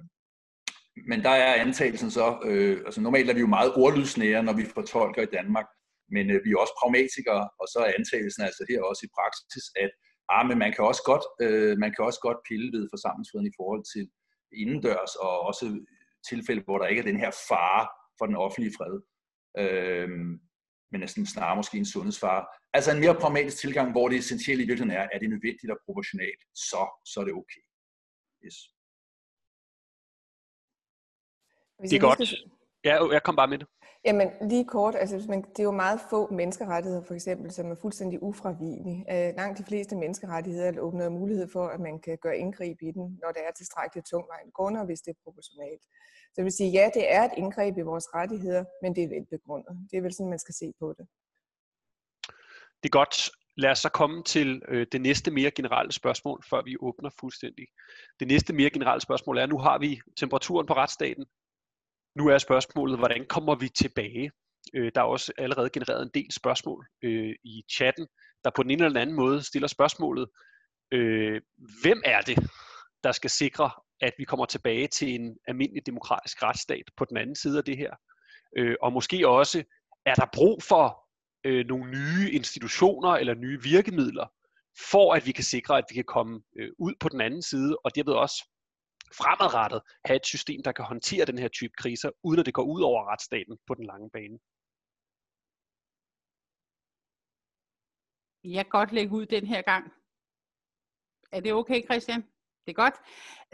men 1.10 1.18
der 1.26 1.34
er 1.44 1.62
antagelsen 1.66 2.10
så, 2.10 2.26
øh, 2.50 2.76
altså 2.86 3.00
normalt 3.00 3.30
er 3.30 3.34
vi 3.34 3.40
jo 3.40 3.56
meget 3.56 3.74
ordlydsnære, 3.84 4.42
når 4.42 4.52
vi 4.52 4.64
fortolker 4.78 5.22
i 5.22 5.32
Danmark, 5.38 5.68
men 6.14 6.30
øh, 6.30 6.44
vi 6.44 6.50
er 6.50 6.62
også 6.64 6.74
pragmatikere, 6.80 7.44
og 7.60 7.66
så 7.72 7.78
er 7.86 7.96
antagelsen 7.98 8.42
altså 8.48 8.62
her 8.70 8.80
også 8.90 9.02
i 9.06 9.14
praksis, 9.18 9.64
at 9.84 9.90
ah, 10.28 10.46
men 10.48 10.58
man 10.58 10.72
kan 10.72 10.84
også 10.84 11.02
godt, 11.10 11.24
øh, 11.44 11.78
man 11.78 11.90
kan 11.94 12.04
også 12.04 12.20
godt 12.20 12.38
pille 12.48 12.68
ved 12.72 12.88
forsamlingsfriheden 12.92 13.52
i 13.52 13.56
forhold 13.56 13.84
til 13.94 14.04
indendørs, 14.62 15.14
og 15.14 15.40
også 15.40 15.64
tilfælde, 16.30 16.62
hvor 16.64 16.78
der 16.78 16.86
ikke 16.86 17.00
er 17.00 17.10
den 17.10 17.20
her 17.24 17.30
fare 17.48 17.88
for 18.18 18.26
den 18.26 18.36
offentlige 18.36 18.74
fred. 18.78 18.94
Øh, 19.62 20.08
men 20.90 21.00
næsten 21.00 21.26
snarere 21.26 21.56
måske 21.56 21.78
en 21.78 21.92
sundhedsfare. 21.94 22.46
Altså 22.72 22.90
en 22.92 23.00
mere 23.00 23.14
pragmatisk 23.14 23.56
tilgang, 23.58 23.90
hvor 23.90 24.08
det 24.08 24.18
essentielle 24.18 24.64
i 24.64 24.66
virkeligheden 24.66 25.00
er, 25.00 25.08
er 25.12 25.18
det 25.18 25.30
nødvendigt 25.30 25.70
og 25.72 25.78
proportionalt, 25.86 26.42
så, 26.54 26.82
så 27.10 27.20
er 27.20 27.24
det 27.24 27.34
okay. 27.34 27.62
Yes. 28.44 28.58
det 31.90 31.96
er 31.96 32.00
godt. 32.00 32.34
Ja, 32.84 33.12
jeg 33.12 33.22
kom 33.22 33.36
bare 33.36 33.48
med 33.48 33.58
det. 33.58 33.66
Jamen 34.08 34.28
lige 34.40 34.64
kort, 34.64 34.94
altså 34.94 35.16
hvis 35.16 35.28
man, 35.28 35.42
det 35.42 35.58
er 35.58 35.62
jo 35.62 35.70
meget 35.70 36.00
få 36.10 36.32
menneskerettigheder 36.32 37.02
for 37.02 37.14
eksempel, 37.14 37.50
som 37.52 37.70
er 37.70 37.74
fuldstændig 37.74 38.22
ufravigelige. 38.22 39.04
Øh, 39.12 39.34
langt 39.36 39.58
de 39.58 39.64
fleste 39.64 39.96
menneskerettigheder 39.96 40.80
åbner 40.80 41.08
mulighed 41.08 41.48
for, 41.52 41.66
at 41.66 41.80
man 41.80 42.00
kan 42.00 42.18
gøre 42.22 42.38
indgreb 42.38 42.78
i 42.82 42.90
den, 42.90 43.18
når 43.22 43.30
det 43.32 43.42
er 43.48 43.52
tilstrækkeligt 43.56 44.06
tungvejende 44.06 44.52
grunde, 44.52 44.84
hvis 44.84 45.00
det 45.00 45.10
er 45.10 45.20
proportionalt. 45.24 45.82
Så 46.32 46.34
det 46.36 46.44
vil 46.44 46.52
sige, 46.52 46.70
ja, 46.70 46.90
det 46.94 47.12
er 47.14 47.22
et 47.24 47.30
indgreb 47.36 47.78
i 47.78 47.80
vores 47.80 48.06
rettigheder, 48.14 48.64
men 48.82 48.96
det 48.96 49.04
er 49.04 49.08
velbegrundet. 49.08 49.88
Det 49.90 49.96
er 49.96 50.02
vel 50.02 50.14
sådan, 50.14 50.30
man 50.30 50.38
skal 50.38 50.54
se 50.54 50.72
på 50.80 50.94
det. 50.98 51.06
Det 52.82 52.88
er 52.88 52.98
godt. 53.00 53.30
Lad 53.56 53.70
os 53.70 53.78
så 53.78 53.88
komme 53.88 54.22
til 54.22 54.62
øh, 54.68 54.86
det 54.92 55.00
næste 55.00 55.30
mere 55.30 55.50
generelle 55.50 55.92
spørgsmål, 55.92 56.44
før 56.50 56.62
vi 56.62 56.76
åbner 56.80 57.10
fuldstændig. 57.20 57.66
Det 58.20 58.28
næste 58.28 58.52
mere 58.52 58.70
generelle 58.70 59.00
spørgsmål 59.00 59.38
er, 59.38 59.46
nu 59.46 59.58
har 59.58 59.78
vi 59.78 60.00
temperaturen 60.16 60.66
på 60.66 60.74
retsstaten, 60.74 61.26
nu 62.18 62.26
er 62.28 62.38
spørgsmålet, 62.38 62.98
hvordan 62.98 63.26
kommer 63.26 63.54
vi 63.54 63.68
tilbage? 63.68 64.30
Øh, 64.74 64.92
der 64.94 65.00
er 65.00 65.04
også 65.04 65.32
allerede 65.38 65.70
genereret 65.70 66.02
en 66.02 66.10
del 66.14 66.32
spørgsmål 66.32 66.86
øh, 67.04 67.34
i 67.44 67.62
chatten, 67.72 68.06
der 68.44 68.50
på 68.50 68.62
den 68.62 68.70
ene 68.70 68.84
eller 68.84 68.88
den 68.88 69.02
anden 69.02 69.16
måde 69.16 69.42
stiller 69.42 69.68
spørgsmålet, 69.68 70.28
øh, 70.92 71.40
hvem 71.82 72.02
er 72.04 72.20
det, 72.20 72.38
der 73.04 73.12
skal 73.12 73.30
sikre, 73.30 73.70
at 74.00 74.12
vi 74.18 74.24
kommer 74.24 74.46
tilbage 74.46 74.86
til 74.86 75.14
en 75.14 75.36
almindelig 75.48 75.86
demokratisk 75.86 76.42
retsstat 76.42 76.84
på 76.96 77.04
den 77.04 77.16
anden 77.16 77.36
side 77.36 77.58
af 77.58 77.64
det 77.64 77.76
her? 77.76 77.94
Øh, 78.56 78.76
og 78.82 78.92
måske 78.92 79.28
også, 79.28 79.64
er 80.06 80.14
der 80.14 80.26
brug 80.32 80.62
for 80.62 81.08
øh, 81.44 81.66
nogle 81.66 81.90
nye 81.90 82.30
institutioner 82.32 83.10
eller 83.10 83.34
nye 83.34 83.62
virkemidler, 83.62 84.26
for 84.90 85.14
at 85.14 85.26
vi 85.26 85.32
kan 85.32 85.44
sikre, 85.44 85.78
at 85.78 85.84
vi 85.90 85.94
kan 85.94 86.04
komme 86.04 86.40
øh, 86.58 86.70
ud 86.78 86.94
på 87.00 87.08
den 87.08 87.20
anden 87.20 87.42
side, 87.42 87.76
og 87.84 87.94
derved 87.94 88.12
også 88.12 88.44
fremadrettet 89.14 89.82
have 90.04 90.16
et 90.16 90.26
system, 90.26 90.62
der 90.62 90.72
kan 90.72 90.84
håndtere 90.84 91.24
den 91.26 91.38
her 91.38 91.48
type 91.48 91.72
kriser, 91.78 92.10
uden 92.22 92.40
at 92.40 92.46
det 92.46 92.54
går 92.54 92.62
ud 92.62 92.82
over 92.82 93.12
retsstaten 93.12 93.58
på 93.66 93.74
den 93.74 93.84
lange 93.86 94.10
bane. 94.10 94.38
Jeg 98.44 98.64
kan 98.64 98.70
godt 98.70 98.92
lægge 98.92 99.12
ud 99.12 99.26
den 99.26 99.46
her 99.46 99.62
gang. 99.62 99.92
Er 101.32 101.40
det 101.40 101.52
okay, 101.52 101.84
Christian? 101.84 102.22
Det 102.66 102.70
er 102.76 102.82
godt. 102.84 102.94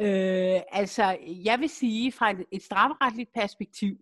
Øh, 0.00 0.62
altså, 0.80 1.18
jeg 1.44 1.60
vil 1.60 1.68
sige, 1.68 2.12
fra 2.12 2.30
et, 2.30 2.44
et 2.52 2.62
strafferetligt 2.62 3.30
perspektiv, 3.34 3.96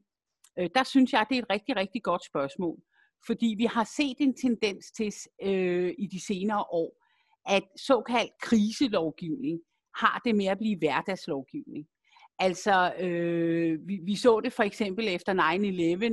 øh, 0.58 0.70
der 0.74 0.82
synes 0.82 1.12
jeg, 1.12 1.26
det 1.28 1.38
er 1.38 1.42
et 1.42 1.50
rigtig, 1.50 1.76
rigtig 1.76 2.02
godt 2.02 2.24
spørgsmål. 2.24 2.82
Fordi 3.26 3.54
vi 3.58 3.64
har 3.64 3.84
set 3.84 4.16
en 4.20 4.36
tendens 4.36 4.90
til 4.90 5.12
øh, 5.42 5.94
i 5.98 6.06
de 6.06 6.20
senere 6.26 6.62
år, 6.62 7.02
at 7.46 7.62
såkaldt 7.76 8.32
kriselovgivning 8.40 9.60
har 9.96 10.20
det 10.24 10.36
med 10.36 10.46
at 10.46 10.58
blive 10.58 10.78
hverdagslovgivning. 10.78 11.86
Altså, 12.38 12.94
øh, 13.00 13.78
vi, 13.88 14.00
vi 14.04 14.16
så 14.16 14.40
det 14.40 14.52
for 14.52 14.62
eksempel 14.62 15.08
efter 15.08 15.32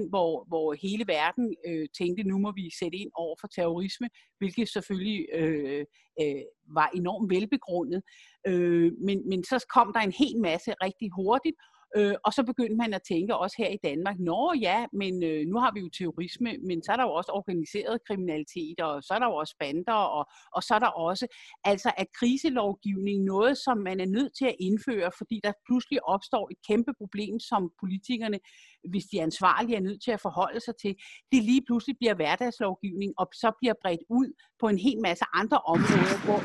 9-11, 0.05 0.09
hvor, 0.09 0.45
hvor 0.47 0.75
hele 0.81 1.05
verden 1.07 1.55
øh, 1.67 1.87
tænkte, 1.97 2.23
nu 2.23 2.37
må 2.37 2.51
vi 2.51 2.71
sætte 2.79 2.97
ind 2.97 3.11
over 3.15 3.35
for 3.41 3.47
terrorisme, 3.47 4.09
hvilket 4.37 4.69
selvfølgelig 4.69 5.25
øh, 5.33 5.85
øh, 6.21 6.41
var 6.73 6.89
enormt 6.95 7.29
velbegrundet. 7.33 8.01
Øh, 8.47 8.91
men, 9.05 9.29
men 9.29 9.43
så 9.43 9.65
kom 9.75 9.93
der 9.93 9.99
en 9.99 10.11
hel 10.11 10.37
masse 10.41 10.71
rigtig 10.83 11.09
hurtigt, 11.15 11.55
Øh, 11.97 12.15
og 12.25 12.33
så 12.33 12.43
begyndte 12.43 12.75
man 12.75 12.93
at 12.93 13.01
tænke 13.07 13.35
også 13.35 13.55
her 13.57 13.67
i 13.67 13.79
Danmark, 13.83 14.19
nå 14.19 14.53
ja, 14.61 14.85
men 14.93 15.23
øh, 15.23 15.41
nu 15.47 15.59
har 15.59 15.71
vi 15.73 15.79
jo 15.79 15.89
terrorisme, 15.89 16.51
men 16.67 16.83
så 16.83 16.91
er 16.91 16.95
der 16.95 17.03
jo 17.03 17.13
også 17.13 17.31
organiseret 17.31 17.97
kriminalitet, 18.07 18.79
og 18.79 19.03
så 19.03 19.13
er 19.13 19.19
der 19.19 19.27
jo 19.27 19.35
også 19.35 19.55
bander, 19.59 20.01
og, 20.17 20.25
og 20.55 20.63
så 20.63 20.71
er 20.75 20.79
der 20.79 20.87
også, 20.87 21.27
altså 21.63 21.91
at 21.97 22.07
kriselovgivning, 22.19 23.23
noget 23.23 23.57
som 23.57 23.77
man 23.77 23.99
er 23.99 24.05
nødt 24.05 24.33
til 24.39 24.45
at 24.45 24.55
indføre, 24.59 25.11
fordi 25.17 25.39
der 25.43 25.53
pludselig 25.67 25.99
opstår 26.03 26.45
et 26.51 26.59
kæmpe 26.67 26.91
problem, 27.01 27.39
som 27.39 27.71
politikerne, 27.79 28.39
hvis 28.91 29.05
de 29.11 29.19
er 29.19 29.23
ansvarlige, 29.23 29.77
er 29.77 29.87
nødt 29.89 30.03
til 30.03 30.11
at 30.11 30.21
forholde 30.21 30.59
sig 30.59 30.73
til, 30.81 30.95
det 31.31 31.43
lige 31.43 31.63
pludselig 31.67 31.95
bliver 31.99 32.15
hverdagslovgivning, 32.15 33.13
og 33.17 33.27
så 33.33 33.51
bliver 33.59 33.73
bredt 33.81 34.03
ud 34.09 34.29
på 34.59 34.67
en 34.67 34.77
hel 34.77 34.99
masse 35.01 35.25
andre 35.33 35.59
områder, 35.73 36.17
hvor 36.25 36.39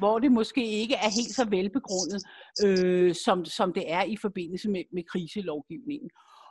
hvor 0.00 0.18
det 0.18 0.32
måske 0.32 0.64
ikke 0.80 0.94
er 0.94 1.10
helt 1.18 1.34
så 1.40 1.44
velbegrundet, 1.56 2.20
øh, 2.64 3.14
som, 3.24 3.44
som 3.44 3.72
det 3.72 3.84
er 3.92 4.02
i 4.02 4.16
forbindelse 4.16 4.68
med, 4.70 4.84
med 4.92 5.04
kriselovgivningen. 5.12 6.10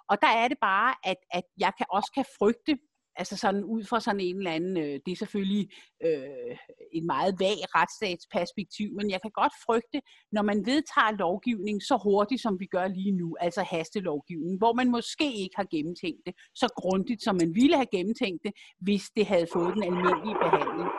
Og 0.10 0.18
der 0.22 0.32
er 0.42 0.48
det 0.48 0.58
bare, 0.62 0.94
at, 1.04 1.20
at 1.32 1.44
jeg 1.60 1.72
kan 1.78 1.86
også 1.90 2.12
kan 2.16 2.26
frygte, 2.40 2.78
altså 3.16 3.36
sådan 3.38 3.64
ud 3.64 3.84
fra 3.84 4.00
sådan 4.00 4.20
en 4.20 4.38
eller 4.38 4.52
anden, 4.52 4.78
øh, 4.78 5.00
det 5.06 5.12
er 5.12 5.16
selvfølgelig 5.16 5.70
øh, 6.06 6.58
en 6.94 7.06
meget 7.06 7.36
vag 7.40 7.58
retsstatsperspektiv, 7.76 8.88
men 8.98 9.10
jeg 9.10 9.20
kan 9.22 9.32
godt 9.32 9.54
frygte, 9.66 10.02
når 10.32 10.42
man 10.42 10.66
vedtager 10.66 11.18
lovgivning 11.18 11.84
så 11.84 12.00
hurtigt, 12.04 12.42
som 12.42 12.60
vi 12.60 12.66
gør 12.66 12.88
lige 12.88 13.12
nu, 13.12 13.38
altså 13.40 13.62
hastelovgivning, 13.64 14.58
hvor 14.58 14.74
man 14.74 14.92
måske 14.92 15.28
ikke 15.44 15.56
har 15.56 15.68
gennemtænkt 15.72 16.22
det 16.26 16.34
så 16.56 16.68
grundigt, 16.82 17.24
som 17.24 17.36
man 17.36 17.56
ville 17.56 17.76
have 17.76 17.94
gennemtænkt 17.98 18.44
det, 18.44 18.54
hvis 18.82 19.04
det 19.16 19.26
havde 19.26 19.48
fået 19.54 19.74
den 19.76 19.84
almindelige 19.84 20.40
behandling 20.44 20.90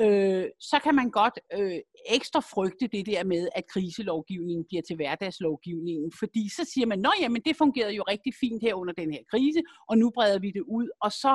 øh, 0.00 0.46
så 0.60 0.80
kan 0.84 0.94
man 0.94 1.10
godt 1.10 1.38
øh, 1.58 1.80
ekstra 2.10 2.40
frygte 2.40 2.86
det 2.86 3.06
der 3.06 3.24
med, 3.24 3.48
at 3.54 3.64
kriselovgivningen 3.66 4.64
bliver 4.68 4.82
til 4.82 4.96
hverdagslovgivningen, 4.96 6.12
fordi 6.18 6.48
så 6.48 6.70
siger 6.74 6.86
man, 6.86 6.98
nå 6.98 7.12
jamen 7.20 7.42
det 7.44 7.56
fungerede 7.56 7.94
jo 7.94 8.02
rigtig 8.02 8.32
fint 8.40 8.62
her 8.62 8.74
under 8.74 8.94
den 8.94 9.12
her 9.12 9.22
krise, 9.30 9.60
og 9.88 9.98
nu 9.98 10.10
breder 10.10 10.38
vi 10.38 10.50
det 10.50 10.64
ud, 10.78 10.88
og 11.00 11.12
så 11.12 11.32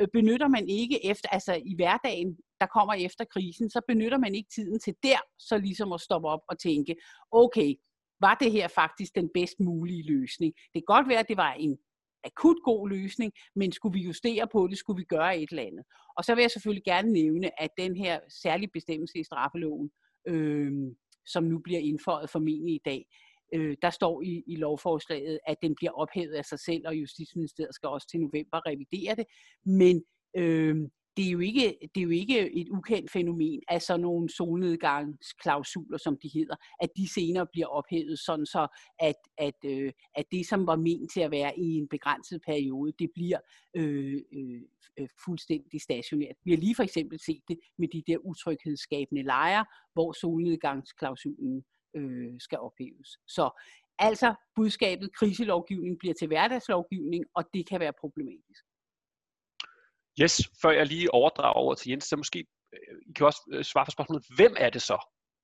øh, 0.00 0.08
benytter 0.12 0.48
man 0.48 0.68
ikke 0.68 1.06
efter, 1.06 1.28
altså 1.28 1.54
i 1.64 1.74
hverdagen, 1.74 2.36
der 2.60 2.66
kommer 2.66 2.94
efter 2.94 3.24
krisen, 3.24 3.70
så 3.70 3.80
benytter 3.88 4.18
man 4.18 4.34
ikke 4.34 4.50
tiden 4.54 4.80
til 4.80 4.94
der, 5.02 5.20
så 5.38 5.58
ligesom 5.58 5.92
at 5.92 6.00
stoppe 6.00 6.28
op 6.28 6.40
og 6.48 6.58
tænke, 6.58 6.94
okay, 7.32 7.74
var 8.20 8.34
det 8.34 8.52
her 8.52 8.68
faktisk 8.68 9.14
den 9.14 9.28
bedst 9.34 9.60
mulige 9.60 10.02
løsning? 10.12 10.52
Det 10.74 10.82
kan 10.82 10.94
godt 10.94 11.08
være, 11.08 11.18
at 11.18 11.28
det 11.28 11.36
var 11.36 11.52
en 11.52 11.78
akut 12.24 12.56
god 12.64 12.88
løsning, 12.88 13.32
men 13.56 13.72
skulle 13.72 13.92
vi 13.98 14.04
justere 14.04 14.48
på 14.52 14.66
det, 14.66 14.78
skulle 14.78 15.00
vi 15.00 15.04
gøre 15.04 15.38
et 15.38 15.50
eller 15.50 15.62
andet. 15.62 15.84
Og 16.16 16.24
så 16.24 16.34
vil 16.34 16.42
jeg 16.42 16.50
selvfølgelig 16.50 16.84
gerne 16.84 17.12
nævne, 17.12 17.62
at 17.62 17.70
den 17.78 17.96
her 17.96 18.20
særlige 18.28 18.70
bestemmelse 18.72 19.18
i 19.18 19.24
straffeloven, 19.24 19.90
øh, 20.28 20.72
som 21.26 21.44
nu 21.44 21.58
bliver 21.58 21.80
indføjet 21.80 22.30
formentlig 22.30 22.74
i 22.74 22.82
dag, 22.84 23.06
øh, 23.54 23.76
der 23.82 23.90
står 23.90 24.22
i, 24.22 24.42
i 24.46 24.56
lovforslaget, 24.56 25.38
at 25.46 25.56
den 25.62 25.74
bliver 25.74 25.92
ophævet 25.92 26.34
af 26.34 26.44
sig 26.44 26.58
selv, 26.58 26.82
og 26.86 26.96
Justitsministeriet 26.96 27.74
skal 27.74 27.88
også 27.88 28.08
til 28.10 28.20
november 28.20 28.66
revidere 28.66 29.14
det. 29.14 29.26
Men 29.64 30.04
øh, 30.36 30.76
det 31.20 31.28
er, 31.28 31.32
jo 31.32 31.38
ikke, 31.38 31.78
det 31.94 32.00
er 32.00 32.04
jo 32.04 32.10
ikke 32.10 32.60
et 32.60 32.68
ukendt 32.68 33.10
fænomen 33.10 33.60
at 33.68 33.82
sådan 33.82 34.00
nogle 34.00 34.28
solnedgangsklausuler, 34.28 35.98
som 35.98 36.18
de 36.22 36.30
hedder, 36.34 36.54
at 36.80 36.88
de 36.96 37.12
senere 37.14 37.46
bliver 37.52 37.66
ophævet, 37.66 38.18
sådan 38.18 38.46
så 38.46 38.68
at, 38.98 39.14
at, 39.38 39.54
øh, 39.64 39.92
at 40.14 40.24
det, 40.32 40.46
som 40.46 40.66
var 40.66 40.76
ment 40.76 41.12
til 41.12 41.20
at 41.20 41.30
være 41.30 41.58
i 41.58 41.74
en 41.74 41.88
begrænset 41.88 42.40
periode, 42.46 42.92
det 42.98 43.10
bliver 43.14 43.38
øh, 43.76 44.22
øh, 44.32 44.62
øh 44.98 45.08
fuldstændig 45.24 45.80
stationært. 45.80 46.36
Vi 46.44 46.50
har 46.50 46.58
lige 46.58 46.74
for 46.74 46.82
eksempel 46.82 47.20
set 47.20 47.42
det 47.48 47.58
med 47.78 47.88
de 47.88 48.02
der 48.06 48.18
utryghedsskabende 48.18 49.22
lejre, 49.22 49.64
hvor 49.92 50.12
solnedgangsklausulen 50.12 51.64
øh, 51.96 52.34
skal 52.38 52.58
ophæves. 52.58 53.08
Så 53.26 53.62
altså 53.98 54.34
budskabet, 54.56 55.14
kriselovgivning 55.14 55.98
bliver 55.98 56.14
til 56.14 56.26
hverdagslovgivning, 56.28 57.24
og 57.34 57.44
det 57.54 57.68
kan 57.68 57.80
være 57.80 57.92
problematisk. 58.00 58.64
Yes, 60.22 60.40
før 60.62 60.70
jeg 60.70 60.86
lige 60.86 61.14
overdrager 61.14 61.54
over 61.54 61.74
til 61.74 61.90
Jens, 61.90 62.04
så 62.04 62.16
måske 62.16 62.46
øh, 62.72 62.98
I 63.06 63.12
kan 63.12 63.26
også 63.26 63.42
øh, 63.52 63.64
svare 63.64 63.86
på 63.86 63.90
spørgsmålet, 63.90 64.24
hvem 64.36 64.54
er 64.58 64.70
det 64.70 64.82
så? 64.82 64.98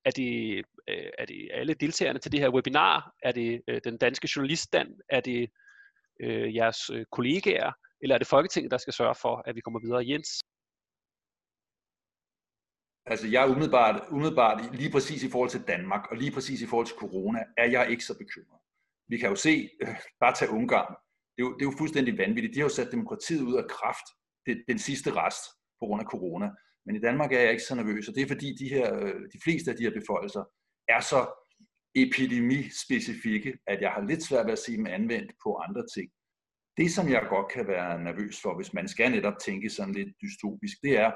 Er 0.05 0.11
det, 0.11 0.57
øh, 0.89 1.09
er 1.17 1.25
det 1.25 1.49
alle 1.53 1.73
deltagerne 1.73 2.19
til 2.19 2.31
det 2.31 2.39
her 2.39 2.49
webinar? 2.49 3.13
Er 3.23 3.31
det 3.31 3.61
den 3.83 3.97
danske 3.97 4.29
journaliststand? 4.35 4.89
Er 5.09 5.19
det 5.19 5.49
øh, 6.21 6.55
jeres 6.55 6.91
kollegaer? 7.11 7.71
Eller 8.01 8.15
er 8.15 8.17
det 8.19 8.27
Folketinget, 8.27 8.71
der 8.71 8.77
skal 8.77 8.93
sørge 8.93 9.15
for, 9.15 9.43
at 9.45 9.55
vi 9.55 9.61
kommer 9.61 9.79
videre? 9.79 10.09
Jens? 10.09 10.41
Altså 13.05 13.27
jeg 13.27 13.43
er 13.43 13.51
umiddelbart, 13.51 14.01
umiddelbart 14.11 14.75
lige 14.75 14.91
præcis 14.91 15.23
i 15.23 15.31
forhold 15.31 15.49
til 15.49 15.67
Danmark, 15.67 16.11
og 16.11 16.17
lige 16.17 16.31
præcis 16.31 16.61
i 16.61 16.67
forhold 16.67 16.87
til 16.87 16.95
corona, 16.95 17.39
er 17.57 17.65
jeg 17.65 17.91
ikke 17.91 18.03
så 18.03 18.17
bekymret. 18.17 18.59
Vi 19.07 19.17
kan 19.17 19.29
jo 19.29 19.35
se, 19.35 19.69
øh, 19.81 19.95
bare 20.19 20.33
tage 20.33 20.51
Ungarn, 20.51 20.95
det 21.35 21.41
er, 21.43 21.47
jo, 21.47 21.53
det 21.53 21.61
er 21.61 21.69
jo 21.71 21.77
fuldstændig 21.77 22.17
vanvittigt. 22.17 22.53
De 22.53 22.59
har 22.59 22.65
jo 22.65 22.75
sat 22.75 22.91
demokratiet 22.91 23.41
ud 23.41 23.55
af 23.55 23.69
kraft 23.69 24.07
det, 24.47 24.63
den 24.67 24.79
sidste 24.79 25.11
rest 25.11 25.43
på 25.79 25.85
grund 25.85 26.01
af 26.01 26.07
corona. 26.07 26.49
Men 26.85 26.95
i 26.95 26.99
Danmark 26.99 27.33
er 27.33 27.39
jeg 27.39 27.51
ikke 27.51 27.63
så 27.63 27.75
nervøs, 27.75 28.07
og 28.07 28.15
det 28.15 28.23
er 28.23 28.27
fordi 28.27 28.55
de, 28.59 28.69
her, 28.69 28.95
øh, 28.95 29.21
de 29.33 29.39
fleste 29.43 29.71
af 29.71 29.77
de 29.77 29.83
her 29.83 29.91
beføjelser 29.99 30.43
er 30.87 31.01
så 31.01 31.21
epidemispecifikke, 31.95 33.57
at 33.67 33.81
jeg 33.81 33.91
har 33.91 34.01
lidt 34.01 34.23
svært 34.23 34.45
ved 34.45 34.53
at 34.53 34.59
se 34.59 34.77
dem 34.77 34.87
anvendt 34.87 35.31
på 35.43 35.55
andre 35.55 35.83
ting. 35.95 36.11
Det, 36.77 36.91
som 36.91 37.09
jeg 37.09 37.25
godt 37.29 37.51
kan 37.51 37.67
være 37.67 38.03
nervøs 38.03 38.41
for, 38.41 38.55
hvis 38.55 38.73
man 38.73 38.87
skal 38.87 39.11
netop 39.11 39.33
tænke 39.45 39.69
sådan 39.69 39.93
lidt 39.93 40.09
dystopisk, 40.21 40.77
det 40.83 40.97
er 40.97 41.11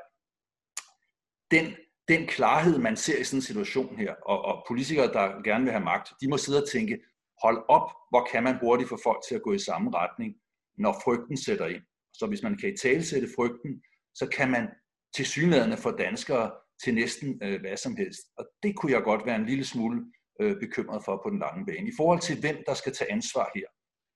den, 1.51 1.75
den 2.07 2.27
klarhed, 2.27 2.77
man 2.77 2.97
ser 2.97 3.19
i 3.19 3.23
sådan 3.23 3.37
en 3.37 3.41
situation 3.41 3.95
her, 3.97 4.13
og, 4.25 4.41
og 4.41 4.65
politikere, 4.67 5.13
der 5.13 5.43
gerne 5.43 5.63
vil 5.63 5.73
have 5.73 5.83
magt, 5.83 6.13
de 6.21 6.29
må 6.29 6.37
sidde 6.37 6.61
og 6.63 6.69
tænke, 6.69 6.99
hold 7.43 7.65
op, 7.69 7.87
hvor 8.09 8.27
kan 8.31 8.43
man 8.43 8.59
hurtigt 8.59 8.89
få 8.89 8.97
folk 9.03 9.21
til 9.27 9.35
at 9.35 9.41
gå 9.41 9.53
i 9.53 9.59
samme 9.59 9.91
retning, 9.95 10.35
når 10.77 10.93
frygten 11.03 11.37
sætter 11.37 11.67
ind. 11.67 11.83
Så 12.13 12.25
hvis 12.27 12.43
man 12.43 12.57
kan 12.57 12.73
i 12.73 12.77
talsætte 12.77 13.27
frygten, 13.35 13.83
så 14.15 14.27
kan 14.37 14.51
man 14.51 14.67
til 15.15 15.25
synlædende 15.25 15.77
få 15.77 15.91
danskere 15.91 16.51
til 16.83 16.93
næsten 16.93 17.39
øh, 17.43 17.59
hvad 17.61 17.77
som 17.77 17.95
helst. 17.95 18.21
Og 18.37 18.45
det 18.63 18.75
kunne 18.75 18.91
jeg 18.91 19.03
godt 19.03 19.25
være 19.25 19.35
en 19.35 19.45
lille 19.45 19.65
smule 19.65 20.05
øh, 20.41 20.59
bekymret 20.59 21.01
for 21.05 21.21
på 21.23 21.29
den 21.29 21.39
lange 21.39 21.65
bane. 21.65 21.87
I 21.87 21.93
forhold 21.97 22.19
til 22.19 22.39
hvem 22.39 22.57
der 22.67 22.73
skal 22.73 22.93
tage 22.93 23.11
ansvar 23.11 23.51
her, 23.55 23.65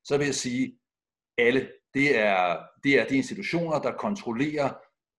så 0.05 0.17
vil 0.17 0.25
jeg 0.25 0.35
sige, 0.35 0.79
alle. 1.37 1.71
Det 1.93 2.17
er, 2.17 2.59
det 2.83 2.99
er 2.99 3.07
de 3.07 3.15
institutioner, 3.15 3.79
der 3.79 3.91
kontrollerer 3.91 4.69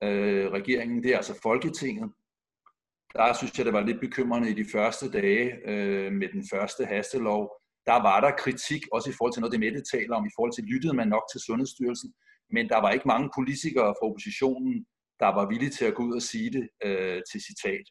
øh, 0.03 0.53
regeringen. 0.53 1.03
Det 1.03 1.12
er 1.12 1.16
altså 1.16 1.41
Folketinget. 1.43 2.12
Der 3.12 3.33
synes 3.33 3.59
jeg, 3.59 3.66
det 3.66 3.72
var 3.72 3.81
lidt 3.81 4.01
bekymrende 4.01 4.51
i 4.51 4.55
de 4.55 4.66
første 4.72 5.11
dage 5.11 5.68
øh, 5.70 6.12
med 6.12 6.29
den 6.29 6.45
første 6.53 6.85
hastelov. 6.85 7.43
Der 7.87 8.03
var 8.09 8.20
der 8.20 8.31
kritik, 8.31 8.83
også 8.93 9.11
i 9.11 9.12
forhold 9.18 9.33
til 9.33 9.41
noget, 9.41 9.53
det 9.53 9.61
Mette 9.61 9.83
taler 9.93 10.16
om, 10.16 10.27
i 10.27 10.35
forhold 10.37 10.53
til, 10.53 10.64
lyttede 10.64 10.95
man 10.97 11.09
nok 11.09 11.22
til 11.33 11.41
Sundhedsstyrelsen 11.41 12.14
men 12.51 12.69
der 12.69 12.81
var 12.85 12.91
ikke 12.91 13.09
mange 13.09 13.31
politikere 13.39 13.95
fra 13.99 14.07
oppositionen, 14.09 14.87
der 15.21 15.27
var 15.27 15.49
villige 15.49 15.71
til 15.71 15.85
at 15.85 15.95
gå 15.95 16.03
ud 16.03 16.15
og 16.15 16.23
sige 16.23 16.51
det 16.57 16.69
øh, 16.85 17.23
til 17.31 17.41
citat. 17.49 17.87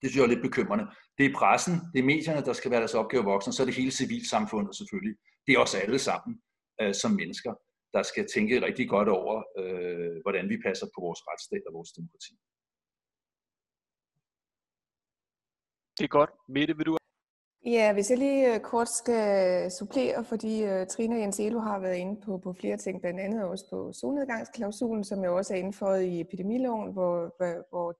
Det 0.00 0.06
synes 0.06 0.16
jeg 0.16 0.24
er 0.24 0.34
lidt 0.34 0.48
bekymrende. 0.48 0.86
Det 1.18 1.26
er 1.26 1.38
pressen, 1.40 1.74
det 1.92 1.98
er 1.98 2.10
medierne, 2.12 2.46
der 2.48 2.52
skal 2.52 2.70
være 2.70 2.80
deres 2.80 2.94
opgave 2.94 3.24
voksen, 3.24 3.52
så 3.52 3.62
er 3.62 3.66
det 3.66 3.80
hele 3.80 3.90
civilsamfundet 3.90 4.76
selvfølgelig. 4.76 5.16
Det 5.46 5.52
er 5.54 5.58
os 5.58 5.74
alle 5.74 5.98
sammen 5.98 6.32
øh, 6.80 6.94
som 6.94 7.12
mennesker, 7.20 7.52
der 7.94 8.02
skal 8.02 8.26
tænke 8.34 8.62
rigtig 8.66 8.88
godt 8.88 9.08
over, 9.08 9.34
øh, 9.60 10.16
hvordan 10.24 10.48
vi 10.48 10.56
passer 10.66 10.86
på 10.86 11.00
vores 11.06 11.20
retsstat 11.28 11.62
og 11.68 11.74
vores 11.74 11.92
demokrati. 11.92 12.34
Det 15.98 16.04
er 16.04 16.08
godt. 16.18 16.30
Mette, 16.48 16.76
vil 16.76 16.86
du 16.86 16.97
Ja, 17.70 17.92
hvis 17.92 18.10
jeg 18.10 18.18
lige 18.18 18.54
øh, 18.54 18.60
kort 18.60 18.88
skal 18.88 19.64
øh, 19.64 19.70
supplere, 19.70 20.24
fordi 20.24 20.64
øh, 20.64 20.86
Trine 20.86 21.16
og 21.16 21.20
Jens 21.20 21.40
Elo 21.40 21.58
har 21.58 21.78
været 21.78 21.96
inde 21.96 22.20
på, 22.20 22.38
på 22.38 22.52
flere 22.52 22.76
ting, 22.76 23.00
blandt 23.00 23.20
andet 23.20 23.44
også 23.44 23.64
på 23.70 23.92
solnedgangsklausulen, 23.92 25.04
som 25.04 25.24
jo 25.24 25.36
også 25.36 25.54
er 25.54 25.58
indføjet 25.58 26.02
i 26.02 26.20
epidemiloven, 26.20 26.92
hvor, 26.92 27.34
hvor, 27.36 27.68
hvor 27.70 27.94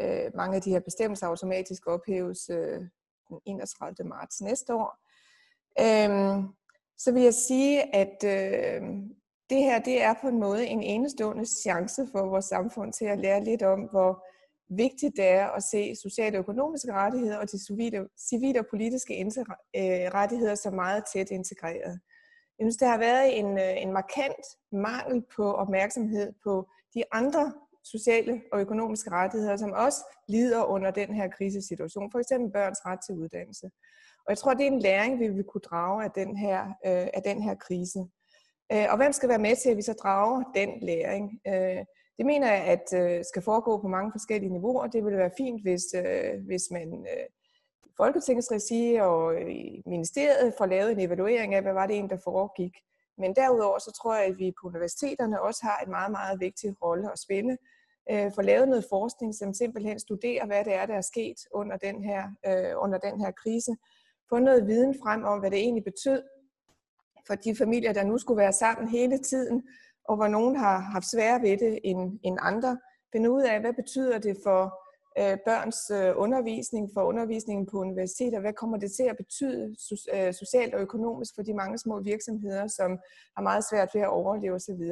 øh, 0.00 0.36
mange 0.36 0.56
af 0.56 0.62
de 0.62 0.70
her 0.70 0.80
bestemmelser 0.80 1.26
automatisk 1.26 1.86
ophæves 1.86 2.50
øh, 2.50 2.80
den 3.28 3.40
31. 3.46 4.08
marts 4.08 4.40
næste 4.40 4.74
år. 4.74 4.98
Øhm, 5.80 6.48
så 6.98 7.12
vil 7.12 7.22
jeg 7.22 7.34
sige, 7.34 7.94
at 7.94 8.24
øh, 8.24 8.82
det 9.50 9.58
her 9.58 9.78
det 9.78 10.02
er 10.02 10.14
på 10.22 10.28
en 10.28 10.40
måde 10.40 10.66
en 10.66 10.82
enestående 10.82 11.46
chance 11.46 12.08
for 12.12 12.26
vores 12.26 12.44
samfund 12.44 12.92
til 12.92 13.04
at 13.04 13.18
lære 13.18 13.44
lidt 13.44 13.62
om, 13.62 13.80
hvor 13.80 14.26
vigtigt 14.68 15.16
det 15.16 15.28
er 15.28 15.46
at 15.46 15.62
se 15.62 15.94
sociale 16.02 16.38
og 16.38 16.40
økonomiske 16.40 16.92
rettigheder 16.92 17.38
og 17.38 17.52
de 17.52 17.66
civile, 17.66 18.08
civile 18.30 18.60
og 18.60 18.66
politiske 18.70 19.20
øh, 19.20 20.06
rettigheder 20.14 20.54
som 20.54 20.74
meget 20.74 21.04
tæt 21.12 21.30
integreret. 21.30 22.00
Jeg 22.58 22.64
synes, 22.64 22.76
der 22.76 22.88
har 22.88 22.98
været 22.98 23.38
en, 23.38 23.58
øh, 23.58 23.82
en 23.82 23.92
markant 23.92 24.46
mangel 24.72 25.24
på 25.36 25.52
opmærksomhed 25.52 26.32
på 26.44 26.68
de 26.94 27.02
andre 27.12 27.52
sociale 27.84 28.42
og 28.52 28.60
økonomiske 28.60 29.10
rettigheder, 29.10 29.56
som 29.56 29.72
også 29.72 29.98
lider 30.28 30.64
under 30.64 30.90
den 30.90 31.14
her 31.14 31.28
krisesituation. 31.28 32.12
For 32.12 32.18
eksempel 32.18 32.52
børns 32.52 32.86
ret 32.86 32.98
til 33.06 33.14
uddannelse. 33.14 33.66
Og 34.26 34.30
jeg 34.30 34.38
tror, 34.38 34.54
det 34.54 34.66
er 34.66 34.70
en 34.70 34.78
læring, 34.78 35.20
vi 35.20 35.28
vil 35.28 35.44
kunne 35.44 35.60
drage 35.60 36.04
af 36.04 36.10
den 36.10 36.36
her, 36.36 36.60
øh, 36.66 37.08
af 37.14 37.22
den 37.24 37.42
her 37.42 37.54
krise. 37.54 37.98
Øh, 38.72 38.86
og 38.90 38.96
hvem 38.96 39.12
skal 39.12 39.28
være 39.28 39.38
med 39.38 39.56
til, 39.56 39.70
at 39.70 39.76
vi 39.76 39.82
så 39.82 39.92
drager 39.92 40.42
den 40.54 40.70
læring? 40.82 41.40
Øh, 41.46 41.84
det 42.18 42.26
mener 42.26 42.52
jeg, 42.52 42.64
at 42.64 42.86
øh, 43.00 43.24
skal 43.24 43.42
foregå 43.42 43.78
på 43.78 43.88
mange 43.88 44.12
forskellige 44.12 44.52
niveauer. 44.52 44.86
Det 44.86 45.04
ville 45.04 45.18
være 45.18 45.30
fint, 45.36 45.62
hvis, 45.62 45.82
øh, 45.94 46.44
hvis 46.46 46.62
man 46.70 47.06
øh, 47.12 47.26
Folketingets 47.96 48.52
regi 48.52 48.94
og 48.94 49.40
i 49.50 49.82
ministeriet 49.86 50.54
får 50.58 50.66
lavet 50.66 50.92
en 50.92 51.00
evaluering 51.00 51.54
af, 51.54 51.62
hvad 51.62 51.72
var 51.72 51.86
det 51.86 51.94
egentlig, 51.94 52.16
der 52.16 52.22
foregik. 52.24 52.74
Men 53.18 53.36
derudover 53.36 53.78
så 53.78 53.92
tror 54.02 54.14
jeg, 54.14 54.24
at 54.24 54.38
vi 54.38 54.52
på 54.60 54.68
universiteterne 54.68 55.42
også 55.42 55.60
har 55.62 55.78
en 55.84 55.90
meget, 55.90 56.10
meget 56.10 56.40
vigtig 56.40 56.82
rolle 56.82 57.12
at 57.12 57.18
spille. 57.18 57.56
Øh, 58.10 58.32
for 58.34 58.42
lavet 58.42 58.68
noget 58.68 58.86
forskning, 58.90 59.34
som 59.34 59.54
simpelthen 59.54 59.98
studerer, 59.98 60.46
hvad 60.46 60.64
det 60.64 60.74
er, 60.74 60.86
der 60.86 60.94
er 60.94 61.00
sket 61.12 61.36
under 61.52 61.76
den 61.76 62.04
her, 62.04 62.22
øh, 62.46 62.72
under 62.84 62.98
den 62.98 63.20
her 63.20 63.30
krise. 63.30 63.76
Få 64.28 64.38
noget 64.38 64.66
viden 64.66 64.94
frem 65.02 65.24
om, 65.24 65.38
hvad 65.40 65.50
det 65.50 65.58
egentlig 65.58 65.84
betød 65.84 66.22
for 67.26 67.34
de 67.34 67.56
familier, 67.56 67.92
der 67.92 68.04
nu 68.04 68.18
skulle 68.18 68.38
være 68.38 68.52
sammen 68.52 68.88
hele 68.88 69.18
tiden, 69.18 69.68
og 70.08 70.16
hvor 70.16 70.28
nogen 70.28 70.56
har 70.56 70.78
haft 70.78 71.10
sværere 71.10 71.42
ved 71.42 71.56
det 71.56 71.78
end, 71.84 72.18
end 72.22 72.38
andre. 72.40 72.78
Finde 73.12 73.30
ud 73.30 73.42
af, 73.42 73.60
hvad 73.60 73.72
betyder 73.72 74.18
det 74.18 74.36
for 74.44 74.62
øh, 75.18 75.38
børns 75.46 75.80
øh, 75.90 76.12
undervisning, 76.24 76.90
for 76.94 77.02
undervisningen 77.02 77.66
på 77.66 77.76
universiteter, 77.78 78.40
hvad 78.40 78.52
kommer 78.52 78.76
det 78.76 78.90
til 78.92 79.02
at 79.02 79.16
betyde 79.16 79.76
so, 79.78 79.94
øh, 80.14 80.34
socialt 80.34 80.74
og 80.74 80.80
økonomisk 80.80 81.32
for 81.34 81.42
de 81.42 81.54
mange 81.54 81.78
små 81.78 82.00
virksomheder, 82.00 82.66
som 82.66 82.90
har 83.36 83.42
meget 83.42 83.64
svært 83.70 83.90
ved 83.94 84.02
at 84.02 84.08
overleve 84.08 84.54
osv. 84.54 84.82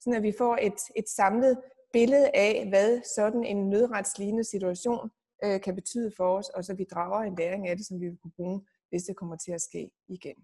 Sådan 0.00 0.16
at 0.16 0.22
vi 0.22 0.32
får 0.38 0.58
et, 0.62 0.80
et 0.96 1.08
samlet 1.08 1.58
billede 1.92 2.30
af, 2.34 2.66
hvad 2.68 3.00
sådan 3.16 3.44
en 3.44 3.70
nødretslignende 3.70 4.44
situation 4.44 5.10
øh, 5.44 5.60
kan 5.60 5.74
betyde 5.74 6.10
for 6.16 6.38
os, 6.38 6.48
og 6.48 6.64
så 6.64 6.74
vi 6.74 6.84
drager 6.94 7.20
en 7.20 7.36
læring 7.38 7.68
af 7.68 7.76
det, 7.76 7.86
som 7.86 8.00
vi 8.00 8.06
vil 8.08 8.18
kunne 8.22 8.36
bruge, 8.36 8.60
hvis 8.90 9.02
det 9.02 9.16
kommer 9.16 9.36
til 9.36 9.52
at 9.52 9.60
ske 9.60 9.90
igen. 10.08 10.36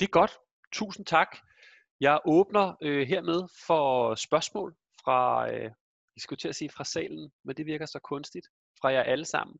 Det 0.00 0.06
er 0.06 0.10
godt. 0.10 0.30
Tusind 0.72 1.06
tak. 1.06 1.36
Jeg 2.00 2.20
åbner 2.24 2.76
øh, 2.82 3.08
hermed 3.08 3.48
for 3.66 4.14
spørgsmål 4.14 4.76
fra, 5.04 5.50
øh, 5.52 5.62
jeg 5.62 5.72
skulle 6.18 6.38
til 6.38 6.48
at 6.48 6.56
sige 6.56 6.70
fra 6.70 6.84
salen, 6.84 7.32
men 7.44 7.56
det 7.56 7.66
virker 7.66 7.86
så 7.86 7.98
kunstigt, 7.98 8.46
fra 8.80 8.88
jer 8.88 9.02
alle 9.02 9.24
sammen. 9.24 9.56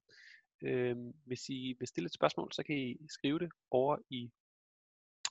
Øh, 0.62 0.96
hvis 1.26 1.48
I 1.48 1.74
vil 1.78 1.88
stille 1.88 2.06
et 2.06 2.14
spørgsmål, 2.14 2.52
så 2.52 2.62
kan 2.62 2.76
I 2.76 2.96
skrive 3.08 3.38
det 3.38 3.50
over 3.70 3.96
i 4.10 4.30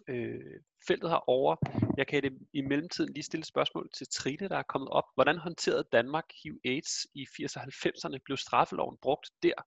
øh, 0.07 0.59
feltet 0.87 1.09
herovre. 1.09 1.57
Jeg 1.97 2.07
kan 2.07 2.23
det 2.23 2.33
i 2.53 2.61
mellemtiden 2.61 3.13
lige 3.13 3.23
stille 3.23 3.41
et 3.41 3.47
spørgsmål 3.47 3.89
til 3.93 4.07
Trine, 4.07 4.49
der 4.49 4.57
er 4.57 4.63
kommet 4.63 4.89
op. 4.89 5.05
Hvordan 5.15 5.37
håndterede 5.37 5.83
Danmark 5.91 6.25
HIV-AIDS 6.43 7.07
i 7.13 7.23
80'erne 7.23 7.61
og 7.61 7.67
90'erne? 7.67 8.17
Blev 8.25 8.37
straffeloven 8.37 8.97
brugt 9.01 9.29
der? 9.43 9.57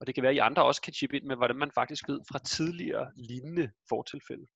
Og 0.00 0.06
det 0.06 0.14
kan 0.14 0.22
være, 0.22 0.30
at 0.30 0.36
I 0.36 0.38
andre 0.38 0.64
også 0.64 0.82
kan 0.82 0.92
chippe 0.92 1.16
ind 1.16 1.24
med, 1.24 1.36
hvordan 1.36 1.56
man 1.56 1.70
faktisk 1.70 2.08
ved 2.08 2.20
fra 2.30 2.38
tidligere 2.38 3.12
lignende 3.16 3.70
fortilfælde. 3.88 4.46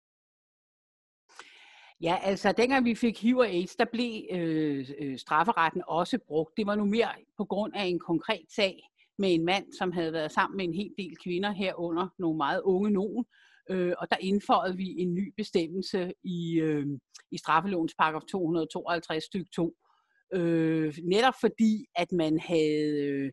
Ja, 2.01 2.17
altså 2.23 2.53
dengang 2.53 2.85
vi 2.85 2.95
fik 2.95 3.23
HIV 3.23 3.37
og 3.37 3.47
AIDS, 3.47 3.77
der 3.77 3.85
blev 3.93 4.23
øh, 4.33 4.91
øh, 4.99 5.19
strafferetten 5.19 5.83
også 5.89 6.19
brugt. 6.29 6.57
Det 6.57 6.67
var 6.67 6.75
nu 6.75 6.85
mere 6.85 7.09
på 7.37 7.45
grund 7.45 7.73
af 7.75 7.85
en 7.85 7.99
konkret 7.99 8.45
sag 8.57 8.81
med 9.19 9.35
en 9.35 9.45
mand, 9.45 9.73
som 9.79 9.93
havde 9.93 10.13
været 10.13 10.33
sammen 10.33 10.57
med 10.57 10.65
en 10.65 10.75
hel 10.75 10.91
del 10.99 11.17
kvinder 11.17 11.51
herunder, 11.51 12.09
nogle 12.19 12.37
meget 12.37 12.61
unge 12.65 12.91
nogen. 12.91 13.25
Øh, 13.71 13.93
og 13.99 14.11
der 14.11 14.17
indføjede 14.21 14.77
vi 14.77 14.95
en 14.99 15.15
ny 15.15 15.35
bestemmelse 15.37 16.13
i, 16.25 16.61
øh, 16.61 16.87
i 17.31 17.39
straffelovens 17.39 17.95
paragraf 17.99 18.23
252 18.31 19.25
stykke 19.25 19.51
2. 19.55 19.75
Øh, 20.35 20.95
netop 21.03 21.35
fordi, 21.41 21.87
at 21.97 22.13
man 22.13 22.39
havde 22.39 23.05
øh, 23.05 23.33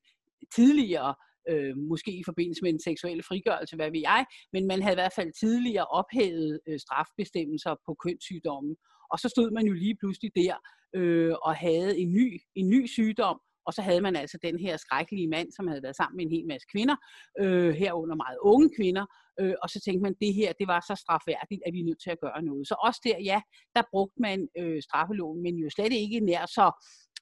tidligere 0.56 1.16
øh, 1.50 1.78
måske 1.78 2.12
i 2.12 2.24
forbindelse 2.26 2.62
med 2.64 2.74
en 2.74 2.80
seksuel 2.80 3.24
frigørelse, 3.24 3.76
hvad 3.76 3.92
ved 3.92 4.00
jeg, 4.00 4.26
men 4.54 4.68
man 4.68 4.82
havde 4.82 4.96
i 4.96 5.02
hvert 5.02 5.16
fald 5.16 5.32
tidligere 5.40 5.86
ophævet 5.86 6.60
øh, 6.68 6.80
strafbestemmelser 6.80 7.76
på 7.86 7.96
kønssygdomme. 8.04 8.76
Og 9.12 9.20
så 9.20 9.30
stod 9.30 9.52
man 9.52 9.66
jo 9.66 9.74
lige 9.74 9.98
pludselig 10.02 10.32
der 10.36 10.56
øh, 10.96 11.34
og 11.42 11.56
havde 11.56 12.00
en 12.00 12.14
ny, 12.14 12.40
en 12.56 12.70
ny 12.70 12.86
sygdom, 12.86 13.40
og 13.68 13.74
så 13.74 13.82
havde 13.82 14.02
man 14.02 14.16
altså 14.16 14.38
den 14.42 14.60
her 14.60 14.78
skrækkelige 14.78 15.28
mand, 15.28 15.52
som 15.52 15.68
havde 15.68 15.84
været 15.84 15.96
sammen 15.96 16.18
med 16.18 16.26
en 16.26 16.32
hel 16.32 16.48
masse 16.48 16.68
kvinder, 16.74 16.96
øh, 17.40 17.74
herunder 17.74 18.16
meget 18.16 18.38
unge 18.42 18.70
kvinder, 18.78 19.06
øh, 19.40 19.56
og 19.64 19.70
så 19.70 19.80
tænkte 19.86 20.04
man, 20.04 20.12
at 20.12 20.22
det 20.22 20.34
her, 20.34 20.54
det 20.60 20.68
var 20.68 20.80
så 20.80 20.96
strafværdigt, 21.04 21.62
at 21.66 21.74
vi 21.74 21.80
er 21.80 21.88
nødt 21.90 22.02
til 22.04 22.10
at 22.10 22.20
gøre 22.26 22.42
noget. 22.50 22.68
Så 22.68 22.76
også 22.88 23.02
der, 23.04 23.18
ja, 23.32 23.40
der 23.76 23.84
brugte 23.92 24.22
man 24.28 24.48
øh, 24.60 24.82
straffeloven, 24.88 25.42
men 25.44 25.56
jo 25.56 25.70
slet 25.70 25.94
ikke 25.94 26.20
nær 26.20 26.46
så 26.46 26.68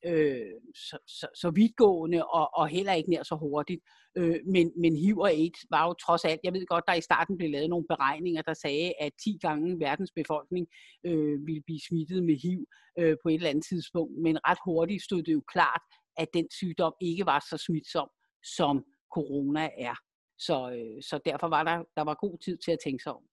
øh, 0.06 0.52
så, 0.76 0.98
så, 1.08 1.28
så 1.36 1.52
vidtgående 1.52 2.26
og, 2.26 2.50
og 2.58 2.68
heller 2.68 2.94
ikke 2.94 3.10
nær 3.10 3.24
så 3.24 3.36
hurtigt. 3.36 3.82
Øh, 4.18 4.40
men, 4.46 4.72
men 4.82 4.96
HIV 4.96 5.18
og 5.18 5.32
AIDS 5.32 5.60
var 5.70 5.88
jo 5.88 5.94
trods 5.94 6.26
alt, 6.26 6.40
jeg 6.44 6.54
ved 6.54 6.66
godt, 6.66 6.84
der 6.88 6.94
i 6.94 7.02
starten 7.02 7.38
blev 7.38 7.50
lavet 7.50 7.70
nogle 7.70 7.86
beregninger, 7.90 8.42
der 8.42 8.54
sagde, 8.54 8.94
at 9.00 9.12
10 9.24 9.38
gange 9.42 9.80
verdens 9.80 10.12
befolkning 10.16 10.68
øh, 11.06 11.48
ville 11.48 11.64
blive 11.66 11.82
smittet 11.88 12.24
med 12.24 12.36
HIV 12.44 12.66
øh, 13.00 13.16
på 13.24 13.30
et 13.30 13.36
eller 13.36 13.50
andet 13.50 13.66
tidspunkt, 13.66 14.14
men 14.22 14.38
ret 14.48 14.58
hurtigt 14.66 15.04
stod 15.04 15.24
det 15.24 15.34
jo 15.34 15.44
klart, 15.54 15.82
at 16.18 16.28
den 16.34 16.48
sygdom 16.52 16.94
ikke 17.02 17.26
var 17.26 17.40
så 17.50 17.58
smitsom, 17.66 18.10
som 18.58 18.84
corona 19.16 19.70
er. 19.78 19.96
Så, 20.40 20.72
øh, 20.78 21.02
så 21.10 21.20
derfor 21.26 21.48
var 21.48 21.64
der, 21.64 21.78
der 21.98 22.04
var 22.04 22.18
god 22.26 22.38
tid 22.46 22.58
til 22.66 22.72
at 22.72 22.80
tænke 22.84 23.04
sig 23.04 23.14
om. 23.14 23.24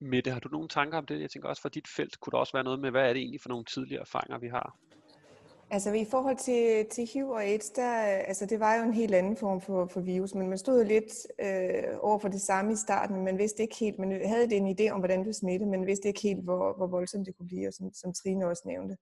Mette, 0.00 0.30
har 0.30 0.40
du 0.40 0.48
nogle 0.48 0.68
tanker 0.68 0.98
om 0.98 1.06
det? 1.06 1.20
Jeg 1.20 1.30
tænker 1.30 1.48
også 1.48 1.62
for 1.62 1.68
dit 1.68 1.88
felt, 1.88 2.20
kunne 2.20 2.30
der 2.30 2.38
også 2.38 2.52
være 2.52 2.64
noget 2.64 2.80
med, 2.80 2.90
hvad 2.90 3.02
er 3.08 3.12
det 3.12 3.20
egentlig 3.20 3.40
for 3.40 3.48
nogle 3.48 3.64
tidligere 3.64 4.00
erfaringer, 4.00 4.38
vi 4.38 4.48
har? 4.48 4.76
Altså 5.72 5.92
i 5.92 6.04
forhold 6.04 6.36
til, 6.36 6.86
til 6.90 7.08
HIV 7.12 7.28
og 7.28 7.44
AIDS, 7.44 7.70
der, 7.70 7.92
altså 8.02 8.46
det 8.46 8.60
var 8.60 8.74
jo 8.74 8.82
en 8.82 8.94
helt 8.94 9.14
anden 9.14 9.36
form 9.36 9.60
for, 9.60 9.86
for 9.86 10.00
virus, 10.00 10.34
men 10.34 10.48
man 10.48 10.58
stod 10.58 10.82
jo 10.82 10.88
lidt 10.88 11.12
øh, 11.40 11.98
over 12.00 12.18
for 12.18 12.28
det 12.28 12.40
samme 12.40 12.72
i 12.72 12.76
starten, 12.76 13.24
man 13.24 13.38
vidste 13.38 13.62
ikke 13.62 13.76
helt, 13.76 13.98
man 13.98 14.26
havde 14.26 14.50
det 14.50 14.56
en 14.56 14.76
idé 14.80 14.90
om, 14.90 14.98
hvordan 14.98 15.24
det 15.24 15.36
smitte, 15.36 15.66
men 15.66 15.86
vidste 15.86 16.08
ikke 16.08 16.20
helt, 16.22 16.44
hvor, 16.44 16.76
hvor 16.76 16.86
voldsomt 16.86 17.26
det 17.26 17.36
kunne 17.36 17.46
blive, 17.46 17.68
og 17.68 17.74
som, 17.74 17.92
som 17.94 18.12
Trine 18.12 18.46
også 18.46 18.62
nævnte. 18.66 18.96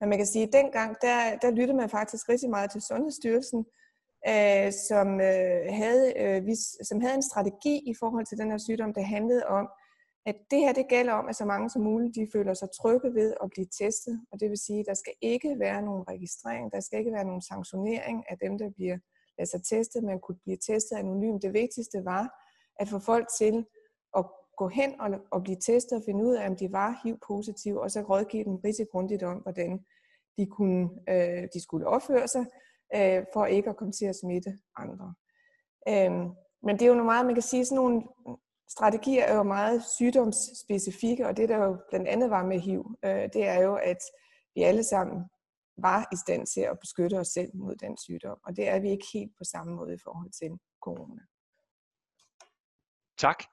Men 0.00 0.08
man 0.08 0.18
kan 0.18 0.26
sige, 0.26 0.46
at 0.46 0.52
dengang, 0.52 0.96
der, 1.02 1.36
der 1.42 1.50
lyttede 1.50 1.76
man 1.76 1.90
faktisk 1.90 2.28
rigtig 2.28 2.50
meget 2.50 2.70
til 2.70 2.82
Sundhedsstyrelsen, 2.82 3.64
øh, 4.28 4.72
som, 4.88 5.20
øh, 5.20 5.60
havde, 5.80 6.12
øh, 6.16 6.46
vis, 6.46 6.62
som 6.82 7.00
havde 7.00 7.14
en 7.14 7.28
strategi 7.30 7.76
i 7.86 7.94
forhold 7.98 8.26
til 8.26 8.38
den 8.38 8.50
her 8.50 8.58
sygdom, 8.58 8.94
der 8.94 9.02
handlede 9.02 9.46
om, 9.46 9.68
at 10.28 10.36
det 10.50 10.60
her 10.60 10.72
det 10.72 10.88
gælder 10.88 11.12
om, 11.12 11.28
at 11.28 11.36
så 11.36 11.44
mange 11.44 11.70
som 11.70 11.82
muligt 11.82 12.14
de 12.14 12.28
føler 12.32 12.54
sig 12.54 12.68
trygge 12.80 13.14
ved 13.14 13.34
at 13.42 13.50
blive 13.50 13.66
testet. 13.80 14.20
Og 14.32 14.40
det 14.40 14.50
vil 14.50 14.58
sige, 14.58 14.80
at 14.80 14.86
der 14.86 14.94
skal 14.94 15.12
ikke 15.20 15.58
være 15.58 15.82
nogen 15.82 16.08
registrering, 16.08 16.72
der 16.72 16.80
skal 16.80 16.98
ikke 16.98 17.12
være 17.12 17.24
nogen 17.24 17.42
sanktionering 17.42 18.24
af 18.30 18.38
dem, 18.38 18.58
der 18.58 18.70
bliver 18.70 18.98
lader 19.38 19.48
sig 19.48 19.62
testet. 19.64 20.04
Man 20.04 20.20
kunne 20.20 20.38
blive 20.44 20.56
testet 20.56 20.96
anonymt. 20.96 21.42
Det 21.42 21.52
vigtigste 21.52 22.04
var 22.04 22.24
at 22.80 22.88
få 22.88 22.98
folk 22.98 23.28
til 23.38 23.66
at 24.16 24.24
gå 24.56 24.68
hen 24.68 25.00
og, 25.00 25.10
og 25.30 25.42
blive 25.42 25.58
testet 25.60 25.98
og 25.98 26.02
finde 26.06 26.24
ud 26.24 26.34
af, 26.34 26.48
om 26.48 26.56
de 26.56 26.72
var 26.72 27.00
HIV-positive, 27.04 27.82
og 27.82 27.90
så 27.90 28.00
rådgive 28.00 28.44
dem 28.44 28.56
rigtig 28.56 28.86
grundigt 28.92 29.22
om, 29.22 29.36
hvordan 29.36 29.84
de, 30.38 30.46
kunne, 30.46 30.90
øh, 31.08 31.48
de 31.54 31.60
skulle 31.62 31.86
opføre 31.86 32.28
sig, 32.28 32.44
øh, 32.96 33.24
for 33.32 33.46
ikke 33.46 33.70
at 33.70 33.76
komme 33.76 33.92
til 33.92 34.06
at 34.06 34.16
smitte 34.16 34.58
andre. 34.76 35.14
Øh, 35.88 36.12
men 36.62 36.74
det 36.76 36.82
er 36.82 36.86
jo 36.86 36.94
noget 36.94 37.12
meget, 37.12 37.26
man 37.26 37.34
kan 37.34 37.42
sige, 37.42 37.64
sådan 37.64 37.76
nogle 37.76 38.02
strategier 38.68 39.24
er 39.24 39.34
jo 39.34 39.42
meget 39.42 39.82
sygdomsspecifikke, 39.96 41.26
og 41.26 41.36
det 41.36 41.48
der 41.48 41.56
jo 41.56 41.78
blandt 41.90 42.08
andet 42.08 42.30
var 42.30 42.46
med 42.46 42.60
HIV, 42.60 42.96
øh, 43.04 43.28
det 43.34 43.46
er 43.46 43.62
jo, 43.62 43.74
at 43.74 43.98
vi 44.54 44.62
alle 44.62 44.84
sammen 44.84 45.24
var 45.76 46.08
i 46.12 46.16
stand 46.16 46.46
til 46.46 46.60
at 46.60 46.78
beskytte 46.80 47.14
os 47.14 47.28
selv 47.28 47.50
mod 47.54 47.74
den 47.76 47.96
sygdom, 47.96 48.38
og 48.46 48.56
det 48.56 48.68
er 48.68 48.80
vi 48.80 48.90
ikke 48.90 49.06
helt 49.14 49.32
på 49.38 49.44
samme 49.44 49.74
måde 49.74 49.94
i 49.94 50.02
forhold 50.04 50.30
til 50.30 50.58
corona. 50.82 51.22
Tak. 53.18 53.44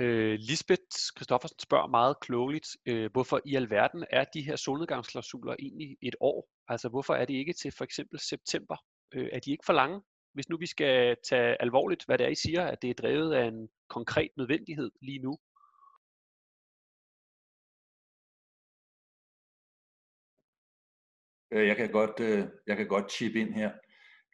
Øh, 0.00 0.38
Lisbeth 0.38 0.82
Kristoffersen 1.16 1.58
spørger 1.58 1.86
meget 1.86 2.20
klogeligt, 2.20 2.68
øh, 2.86 3.10
hvorfor 3.12 3.40
i 3.44 3.54
alverden 3.54 4.04
er 4.10 4.24
de 4.24 4.42
her 4.42 4.56
solnedgangsklausuler 4.56 5.54
egentlig 5.58 5.96
et 6.02 6.16
år? 6.20 6.48
Altså 6.68 6.88
hvorfor 6.88 7.14
er 7.14 7.24
de 7.24 7.34
ikke 7.34 7.52
til 7.52 7.72
for 7.78 7.84
eksempel 7.84 8.20
september? 8.20 8.76
Øh, 9.14 9.28
er 9.32 9.40
de 9.40 9.50
ikke 9.50 9.66
for 9.66 9.72
lange? 9.72 10.00
Hvis 10.32 10.48
nu 10.48 10.56
vi 10.56 10.66
skal 10.66 11.16
tage 11.28 11.62
alvorligt, 11.62 12.04
hvad 12.04 12.18
det 12.18 12.26
er, 12.26 12.30
I 12.30 12.34
siger, 12.34 12.64
at 12.64 12.82
det 12.82 12.90
er 12.90 12.94
drevet 12.94 13.34
af 13.34 13.44
en 13.44 13.68
konkret 13.88 14.30
nødvendighed 14.36 14.90
lige 15.00 15.18
nu? 15.18 15.38
Øh, 21.50 21.66
jeg 21.66 21.76
kan 21.76 21.90
godt, 21.90 22.20
øh, 22.20 22.46
jeg 22.66 22.76
kan 22.76 22.88
godt 22.88 23.12
chip 23.12 23.34
ind 23.36 23.54
her. 23.54 23.72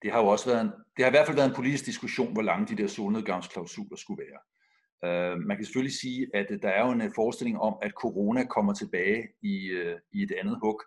Det 0.02 0.12
har 0.12 0.20
jo 0.20 0.26
også 0.26 0.50
været 0.50 0.60
en, 0.60 0.72
det 0.96 1.04
har 1.04 1.06
i 1.06 1.16
hvert 1.16 1.26
fald 1.26 1.36
været 1.36 1.48
en 1.48 1.54
politisk 1.54 1.86
diskussion, 1.86 2.32
hvor 2.32 2.42
lange 2.42 2.76
de 2.76 2.82
der 2.82 2.88
solnedgangsklausuler 2.88 3.96
skulle 3.96 4.24
være. 4.26 4.40
Øh, 5.04 5.38
man 5.38 5.56
kan 5.56 5.64
selvfølgelig 5.64 5.98
sige, 6.00 6.26
at 6.34 6.48
der 6.62 6.68
er 6.68 6.86
jo 6.86 6.92
en 6.92 7.14
forestilling 7.14 7.58
om, 7.60 7.78
at 7.82 7.92
corona 7.92 8.44
kommer 8.44 8.74
tilbage 8.74 9.28
i, 9.42 9.54
i 10.12 10.22
et 10.22 10.32
andet 10.40 10.58
hug 10.62 10.82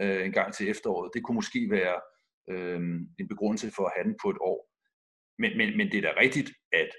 en 0.00 0.32
gang 0.32 0.54
til 0.54 0.70
efteråret. 0.70 1.10
Det 1.14 1.22
kunne 1.22 1.34
måske 1.34 1.70
være 1.70 2.00
øh, 2.50 2.80
en 3.20 3.28
begrundelse 3.28 3.70
for 3.76 3.84
at 3.86 3.92
have 3.96 4.04
den 4.08 4.16
på 4.22 4.30
et 4.30 4.38
år. 4.40 4.60
men, 5.38 5.56
men, 5.58 5.76
men 5.76 5.86
det 5.90 5.98
er 5.98 6.06
da 6.08 6.20
rigtigt, 6.20 6.50
at 6.72 6.90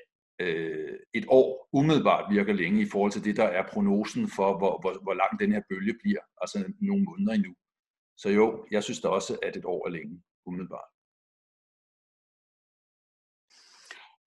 øh, 0.42 1.00
et 1.14 1.26
år 1.28 1.70
umiddelbart 1.74 2.34
virker 2.34 2.54
længe 2.54 2.82
i 2.82 2.90
forhold 2.92 3.12
til 3.12 3.24
det, 3.24 3.36
der 3.38 3.44
er 3.44 3.68
prognosen 3.74 4.28
for, 4.36 4.58
hvor, 4.58 4.74
hvor, 4.82 4.94
hvor 5.04 5.14
lang 5.14 5.40
den 5.40 5.52
her 5.52 5.62
bølge 5.70 5.96
bliver, 6.04 6.24
altså 6.42 6.74
nogle 6.82 7.04
måneder 7.04 7.34
endnu. 7.34 7.54
Så 8.18 8.30
jo, 8.30 8.66
jeg 8.72 8.84
synes 8.84 9.02
da 9.02 9.08
også, 9.08 9.40
at 9.42 9.56
et 9.56 9.66
år 9.66 9.88
er 9.88 9.92
længe 9.92 10.24
umiddelbart. 10.46 10.90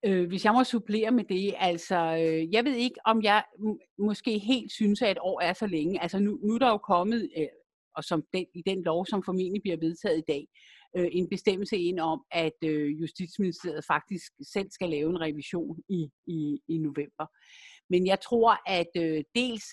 Øh, 0.05 0.27
hvis 0.27 0.45
jeg 0.45 0.53
må 0.53 0.63
supplere 0.63 1.11
med 1.11 1.23
det, 1.23 1.55
altså, 1.57 1.95
øh, 1.95 2.53
jeg 2.53 2.65
ved 2.65 2.75
ikke, 2.75 2.99
om 3.05 3.23
jeg 3.23 3.43
måske 3.97 4.39
helt 4.39 4.71
synes, 4.71 5.01
at 5.01 5.11
et 5.11 5.17
år 5.21 5.41
er 5.41 5.53
så 5.53 5.67
længe. 5.67 6.01
Altså, 6.01 6.19
nu, 6.19 6.39
nu 6.43 6.53
er 6.53 6.59
der 6.59 6.69
jo 6.69 6.77
kommet, 6.77 7.29
øh, 7.37 7.47
og 7.95 8.03
som 8.03 8.23
den, 8.33 8.45
i 8.53 8.61
den 8.65 8.83
lov, 8.83 9.05
som 9.05 9.23
formentlig 9.23 9.61
bliver 9.61 9.77
vedtaget 9.77 10.17
i 10.17 10.27
dag, 10.27 10.47
øh, 10.97 11.07
en 11.11 11.29
bestemmelse 11.29 11.77
ind 11.77 11.99
om, 11.99 12.23
at 12.31 12.57
øh, 12.63 13.01
Justitsministeriet 13.01 13.85
faktisk 13.85 14.31
selv 14.53 14.67
skal 14.71 14.89
lave 14.89 15.09
en 15.09 15.21
revision 15.21 15.77
i, 15.89 16.09
i, 16.27 16.59
i 16.67 16.77
november. 16.77 17.25
Men 17.89 18.07
jeg 18.07 18.19
tror, 18.21 18.57
at 18.67 18.91
øh, 18.97 19.23
dels 19.35 19.65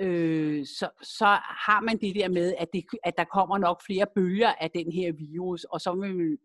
øh, 0.00 0.66
så, 0.66 0.88
så 1.02 1.26
har 1.66 1.80
man 1.80 1.96
det 1.98 2.14
der 2.14 2.28
med, 2.28 2.54
at, 2.58 2.68
det, 2.72 2.84
at 3.04 3.14
der 3.18 3.24
kommer 3.24 3.58
nok 3.58 3.82
flere 3.86 4.06
bølger 4.14 4.52
af 4.60 4.70
den 4.70 4.92
her 4.92 5.12
virus, 5.12 5.64
og 5.64 5.80
så 5.80 5.92
vil, 5.94 6.38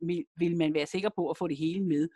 vil, 0.00 0.24
vil 0.36 0.56
man 0.56 0.74
være 0.74 0.86
sikker 0.86 1.10
på 1.16 1.30
at 1.30 1.38
få 1.38 1.48
det 1.48 1.56
hele 1.56 1.84
med. 1.84 2.08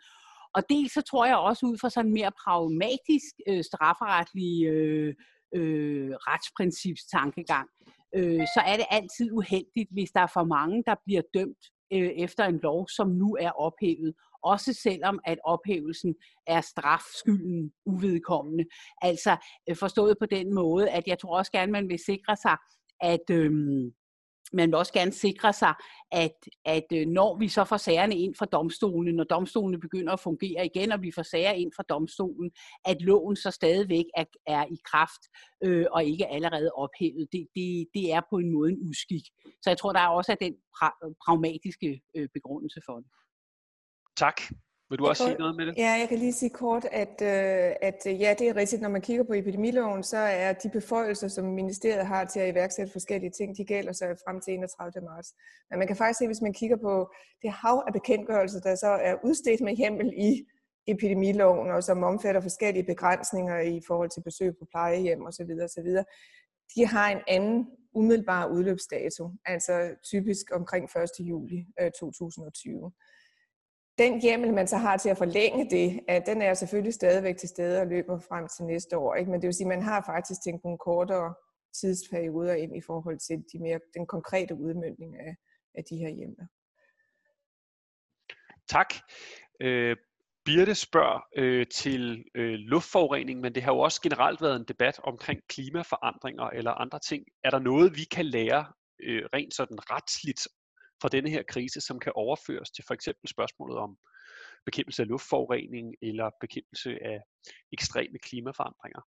Og 0.55 0.63
dels 0.69 0.93
så 0.93 1.01
tror 1.01 1.25
jeg 1.25 1.37
også 1.37 1.65
ud 1.65 1.77
fra 1.77 1.89
sådan 1.89 2.07
en 2.07 2.13
mere 2.13 2.31
pragmatisk 2.43 3.33
øh, 3.47 3.63
strafferetlig 3.63 4.65
øh, 4.65 5.15
øh, 5.55 6.11
retsprincipstankegang, 6.11 7.69
øh, 8.15 8.41
så 8.55 8.61
er 8.65 8.77
det 8.77 8.85
altid 8.89 9.31
uheldigt, 9.31 9.89
hvis 9.91 10.11
der 10.11 10.21
er 10.21 10.31
for 10.33 10.43
mange, 10.43 10.83
der 10.87 10.95
bliver 11.05 11.21
dømt 11.33 11.63
øh, 11.93 12.09
efter 12.25 12.43
en 12.45 12.59
lov, 12.63 12.87
som 12.89 13.09
nu 13.09 13.37
er 13.39 13.51
ophævet. 13.51 14.13
Også 14.43 14.73
selvom 14.73 15.19
at 15.25 15.37
ophævelsen 15.43 16.15
er 16.47 16.61
strafskylden 16.61 17.71
uvedkommende. 17.85 18.65
Altså 19.01 19.37
øh, 19.69 19.75
forstået 19.75 20.15
på 20.19 20.25
den 20.25 20.53
måde, 20.53 20.89
at 20.89 21.03
jeg 21.07 21.19
tror 21.19 21.37
også 21.37 21.51
gerne, 21.51 21.71
man 21.71 21.89
vil 21.89 21.99
sikre 22.05 22.35
sig, 22.35 22.57
at, 23.01 23.29
øh, 23.31 23.51
man 24.53 24.69
vil 24.69 24.75
også 24.75 24.93
gerne 24.93 25.11
sikre 25.11 25.53
sig, 25.53 25.73
at, 26.11 26.35
at 26.65 26.85
øh, 26.93 27.07
når 27.07 27.37
vi 27.37 27.47
så 27.47 27.63
får 27.63 27.77
sagerne 27.77 28.15
ind 28.15 28.35
fra 28.35 28.45
domstolen, 28.45 29.15
når 29.15 29.23
domstolene 29.23 29.79
begynder 29.79 30.13
at 30.13 30.19
fungere 30.19 30.65
igen, 30.65 30.91
og 30.91 31.01
vi 31.01 31.11
får 31.15 31.23
sager 31.23 31.51
ind 31.51 31.71
fra 31.75 31.83
domstolen, 31.89 32.51
at 32.85 33.01
loven 33.01 33.35
så 33.35 33.51
stadigvæk 33.51 34.05
er, 34.17 34.25
er 34.47 34.65
i 34.65 34.77
kraft 34.91 35.21
øh, 35.63 35.85
og 35.91 36.03
ikke 36.03 36.27
allerede 36.27 36.71
ophævet. 36.71 37.27
Det, 37.31 37.47
det, 37.55 37.87
det 37.93 38.13
er 38.13 38.21
på 38.29 38.37
en 38.37 38.51
måde 38.51 38.71
en 38.71 38.89
uskik. 38.89 39.25
Så 39.61 39.69
jeg 39.69 39.77
tror, 39.77 39.93
der 39.93 39.99
er 39.99 40.07
også 40.07 40.35
den 40.41 40.53
pra- 40.53 41.13
pragmatiske 41.25 42.01
øh, 42.15 42.29
begrundelse 42.33 42.81
for 42.85 42.95
det. 42.95 43.05
Tak. 44.17 44.41
Vil 44.89 44.99
du 44.99 45.07
også 45.07 45.23
sige 45.23 45.37
noget 45.39 45.55
med 45.55 45.65
det? 45.65 45.77
Ja, 45.77 45.91
jeg 45.91 46.09
kan 46.09 46.19
lige 46.19 46.33
sige 46.33 46.49
kort, 46.49 46.85
at, 46.91 47.21
øh, 47.21 47.75
at 47.81 48.01
øh, 48.07 48.21
ja, 48.21 48.35
det 48.39 48.49
er 48.49 48.55
rigtigt. 48.55 48.81
Når 48.81 48.89
man 48.89 49.01
kigger 49.01 49.23
på 49.23 49.33
epidemiloven, 49.33 50.03
så 50.03 50.17
er 50.17 50.53
de 50.53 50.69
beføjelser, 50.69 51.27
som 51.27 51.45
ministeriet 51.45 52.07
har 52.07 52.25
til 52.25 52.39
at 52.39 52.49
iværksætte 52.53 52.91
forskellige 52.91 53.31
ting, 53.31 53.57
de 53.57 53.65
gælder 53.65 53.91
så 53.91 54.05
frem 54.25 54.41
til 54.41 54.53
31. 54.53 55.05
marts. 55.05 55.33
Men 55.69 55.79
man 55.79 55.87
kan 55.87 55.95
faktisk 55.95 56.17
se, 56.17 56.25
hvis 56.27 56.41
man 56.41 56.53
kigger 56.53 56.77
på 56.77 57.11
det 57.41 57.51
hav 57.51 57.83
af 57.87 57.93
bekendtgørelser, 57.93 58.59
der 58.59 58.75
så 58.75 58.87
er 58.87 59.15
udstedt 59.23 59.61
med 59.61 59.75
hjemmel 59.75 60.13
i 60.17 60.45
epidemiloven, 60.87 61.71
og 61.71 61.83
som 61.83 62.03
omfatter 62.03 62.41
forskellige 62.41 62.85
begrænsninger 62.85 63.59
i 63.59 63.81
forhold 63.87 64.09
til 64.09 64.21
besøg 64.21 64.51
på 64.59 64.65
plejehjem 64.71 65.25
osv., 65.25 65.51
osv., 65.63 65.89
de 66.75 66.85
har 66.85 67.11
en 67.11 67.21
anden 67.27 67.67
umiddelbar 67.93 68.47
udløbsdato, 68.47 69.31
altså 69.45 69.95
typisk 70.03 70.45
omkring 70.53 70.85
1. 70.85 71.09
juli 71.19 71.65
2020. 71.99 72.91
Den 73.99 74.21
hjemmel, 74.21 74.53
man 74.53 74.67
så 74.67 74.77
har 74.77 74.97
til 74.97 75.09
at 75.09 75.17
forlænge 75.17 75.69
det, 75.69 75.99
at 76.07 76.25
den 76.25 76.41
er 76.41 76.53
selvfølgelig 76.53 76.93
stadigvæk 76.93 77.37
til 77.37 77.49
stede 77.49 77.81
og 77.81 77.87
løber 77.87 78.19
frem 78.19 78.47
til 78.47 78.65
næste 78.65 78.97
år. 78.97 79.15
Ikke? 79.15 79.31
Men 79.31 79.41
det 79.41 79.47
vil 79.47 79.53
sige, 79.53 79.65
at 79.65 79.77
man 79.77 79.81
har 79.81 80.03
faktisk 80.05 80.43
tænkt 80.43 80.63
nogle 80.63 80.77
kortere 80.77 81.33
tidsperioder 81.79 82.53
ind 82.53 82.77
i 82.77 82.81
forhold 82.81 83.19
til 83.19 83.37
de 83.53 83.59
mere, 83.59 83.79
den 83.93 84.07
konkrete 84.07 84.55
udmyndning 84.55 85.15
af, 85.19 85.35
af 85.75 85.83
de 85.89 85.97
her 85.97 86.09
hjemler. 86.09 86.45
Tak. 88.69 88.93
Øh, 89.61 89.95
Birte 90.45 90.75
spørger 90.75 91.19
øh, 91.35 91.67
til 91.67 92.23
øh, 92.35 92.53
luftforurening, 92.53 93.39
men 93.39 93.55
det 93.55 93.63
har 93.63 93.73
jo 93.73 93.79
også 93.79 94.01
generelt 94.01 94.41
været 94.41 94.55
en 94.55 94.65
debat 94.67 94.99
omkring 95.03 95.39
klimaforandringer 95.49 96.47
eller 96.47 96.71
andre 96.71 96.99
ting. 96.99 97.25
Er 97.43 97.49
der 97.49 97.59
noget, 97.59 97.95
vi 97.95 98.03
kan 98.11 98.25
lære 98.25 98.65
øh, 99.03 99.23
rent 99.33 99.53
sådan 99.53 99.91
retsligt 99.91 100.47
fra 101.01 101.09
denne 101.09 101.29
her 101.29 101.43
krise, 101.43 101.81
som 101.81 101.99
kan 101.99 102.11
overføres 102.15 102.71
til 102.71 102.83
for 102.87 102.93
eksempel 102.93 103.29
spørgsmålet 103.29 103.77
om 103.77 103.97
bekæmpelse 104.65 105.01
af 105.01 105.07
luftforurening 105.07 105.95
eller 106.01 106.29
bekæmpelse 106.41 106.89
af 107.03 107.19
ekstreme 107.71 108.17
klimaforandringer? 108.19 109.01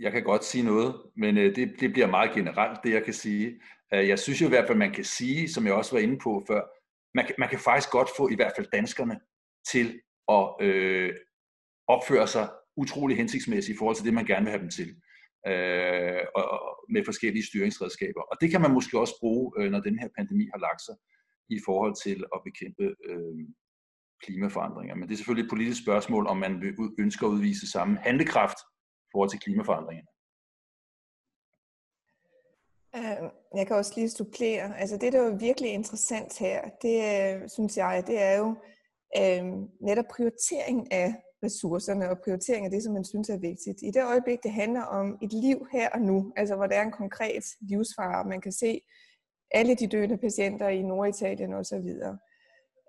Jeg 0.00 0.12
kan 0.12 0.22
godt 0.22 0.44
sige 0.44 0.64
noget, 0.64 1.02
men 1.16 1.38
øh, 1.38 1.56
det, 1.56 1.80
det 1.80 1.92
bliver 1.92 2.06
meget 2.06 2.34
generelt, 2.34 2.78
det 2.84 2.92
jeg 2.92 3.04
kan 3.04 3.14
sige. 3.14 3.60
Øh, 3.94 4.08
jeg 4.08 4.18
synes 4.18 4.40
jo 4.40 4.46
i 4.46 4.48
hvert 4.48 4.66
fald, 4.66 4.78
man 4.78 4.92
kan 4.92 5.04
sige, 5.04 5.48
som 5.48 5.66
jeg 5.66 5.74
også 5.74 5.92
var 5.96 6.02
inde 6.02 6.18
på 6.18 6.44
før, 6.48 6.62
man 7.14 7.26
kan, 7.26 7.34
man 7.38 7.48
kan 7.48 7.58
faktisk 7.58 7.90
godt 7.90 8.08
få 8.16 8.28
i 8.28 8.34
hvert 8.34 8.52
fald 8.56 8.66
danskerne 8.72 9.20
til 9.72 10.00
at 10.28 10.54
øh, 10.60 11.14
opføre 11.88 12.26
sig 12.26 12.50
utrolig 12.76 13.16
hensigtsmæssigt 13.16 13.74
i 13.74 13.78
forhold 13.78 13.96
til 13.96 14.04
det, 14.04 14.14
man 14.14 14.26
gerne 14.26 14.44
vil 14.44 14.50
have 14.50 14.62
dem 14.62 14.70
til 14.70 14.96
øh, 15.50 16.22
og, 16.34 16.46
med 16.88 17.04
forskellige 17.04 17.46
styringsredskaber. 17.46 18.22
Og 18.30 18.36
det 18.40 18.50
kan 18.50 18.60
man 18.60 18.70
måske 18.70 19.00
også 19.00 19.14
bruge, 19.20 19.52
øh, 19.58 19.70
når 19.70 19.80
den 19.80 19.98
her 19.98 20.08
pandemi 20.18 20.44
har 20.54 20.60
lagt 20.66 20.82
sig 20.82 20.96
i 21.48 21.58
forhold 21.66 21.94
til 22.04 22.24
at 22.34 22.40
bekæmpe 22.44 22.86
øh, 23.08 23.48
klimaforandringer. 24.22 24.94
Men 24.94 25.08
det 25.08 25.12
er 25.12 25.16
selvfølgelig 25.16 25.44
et 25.44 25.54
politisk 25.54 25.82
spørgsmål, 25.82 26.26
om 26.26 26.36
man 26.36 26.52
ønsker 26.98 27.26
at 27.26 27.30
udvise 27.30 27.70
samme 27.70 27.98
handlekraft 27.98 28.58
i 29.06 29.08
forhold 29.12 29.30
til 29.30 29.40
klimaforandringerne. 29.40 30.08
Øh, 32.96 33.30
jeg 33.58 33.66
kan 33.66 33.76
også 33.76 33.92
lige 33.96 34.10
supplere. 34.10 34.78
Altså 34.78 34.96
det, 34.96 35.12
der 35.12 35.20
er 35.20 35.38
virkelig 35.38 35.70
interessant 35.70 36.38
her, 36.38 36.60
det 36.82 36.96
øh, 37.12 37.48
synes 37.48 37.76
jeg, 37.76 38.04
det 38.06 38.22
er 38.22 38.36
jo 38.38 38.48
øh, 39.20 39.44
netop 39.80 40.04
prioritering 40.16 40.92
af 40.92 41.14
ressourcerne 41.44 42.10
og 42.10 42.18
prioritering 42.24 42.64
af 42.64 42.70
det, 42.70 42.82
som 42.82 42.92
man 42.92 43.04
synes 43.04 43.28
er 43.28 43.38
vigtigt. 43.38 43.82
I 43.82 43.90
det 43.90 44.04
øjeblik, 44.04 44.42
det 44.42 44.52
handler 44.52 44.82
om 44.82 45.18
et 45.22 45.32
liv 45.32 45.66
her 45.72 45.88
og 45.88 46.00
nu, 46.00 46.32
altså 46.36 46.56
hvor 46.56 46.66
der 46.66 46.76
er 46.76 46.82
en 46.82 46.90
konkret 46.90 47.44
livsfare, 47.60 48.24
man 48.24 48.40
kan 48.40 48.52
se 48.52 48.80
alle 49.50 49.74
de 49.74 49.86
døende 49.86 50.16
patienter 50.16 50.68
i 50.68 50.82
Norditalien 50.82 51.54
osv., 51.54 51.88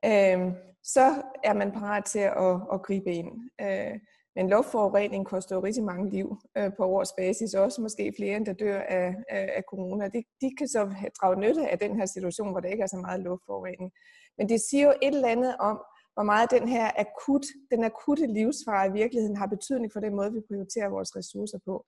øh, 0.05 0.53
så 0.83 1.23
er 1.43 1.53
man 1.53 1.71
parat 1.71 2.05
til 2.05 2.19
at, 2.19 2.55
at 2.73 2.81
gribe 2.83 3.11
ind. 3.13 3.49
Øh, 3.61 3.99
men 4.35 4.49
luftforurening 4.49 5.25
koster 5.25 5.55
jo 5.55 5.63
rigtig 5.63 5.83
mange 5.83 6.09
liv 6.09 6.37
øh, 6.57 6.71
på 6.77 6.85
års 6.85 7.11
basis, 7.17 7.53
også 7.53 7.81
måske 7.81 8.13
flere, 8.17 8.37
end 8.37 8.45
der 8.45 8.53
dør 8.53 8.79
af, 8.79 9.15
af, 9.29 9.53
af 9.57 9.63
corona. 9.69 10.07
De, 10.07 10.23
de 10.41 10.55
kan 10.57 10.67
så 10.67 10.81
drage 11.21 11.39
nytte 11.39 11.67
af 11.67 11.79
den 11.79 11.95
her 11.99 12.05
situation, 12.05 12.51
hvor 12.51 12.59
der 12.59 12.69
ikke 12.69 12.83
er 12.83 12.87
så 12.87 12.97
meget 12.97 13.19
luftforurening. 13.19 13.91
Men 14.37 14.49
det 14.49 14.61
siger 14.61 14.85
jo 14.85 14.93
et 15.01 15.15
eller 15.15 15.27
andet 15.27 15.55
om, 15.59 15.81
hvor 16.17 16.23
meget 16.23 16.51
den 16.51 16.67
her 16.67 16.91
akut, 17.03 17.45
den 17.71 17.83
akutte 17.83 18.25
livsfare 18.27 18.87
i 18.87 18.91
virkeligheden 18.91 19.37
har 19.37 19.47
betydning 19.47 19.93
for 19.93 19.99
den 19.99 20.15
måde, 20.15 20.33
vi 20.33 20.41
prioriterer 20.47 20.89
vores 20.89 21.15
ressourcer 21.15 21.59
på. 21.65 21.85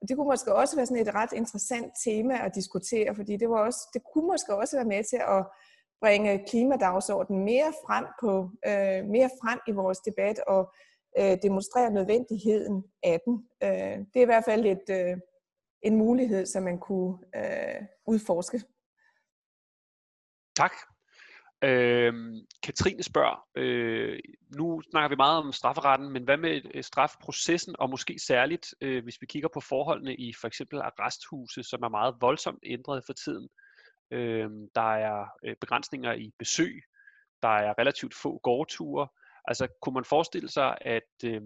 Og 0.00 0.08
det 0.08 0.16
kunne 0.16 0.32
måske 0.34 0.54
også 0.54 0.76
være 0.76 0.86
sådan 0.86 1.06
et 1.06 1.14
ret 1.14 1.32
interessant 1.32 1.92
tema 2.04 2.34
at 2.46 2.54
diskutere, 2.54 3.14
fordi 3.14 3.36
det, 3.36 3.50
var 3.50 3.60
også, 3.66 3.80
det 3.94 4.02
kunne 4.12 4.26
måske 4.26 4.56
også 4.56 4.76
være 4.76 4.92
med 4.94 5.04
til 5.04 5.20
at 5.36 5.46
bringe 6.00 6.44
klimadagsordenen 6.48 7.44
mere 7.44 7.72
frem, 7.86 8.06
på, 8.22 8.32
øh, 8.70 9.00
mere 9.14 9.30
frem 9.40 9.60
i 9.68 9.72
vores 9.72 9.98
debat 9.98 10.38
og 10.38 10.72
øh, 11.18 11.36
demonstrere 11.42 11.90
nødvendigheden 11.90 12.84
af 13.02 13.20
den. 13.24 13.48
Øh, 13.62 13.98
det 14.10 14.16
er 14.16 14.26
i 14.26 14.32
hvert 14.32 14.44
fald 14.44 14.66
et, 14.66 14.86
øh, 14.90 15.16
en 15.82 15.96
mulighed, 15.96 16.46
som 16.46 16.62
man 16.62 16.78
kunne 16.78 17.18
øh, 17.36 17.82
udforske. 18.06 18.58
Tak. 20.56 20.72
Øh, 21.64 22.14
Katrine 22.62 23.02
spørger, 23.02 23.46
øh, 23.54 24.18
nu 24.56 24.82
snakker 24.90 25.08
vi 25.08 25.16
meget 25.16 25.38
om 25.38 25.52
strafferetten, 25.52 26.10
men 26.10 26.24
hvad 26.24 26.36
med 26.36 26.60
øh, 26.74 26.84
strafprocessen, 26.84 27.74
og 27.78 27.90
måske 27.90 28.18
særligt, 28.26 28.74
øh, 28.80 29.02
hvis 29.02 29.20
vi 29.20 29.26
kigger 29.26 29.48
på 29.54 29.60
forholdene 29.60 30.16
i 30.16 30.32
for 30.40 30.46
eksempel 30.46 30.78
arresthuse, 30.78 31.62
som 31.62 31.82
er 31.82 31.88
meget 31.88 32.14
voldsomt 32.20 32.58
ændret 32.62 33.02
for 33.06 33.12
tiden. 33.12 33.48
Øh, 34.10 34.50
der 34.74 34.94
er 34.94 35.26
øh, 35.44 35.56
begrænsninger 35.60 36.12
i 36.12 36.30
besøg, 36.38 36.82
der 37.42 37.48
er 37.48 37.78
relativt 37.78 38.14
få 38.14 38.38
gårdture. 38.38 39.08
Altså 39.44 39.68
kunne 39.82 39.94
man 39.94 40.04
forestille 40.04 40.48
sig, 40.48 40.78
at, 40.80 41.24
øh, 41.24 41.42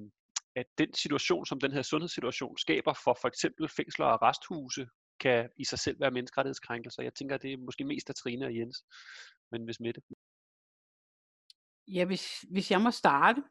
at 0.56 0.66
den 0.78 0.94
situation, 0.94 1.46
som 1.46 1.60
den 1.60 1.72
her 1.72 1.82
sundhedssituation 1.82 2.58
skaber 2.58 2.92
for 3.04 3.18
for 3.20 3.28
eksempel 3.28 3.68
fængsler 3.68 4.06
og 4.06 4.12
arresthuse, 4.12 4.86
kan 5.20 5.48
i 5.56 5.64
sig 5.64 5.78
selv 5.78 6.00
være 6.00 6.10
menneskerettighedskrænkelser. 6.10 7.02
Jeg 7.02 7.14
tænker, 7.14 7.34
at 7.34 7.42
det 7.42 7.52
er 7.52 7.56
måske 7.56 7.84
mest 7.84 8.10
af 8.10 8.14
Trine 8.14 8.46
og 8.46 8.56
Jens 8.56 8.84
men 9.55 9.64
hvis 9.64 9.80
Mette? 9.80 10.00
Ja, 11.88 12.05
hvis, 12.05 12.44
hvis 12.50 12.70
jeg 12.70 12.80
må 12.80 12.90
starte, 12.90 13.42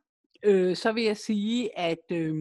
øh, 0.43 0.75
så 0.75 0.91
vil 0.91 1.03
jeg 1.03 1.17
sige, 1.17 1.79
at 1.79 2.11
øh, 2.11 2.33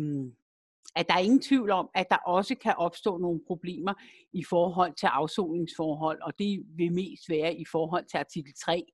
at 0.97 1.09
der 1.09 1.15
er 1.15 1.19
ingen 1.19 1.43
tvivl 1.43 1.71
om, 1.71 1.89
at 1.95 2.07
der 2.11 2.17
også 2.17 2.55
kan 2.55 2.75
opstå 2.77 3.19
nogle 3.19 3.41
problemer 3.47 3.95
i 4.33 4.45
forhold 4.45 4.95
til 4.95 5.07
afsoningsforhold, 5.07 6.23
og 6.23 6.33
det 6.39 6.63
vil 6.77 6.93
mest 6.93 7.29
være 7.29 7.55
i 7.55 7.65
forhold 7.73 8.05
til 8.11 8.19
artikel 8.19 8.53
3, 8.65 8.85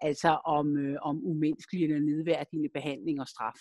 altså 0.00 0.28
om, 0.28 0.78
øh, 0.78 0.96
om 1.02 1.24
umenneskelig 1.24 1.84
eller 1.84 2.00
nedværdigende 2.00 2.68
behandling 2.74 3.20
og 3.20 3.28
straf. 3.28 3.58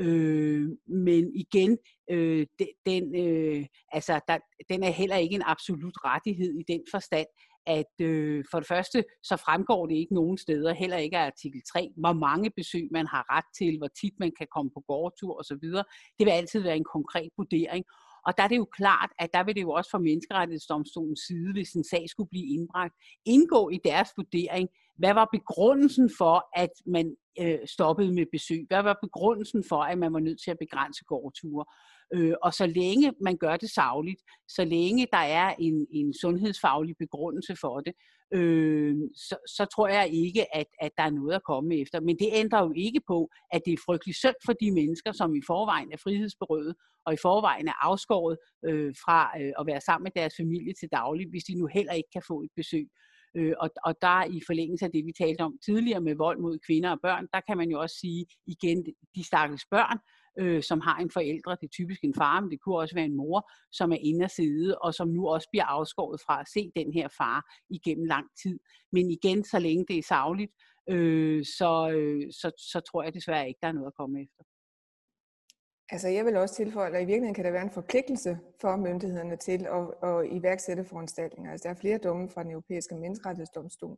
Øh, 0.00 0.68
men 0.86 1.34
igen, 1.34 1.78
øh, 2.10 2.46
den, 2.86 3.16
øh, 3.16 3.66
altså, 3.92 4.20
der, 4.28 4.38
den 4.68 4.82
er 4.82 4.90
heller 4.90 5.16
ikke 5.16 5.34
en 5.34 5.42
absolut 5.46 5.94
rettighed 6.04 6.54
i 6.60 6.64
den 6.72 6.82
forstand, 6.90 7.26
at 7.66 7.94
øh, 8.00 8.44
for 8.50 8.58
det 8.58 8.68
første, 8.68 9.04
så 9.22 9.36
fremgår 9.36 9.86
det 9.86 9.94
ikke 9.94 10.14
nogen 10.14 10.38
steder, 10.38 10.74
heller 10.74 10.96
ikke 10.96 11.18
af 11.18 11.26
artikel 11.26 11.62
3, 11.72 11.90
hvor 11.96 12.12
mange 12.12 12.50
besøg 12.56 12.88
man 12.90 13.06
har 13.06 13.36
ret 13.36 13.48
til, 13.58 13.78
hvor 13.78 13.90
tit 14.00 14.14
man 14.20 14.32
kan 14.38 14.46
komme 14.54 14.70
på 14.74 14.80
gårdtur 14.86 15.40
osv. 15.40 15.66
Det 16.18 16.24
vil 16.26 16.38
altid 16.40 16.60
være 16.62 16.76
en 16.76 16.92
konkret 16.96 17.30
vurdering. 17.36 17.84
Og 18.26 18.32
der 18.36 18.42
er 18.42 18.48
det 18.48 18.56
jo 18.56 18.68
klart, 18.80 19.10
at 19.18 19.30
der 19.34 19.44
vil 19.44 19.54
det 19.54 19.62
jo 19.62 19.70
også 19.70 19.90
fra 19.90 19.98
menneskerettighedsdomstolens 19.98 21.20
side, 21.26 21.52
hvis 21.52 21.72
en 21.72 21.84
sag 21.84 22.04
skulle 22.08 22.28
blive 22.28 22.48
indbragt, 22.54 22.94
indgå 23.24 23.70
i 23.70 23.78
deres 23.84 24.08
vurdering, 24.16 24.68
hvad 24.98 25.14
var 25.14 25.28
begrundelsen 25.32 26.10
for, 26.18 26.36
at 26.62 26.74
man 26.86 27.16
øh, 27.40 27.58
stoppede 27.66 28.12
med 28.12 28.26
besøg? 28.32 28.62
Hvad 28.68 28.82
var 28.82 28.98
begrundelsen 29.02 29.64
for, 29.68 29.80
at 29.82 29.98
man 29.98 30.12
var 30.12 30.20
nødt 30.20 30.40
til 30.44 30.50
at 30.50 30.58
begrænse 30.60 31.04
gårdture? 31.04 31.64
Øh, 32.14 32.34
og 32.42 32.54
så 32.54 32.66
længe 32.66 33.12
man 33.20 33.36
gør 33.36 33.56
det 33.56 33.70
savligt, 33.70 34.22
så 34.48 34.64
længe 34.64 35.06
der 35.12 35.24
er 35.40 35.54
en, 35.58 35.86
en 35.90 36.14
sundhedsfaglig 36.14 36.94
begrundelse 36.98 37.56
for 37.60 37.80
det, 37.80 37.92
øh, 38.34 38.96
så, 39.14 39.36
så 39.56 39.66
tror 39.74 39.88
jeg 39.88 40.08
ikke, 40.12 40.56
at, 40.56 40.66
at 40.80 40.90
der 40.96 41.02
er 41.02 41.10
noget 41.10 41.34
at 41.34 41.44
komme 41.44 41.80
efter. 41.80 42.00
Men 42.00 42.18
det 42.18 42.28
ændrer 42.32 42.62
jo 42.62 42.72
ikke 42.76 43.00
på, 43.06 43.30
at 43.52 43.60
det 43.66 43.72
er 43.72 43.84
frygtelig 43.86 44.14
synd 44.14 44.34
for 44.44 44.52
de 44.52 44.70
mennesker, 44.70 45.12
som 45.12 45.34
i 45.34 45.42
forvejen 45.46 45.92
er 45.92 45.96
frihedsberøvet, 46.04 46.74
og 47.06 47.14
i 47.14 47.16
forvejen 47.22 47.68
er 47.68 47.86
afskåret 47.86 48.36
øh, 48.68 48.94
fra 49.04 49.40
øh, 49.40 49.52
at 49.58 49.66
være 49.66 49.80
sammen 49.80 50.04
med 50.04 50.12
deres 50.20 50.34
familie 50.40 50.74
til 50.80 50.88
daglig, 50.92 51.26
hvis 51.30 51.44
de 51.44 51.54
nu 51.54 51.66
heller 51.66 51.92
ikke 51.92 52.10
kan 52.12 52.22
få 52.26 52.42
et 52.42 52.50
besøg. 52.56 52.88
Øh, 53.36 53.54
og, 53.60 53.70
og 53.84 53.94
der 54.00 54.24
i 54.24 54.40
forlængelse 54.46 54.84
af 54.84 54.92
det, 54.92 55.06
vi 55.06 55.12
talte 55.12 55.40
om 55.40 55.58
tidligere 55.64 56.00
med 56.00 56.14
vold 56.14 56.38
mod 56.40 56.58
kvinder 56.66 56.90
og 56.90 57.00
børn, 57.02 57.26
der 57.34 57.40
kan 57.40 57.56
man 57.56 57.70
jo 57.70 57.80
også 57.80 57.96
sige 58.00 58.26
igen, 58.46 58.86
de 59.14 59.24
stakkels 59.24 59.66
børn, 59.70 59.98
øh, 60.38 60.62
som 60.62 60.80
har 60.80 60.96
en 60.98 61.10
forældre, 61.10 61.56
det 61.60 61.66
er 61.66 61.76
typisk 61.78 62.04
en 62.04 62.14
far, 62.14 62.40
men 62.40 62.50
det 62.50 62.60
kunne 62.60 62.78
også 62.78 62.94
være 62.94 63.04
en 63.04 63.16
mor, 63.16 63.50
som 63.72 63.92
er 63.92 63.98
inde 64.00 64.24
og 64.24 64.30
sidde, 64.30 64.78
og 64.78 64.94
som 64.94 65.08
nu 65.08 65.28
også 65.28 65.48
bliver 65.52 65.64
afskåret 65.64 66.20
fra 66.26 66.40
at 66.40 66.48
se 66.48 66.72
den 66.76 66.92
her 66.92 67.08
far 67.18 67.38
igennem 67.70 68.04
lang 68.04 68.26
tid. 68.42 68.58
Men 68.92 69.10
igen, 69.10 69.44
så 69.44 69.58
længe 69.58 69.84
det 69.88 69.98
er 69.98 70.02
savligt, 70.02 70.52
øh, 70.88 71.44
så, 71.44 71.90
øh, 71.96 72.32
så, 72.32 72.50
så 72.72 72.80
tror 72.80 73.02
jeg 73.02 73.14
desværre 73.14 73.48
ikke, 73.48 73.58
der 73.62 73.68
er 73.68 73.72
noget 73.72 73.86
at 73.86 73.94
komme 73.94 74.22
efter. 74.22 74.44
Altså 75.90 76.08
jeg 76.08 76.24
vil 76.24 76.36
også 76.36 76.54
tilføje, 76.54 76.90
at 76.90 77.02
i 77.02 77.06
virkeligheden 77.06 77.34
kan 77.34 77.44
der 77.44 77.50
være 77.50 77.62
en 77.62 77.78
forpligtelse 77.80 78.38
for 78.60 78.76
myndighederne 78.76 79.36
til 79.36 79.66
at, 79.78 80.08
at 80.10 80.32
iværksætte 80.32 80.84
foranstaltninger. 80.84 81.52
Altså 81.52 81.68
der 81.68 81.74
er 81.74 81.80
flere 81.80 81.98
domme 81.98 82.28
fra 82.28 82.42
den 82.42 82.50
europæiske 82.50 82.94
menneskerettighedsdomstol, 82.94 83.96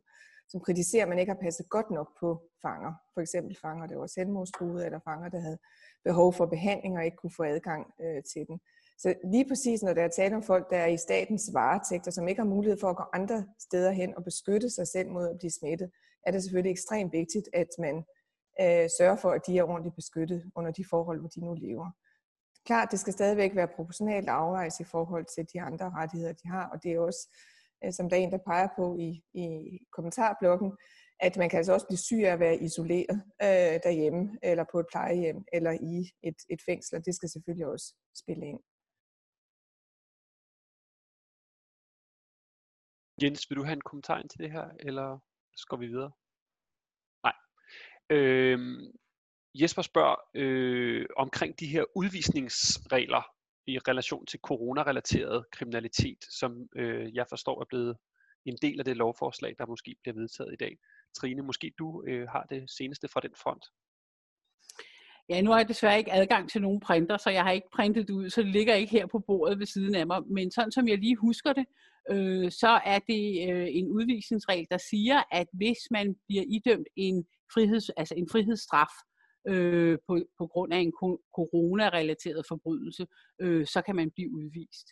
som 0.49 0.59
kritiserer, 0.59 1.03
at 1.03 1.09
man 1.09 1.19
ikke 1.19 1.31
har 1.33 1.41
passet 1.41 1.69
godt 1.69 1.91
nok 1.91 2.09
på 2.19 2.41
fanger. 2.61 2.93
For 3.13 3.21
eksempel 3.21 3.57
fanger, 3.61 3.87
der 3.87 3.97
var 3.97 4.07
selvmordstruede, 4.07 4.85
eller 4.85 4.99
fanger, 4.99 5.29
der 5.29 5.39
havde 5.39 5.57
behov 6.03 6.33
for 6.33 6.45
behandling 6.45 6.97
og 6.97 7.05
ikke 7.05 7.17
kunne 7.17 7.37
få 7.37 7.43
adgang 7.43 7.93
øh, 8.01 8.23
til 8.33 8.47
den. 8.47 8.59
Så 8.97 9.13
lige 9.23 9.47
præcis 9.47 9.83
når 9.83 9.93
der 9.93 10.03
er 10.03 10.07
tale 10.07 10.35
om 10.35 10.43
folk, 10.43 10.69
der 10.69 10.77
er 10.77 10.87
i 10.87 10.97
statens 10.97 11.49
varetægt, 11.53 12.07
og 12.07 12.13
som 12.13 12.27
ikke 12.27 12.41
har 12.41 12.49
mulighed 12.49 12.79
for 12.79 12.89
at 12.89 12.97
gå 12.97 13.03
andre 13.13 13.45
steder 13.59 13.91
hen 13.91 14.15
og 14.17 14.23
beskytte 14.23 14.69
sig 14.69 14.87
selv 14.87 15.09
mod 15.09 15.29
at 15.29 15.37
blive 15.39 15.51
smittet, 15.51 15.91
er 16.25 16.31
det 16.31 16.43
selvfølgelig 16.43 16.71
ekstremt 16.71 17.13
vigtigt, 17.13 17.49
at 17.53 17.67
man 17.79 17.95
øh, 18.61 18.89
sørger 18.97 19.15
for, 19.15 19.31
at 19.31 19.41
de 19.47 19.57
er 19.57 19.63
ordentligt 19.63 19.95
beskyttet 19.95 20.51
under 20.55 20.71
de 20.71 20.85
forhold, 20.89 21.19
hvor 21.19 21.29
de 21.29 21.45
nu 21.45 21.53
lever. 21.53 21.91
Klart, 22.65 22.91
det 22.91 22.99
skal 22.99 23.13
stadigvæk 23.13 23.55
være 23.55 23.67
proportionalt 23.67 24.29
afvejs 24.29 24.79
i 24.79 24.83
forhold 24.83 25.25
til 25.35 25.47
de 25.53 25.61
andre 25.61 25.89
rettigheder, 25.89 26.33
de 26.33 26.47
har, 26.47 26.69
og 26.69 26.83
det 26.83 26.91
er 26.91 26.99
også, 26.99 27.29
Øh, 27.83 27.93
som 27.93 28.09
der 28.09 28.17
er 28.17 28.21
en, 28.21 28.31
der 28.31 28.47
peger 28.51 28.67
på 28.77 28.97
i, 29.07 29.09
i 29.33 29.45
kommentarblokken, 29.95 30.71
at 31.19 31.37
man 31.37 31.49
kan 31.49 31.57
altså 31.57 31.73
også 31.73 31.87
blive 31.87 31.97
syg 31.97 32.21
af 32.25 32.33
at 32.33 32.39
være 32.39 32.61
isoleret 32.67 33.17
øh, 33.41 33.75
derhjemme, 33.85 34.37
eller 34.43 34.65
på 34.71 34.79
et 34.79 34.85
plejehjem, 34.91 35.45
eller 35.53 35.71
i 35.71 35.95
et, 36.23 36.39
et 36.49 36.61
fængsel, 36.65 36.97
og 36.97 37.05
det 37.05 37.15
skal 37.15 37.29
selvfølgelig 37.29 37.67
også 37.67 37.95
spille 38.21 38.45
ind. 38.47 38.59
Jens, 43.21 43.49
vil 43.49 43.57
du 43.57 43.63
have 43.63 43.73
en 43.73 43.89
kommentar 43.89 44.19
ind 44.19 44.29
til 44.29 44.39
det 44.39 44.51
her, 44.51 44.69
eller 44.79 45.19
skal 45.55 45.79
vi 45.79 45.87
videre? 45.87 46.11
Nej. 47.23 47.35
Øh, 48.09 48.59
Jesper 49.55 49.81
spørger 49.81 50.15
øh, 50.35 51.05
omkring 51.17 51.59
de 51.59 51.67
her 51.67 51.83
udvisningsregler 51.95 53.38
i 53.69 53.77
relation 53.77 54.25
til 54.25 54.39
coronarelateret 54.39 55.45
kriminalitet, 55.51 56.17
som 56.39 56.51
øh, 56.75 57.15
jeg 57.15 57.25
forstår 57.29 57.61
er 57.61 57.65
blevet 57.69 57.97
en 58.45 58.57
del 58.61 58.79
af 58.79 58.85
det 58.85 58.97
lovforslag, 58.97 59.55
der 59.57 59.65
måske 59.65 59.95
bliver 60.01 60.15
vedtaget 60.15 60.53
i 60.53 60.55
dag. 60.59 60.77
Trine, 61.17 61.41
måske 61.41 61.71
du 61.79 62.03
øh, 62.07 62.27
har 62.29 62.43
det 62.49 62.71
seneste 62.71 63.07
fra 63.07 63.19
den 63.19 63.31
front. 63.43 63.65
Ja, 65.29 65.41
nu 65.41 65.51
har 65.51 65.57
jeg 65.57 65.67
desværre 65.67 65.97
ikke 65.97 66.13
adgang 66.13 66.49
til 66.49 66.61
nogen 66.61 66.79
printer, 66.79 67.17
så 67.17 67.29
jeg 67.29 67.43
har 67.43 67.51
ikke 67.51 67.67
printet 67.73 68.07
det 68.07 68.13
ud, 68.13 68.29
så 68.29 68.41
det 68.41 68.51
ligger 68.51 68.73
ikke 68.73 68.91
her 68.91 69.05
på 69.05 69.19
bordet 69.19 69.59
ved 69.59 69.65
siden 69.65 69.95
af 69.95 70.07
mig. 70.07 70.21
Men 70.27 70.51
sådan 70.51 70.71
som 70.71 70.87
jeg 70.87 70.97
lige 70.97 71.15
husker 71.15 71.53
det, 71.53 71.65
øh, 72.11 72.51
så 72.51 72.81
er 72.85 72.99
det 72.99 73.51
øh, 73.51 73.67
en 73.69 73.87
udvisningsregel, 73.87 74.67
der 74.71 74.77
siger, 74.77 75.23
at 75.31 75.47
hvis 75.53 75.77
man 75.91 76.15
bliver 76.27 76.43
idømt 76.47 76.87
en, 76.95 77.25
friheds, 77.53 77.89
altså 77.89 78.15
en 78.17 78.29
frihedsstraf 78.31 78.93
øh, 79.49 79.97
på, 80.07 80.19
på 80.37 80.47
grund 80.47 80.73
af 80.73 80.79
en 80.79 80.93
corona-relateret 81.37 82.45
forbrydelse, 82.47 83.07
øh, 83.41 83.65
så 83.65 83.81
kan 83.81 83.95
man 83.95 84.11
blive 84.11 84.31
udvist. 84.31 84.87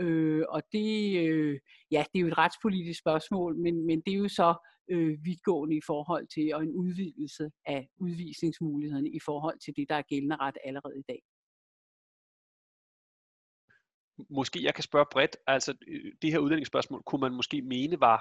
Øh, 0.00 0.44
og 0.48 0.62
det, 0.72 1.18
øh, 1.28 1.60
ja, 1.90 2.04
det 2.12 2.18
er 2.18 2.22
jo 2.22 2.28
et 2.28 2.38
retspolitisk 2.38 2.98
spørgsmål, 2.98 3.56
men, 3.56 3.86
men 3.86 4.00
det 4.00 4.14
er 4.14 4.18
jo 4.18 4.28
så 4.28 4.54
øh, 4.90 5.24
vidtgående 5.24 5.76
i 5.76 5.80
forhold 5.86 6.26
til 6.34 6.54
og 6.54 6.62
en 6.62 6.72
udvidelse 6.72 7.50
af 7.66 7.88
udvisningsmulighederne 7.96 9.10
i 9.10 9.20
forhold 9.24 9.58
til 9.58 9.76
det, 9.76 9.88
der 9.88 9.94
er 9.94 10.02
gældende 10.02 10.36
ret 10.36 10.58
allerede 10.64 10.98
i 10.98 11.04
dag. 11.08 11.22
Måske 14.30 14.64
jeg 14.64 14.74
kan 14.74 14.84
spørge 14.84 15.06
bredt, 15.12 15.36
altså 15.46 15.74
øh, 15.88 16.12
det 16.22 16.30
her 16.32 16.38
udlændingsspørgsmål 16.38 17.02
kunne 17.06 17.20
man 17.20 17.34
måske 17.34 17.62
mene 17.62 18.00
var 18.00 18.20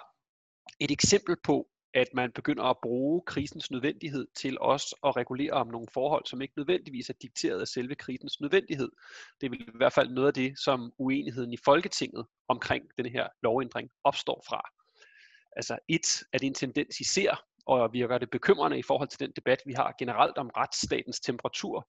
et 0.79 0.91
eksempel 0.91 1.35
på, 1.43 1.67
at 1.93 2.07
man 2.13 2.31
begynder 2.31 2.63
at 2.63 2.77
bruge 2.83 3.21
krisens 3.25 3.71
nødvendighed 3.71 4.27
til 4.35 4.57
også 4.59 4.95
at 5.03 5.15
regulere 5.15 5.51
om 5.51 5.67
nogle 5.67 5.87
forhold, 5.93 6.25
som 6.25 6.41
ikke 6.41 6.53
nødvendigvis 6.57 7.09
er 7.09 7.13
dikteret 7.21 7.61
af 7.61 7.67
selve 7.67 7.95
krisens 7.95 8.41
nødvendighed. 8.41 8.91
Det 9.41 9.51
er 9.51 9.55
i 9.55 9.65
hvert 9.75 9.93
fald 9.93 10.09
noget 10.09 10.27
af 10.27 10.33
det, 10.33 10.59
som 10.59 10.93
uenigheden 10.97 11.53
i 11.53 11.57
Folketinget 11.65 12.25
omkring 12.47 12.85
den 12.97 13.05
her 13.05 13.27
lovændring 13.43 13.89
opstår 14.03 14.43
fra. 14.47 14.61
Altså 15.55 15.79
et, 15.87 16.23
at 16.33 16.41
det 16.41 16.47
en 16.47 16.53
tendens, 16.53 16.99
I 16.99 17.03
ser, 17.03 17.43
og 17.65 17.93
virker 17.93 18.17
det 18.17 18.29
bekymrende 18.29 18.79
i 18.79 18.81
forhold 18.81 19.09
til 19.09 19.19
den 19.19 19.31
debat, 19.35 19.61
vi 19.65 19.73
har 19.73 19.95
generelt 19.99 20.37
om 20.37 20.49
retsstatens 20.57 21.19
temperatur, 21.19 21.87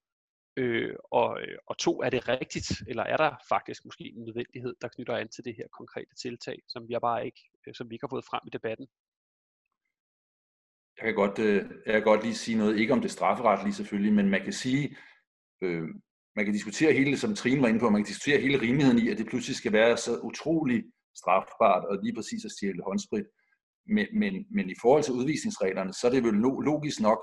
øh, 0.57 0.95
og, 1.11 1.41
øh, 1.43 1.59
og 1.67 1.79
to, 1.79 2.03
er 2.03 2.11
det 2.11 2.29
rigtigt, 2.29 2.73
eller 2.89 3.03
er 3.03 3.17
der 3.17 3.37
faktisk 3.49 3.85
måske 3.85 4.05
en 4.05 4.25
nødvendighed, 4.25 4.75
der 4.81 4.89
knytter 4.89 5.17
an 5.17 5.29
til 5.29 5.45
det 5.45 5.55
her 5.57 5.69
konkrete 5.79 6.15
tiltag, 6.23 6.59
som 6.69 6.89
vi, 6.89 6.97
bare 7.01 7.27
ikke, 7.27 7.41
øh, 7.67 7.75
som 7.75 7.91
vi 7.91 7.95
ikke 7.95 8.05
har 8.05 8.15
fået 8.17 8.25
frem 8.25 8.41
i 8.47 8.51
debatten? 8.51 8.87
Jeg 11.03 11.09
kan 11.09 11.15
godt, 11.15 11.39
øh, 11.39 11.71
jeg 11.87 11.95
kan 11.95 12.03
godt 12.03 12.23
lige 12.23 12.35
sige 12.35 12.59
noget, 12.59 12.79
ikke 12.79 12.93
om 12.93 13.01
det 13.01 13.11
strafferetlige 13.11 13.75
selvfølgelig, 13.75 14.13
men 14.13 14.31
man 14.31 14.45
kan 14.45 14.53
sige, 14.53 14.97
øh, 15.63 15.89
man 16.37 16.45
kan 16.45 16.55
diskutere 16.55 16.93
hele, 16.93 17.17
som 17.17 17.35
Trine 17.35 17.63
var 17.63 17.69
inde 17.69 17.81
på, 17.81 17.91
man 17.91 18.03
kan 18.03 18.13
diskutere 18.13 18.41
hele 18.41 18.61
rimeligheden 18.61 18.99
i, 18.99 19.09
at 19.09 19.19
det 19.19 19.27
pludselig 19.27 19.57
skal 19.57 19.73
være 19.73 19.97
så 19.97 20.21
utrolig 20.21 20.85
strafbart, 21.17 21.85
og 21.85 21.99
lige 22.03 22.15
præcis 22.15 22.45
at 22.45 22.51
stjæle 22.51 22.83
håndsprit. 22.87 23.27
Men, 23.87 24.07
men, 24.21 24.47
men 24.51 24.71
i 24.71 24.75
forhold 24.83 25.03
til 25.03 25.15
udvisningsreglerne, 25.15 25.93
så 25.93 26.07
er 26.07 26.11
det 26.11 26.25
vel 26.25 26.35
logisk 26.71 27.01
nok, 27.01 27.21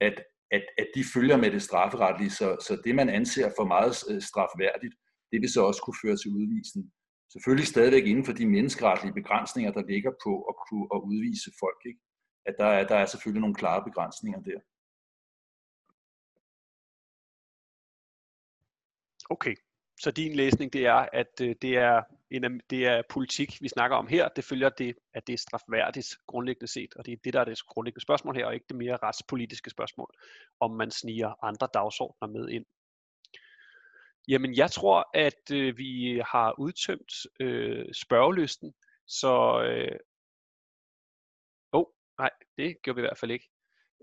at, 0.00 0.16
at, 0.50 0.62
at 0.78 0.88
de 0.94 1.04
følger 1.14 1.36
med 1.36 1.50
det 1.50 1.62
strafferetlige, 1.62 2.30
så, 2.30 2.56
så 2.66 2.82
det 2.84 2.94
man 2.94 3.08
anser 3.08 3.50
for 3.58 3.64
meget 3.64 3.94
øh, 4.10 4.22
strafværdigt, 4.22 4.94
det 5.32 5.40
vil 5.40 5.52
så 5.52 5.60
også 5.68 5.82
kunne 5.82 6.02
føre 6.04 6.16
til 6.16 6.30
udvisning. 6.30 6.86
Selvfølgelig 7.32 7.66
stadigvæk 7.66 8.06
inden 8.06 8.24
for 8.24 8.32
de 8.32 8.46
menneskeretlige 8.46 9.14
begrænsninger, 9.20 9.72
der 9.72 9.84
ligger 9.92 10.12
på 10.24 10.32
at 10.50 10.54
kunne 10.64 10.86
at 10.94 11.00
udvise 11.10 11.50
folk. 11.62 11.80
Ikke? 11.90 12.00
At 12.44 12.54
der 12.58 12.66
er, 12.66 12.86
der 12.86 12.96
er 12.96 13.06
selvfølgelig 13.06 13.40
nogle 13.40 13.54
klare 13.54 13.84
begrænsninger 13.84 14.40
der. 14.42 14.60
Okay, 19.30 19.56
så 20.00 20.10
din 20.10 20.34
læsning 20.34 20.72
det 20.72 20.86
er, 20.86 21.08
at 21.12 21.40
øh, 21.42 21.54
det 21.62 21.76
er, 21.76 22.02
en, 22.30 22.60
det 22.70 22.86
er 22.86 23.02
politik, 23.10 23.62
vi 23.62 23.68
snakker 23.68 23.96
om 23.96 24.06
her. 24.06 24.28
Det 24.28 24.44
følger 24.44 24.68
det, 24.68 24.96
at 25.14 25.26
det 25.26 25.32
er 25.32 25.36
strafværdigt 25.36 26.08
grundlæggende 26.26 26.72
set, 26.72 26.94
og 26.94 27.06
det 27.06 27.12
er 27.12 27.16
det, 27.24 27.32
der 27.32 27.40
er 27.40 27.44
det 27.44 27.66
grundlæggende 27.66 28.02
spørgsmål 28.02 28.34
her, 28.36 28.46
og 28.46 28.54
ikke 28.54 28.66
det 28.68 28.76
mere 28.76 28.96
retspolitiske 28.96 29.70
spørgsmål, 29.70 30.14
om 30.60 30.70
man 30.70 30.90
sniger 30.90 31.44
andre 31.44 31.68
dagsordner 31.74 32.28
med 32.28 32.48
ind. 32.48 32.66
Jamen, 34.28 34.54
jeg 34.54 34.70
tror, 34.70 35.10
at 35.14 35.50
øh, 35.52 35.78
vi 35.78 36.22
har 36.26 36.54
udtømt 36.58 37.12
øh, 37.40 37.86
spørgelysten, 37.94 38.74
så... 39.06 39.62
Øh, 39.62 39.98
nej, 42.20 42.30
det 42.58 42.76
gjorde 42.82 42.96
vi 42.96 43.00
i 43.00 43.08
hvert 43.08 43.18
fald 43.18 43.30
ikke. 43.30 43.48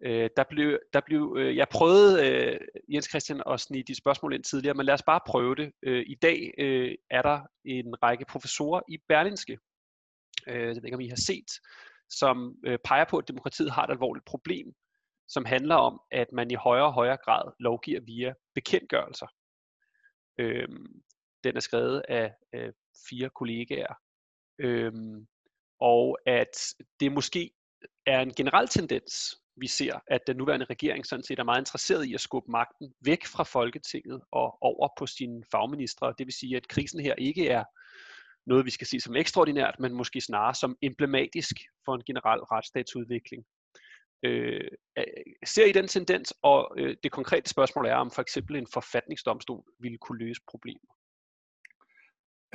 Øh, 0.04 0.30
der 0.38 0.44
blev, 0.50 0.80
der 0.94 1.02
blev, 1.06 1.36
øh, 1.40 1.56
jeg 1.56 1.68
prøvede, 1.70 2.28
øh, 2.28 2.60
Jens 2.94 3.10
Christian, 3.10 3.42
at 3.50 3.60
snige 3.60 3.84
de 3.84 3.96
spørgsmål 3.96 4.34
ind 4.34 4.44
tidligere, 4.44 4.74
men 4.74 4.86
lad 4.86 4.94
os 4.94 5.04
bare 5.04 5.20
prøve 5.28 5.56
det. 5.56 5.72
Øh, 5.84 6.04
I 6.08 6.16
dag 6.16 6.54
øh, 6.58 6.96
er 7.10 7.22
der 7.22 7.42
en 7.66 8.04
række 8.04 8.26
professorer 8.26 8.82
i 8.90 8.98
Berlinske, 9.08 9.58
øh, 10.48 10.60
jeg 10.60 10.76
ved 10.76 10.84
ikke 10.84 10.96
om 10.96 11.02
I 11.02 11.08
har 11.08 11.24
set, 11.28 11.52
som 12.10 12.56
øh, 12.66 12.80
peger 12.84 13.06
på, 13.10 13.18
at 13.18 13.28
demokratiet 13.28 13.72
har 13.72 13.84
et 13.84 13.92
alvorligt 13.92 14.26
problem, 14.26 14.74
som 15.28 15.46
handler 15.46 15.76
om, 15.76 16.02
at 16.12 16.28
man 16.34 16.52
i 16.52 16.56
højere 16.56 16.86
og 16.86 16.94
højere 16.94 17.18
grad 17.26 17.52
lovgiver 17.60 18.02
via 18.02 18.34
bekendtgørelser. 18.56 19.28
Øh, 20.40 20.68
den 21.44 21.56
er 21.56 21.60
skrevet 21.60 22.04
af 22.10 22.34
øh, 22.54 22.74
fire 23.10 23.30
kollegaer. 23.30 23.94
Øh, 24.60 24.94
og 25.80 26.18
at 26.26 26.76
det 27.00 27.12
måske 27.12 27.52
er 28.06 28.22
en 28.22 28.34
generel 28.34 28.68
tendens, 28.68 29.36
vi 29.56 29.68
ser, 29.68 30.00
at 30.08 30.22
den 30.28 30.38
nuværende 30.38 30.66
regering 30.66 31.06
sådan 31.06 31.24
set 31.24 31.40
er 31.40 31.44
meget 31.44 31.62
interesseret 31.62 32.06
i 32.06 32.14
at 32.14 32.22
skubbe 32.22 32.52
magten 32.52 32.94
væk 33.06 33.26
fra 33.26 33.44
Folketinget 33.44 34.22
og 34.32 34.58
over 34.62 34.90
på 34.98 35.06
sine 35.06 35.44
fagministre. 35.52 36.14
Det 36.18 36.26
vil 36.26 36.34
sige, 36.34 36.58
at 36.58 36.68
krisen 36.68 37.00
her 37.00 37.16
ikke 37.16 37.50
er 37.50 37.64
noget, 38.46 38.66
vi 38.66 38.72
skal 38.72 38.88
se 38.88 39.00
som 39.00 39.16
ekstraordinært, 39.16 39.76
men 39.80 39.94
måske 39.94 40.22
snarere 40.22 40.56
som 40.56 40.78
emblematisk 40.82 41.56
for 41.86 41.96
en 41.96 42.04
generel 42.04 42.40
retsstatsudvikling. 42.40 43.46
Øh, 44.24 44.68
øh 44.98 45.04
ser 45.46 45.66
I 45.66 45.72
den 45.72 45.88
tendens, 45.88 46.34
og 46.42 46.76
øh, 46.78 46.96
det 47.04 47.12
konkrete 47.12 47.50
spørgsmål 47.50 47.86
er, 47.86 47.96
om 47.96 48.12
for 48.12 48.22
eksempel 48.22 48.56
en 48.56 48.68
forfatningsdomstol 48.74 49.64
ville 49.80 49.98
kunne 49.98 50.20
løse 50.26 50.42
problemet? 50.52 50.90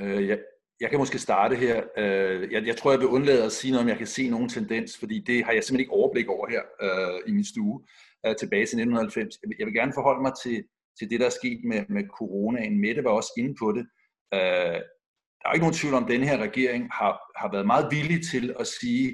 Øh, 0.00 0.28
ja, 0.28 0.36
jeg 0.82 0.90
kan 0.90 0.98
måske 0.98 1.18
starte 1.18 1.56
her. 1.56 1.82
Øh, 1.98 2.52
jeg, 2.52 2.66
jeg 2.66 2.76
tror, 2.76 2.90
jeg 2.90 3.00
vil 3.00 3.08
undlade 3.08 3.44
at 3.44 3.52
sige 3.52 3.70
noget, 3.70 3.82
om 3.82 3.88
jeg 3.88 3.98
kan 3.98 4.06
se 4.06 4.30
nogen 4.30 4.48
tendens, 4.48 4.98
fordi 4.98 5.24
det 5.26 5.44
har 5.44 5.52
jeg 5.52 5.64
simpelthen 5.64 5.80
ikke 5.80 5.98
overblik 6.00 6.28
over 6.28 6.46
her 6.54 6.62
øh, 6.84 7.20
i 7.28 7.32
min 7.32 7.44
stue 7.44 7.82
øh, 8.26 8.36
tilbage 8.36 8.66
til 8.66 8.76
1990. 8.78 9.38
Jeg 9.42 9.48
vil, 9.48 9.56
jeg 9.58 9.66
vil 9.66 9.74
gerne 9.74 9.92
forholde 9.94 10.22
mig 10.22 10.32
til, 10.44 10.64
til 10.98 11.10
det, 11.10 11.20
der 11.20 11.26
er 11.26 11.38
sket 11.40 11.60
med, 11.64 11.80
med 11.88 12.04
coronaen. 12.18 12.80
Mette 12.80 13.04
var 13.04 13.10
også 13.10 13.32
inde 13.38 13.54
på 13.62 13.72
det. 13.76 13.84
Øh, 14.34 14.80
der 15.38 15.46
er 15.48 15.52
ikke 15.52 15.66
nogen 15.66 15.80
tvivl 15.80 15.94
om, 15.94 16.04
at 16.04 16.10
denne 16.10 16.26
her 16.30 16.38
regering 16.48 16.82
har, 17.00 17.14
har 17.40 17.48
været 17.54 17.66
meget 17.66 17.86
villig 17.96 18.20
til 18.32 18.54
at 18.60 18.66
sige, 18.66 19.06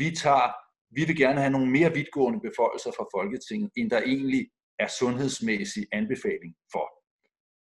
vi 0.00 0.06
tager, 0.22 0.48
vi 0.96 1.02
vil 1.08 1.16
gerne 1.16 1.40
have 1.40 1.54
nogle 1.56 1.70
mere 1.76 1.94
vidtgående 1.98 2.40
beføjelser 2.46 2.92
fra 2.96 3.06
Folketinget, 3.16 3.70
end 3.76 3.90
der 3.90 4.00
egentlig 4.12 4.42
er 4.78 4.88
sundhedsmæssig 5.00 5.84
anbefaling 5.92 6.52
for. 6.72 6.86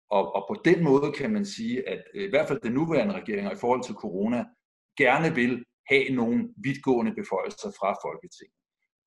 Og, 0.09 0.35
og 0.35 0.45
på 0.49 0.61
den 0.65 0.83
måde 0.83 1.11
kan 1.11 1.31
man 1.31 1.45
sige, 1.45 1.89
at 1.89 2.03
øh, 2.13 2.23
i 2.23 2.29
hvert 2.29 2.47
fald 2.47 2.59
den 2.61 2.71
nuværende 2.71 3.13
regering 3.13 3.51
i 3.51 3.55
forhold 3.55 3.83
til 3.83 3.95
corona 3.95 4.45
gerne 4.97 5.35
vil 5.35 5.63
have 5.89 6.09
nogle 6.09 6.53
vidtgående 6.63 7.15
beføjelser 7.15 7.71
fra 7.79 7.95
Folketinget. 8.05 8.55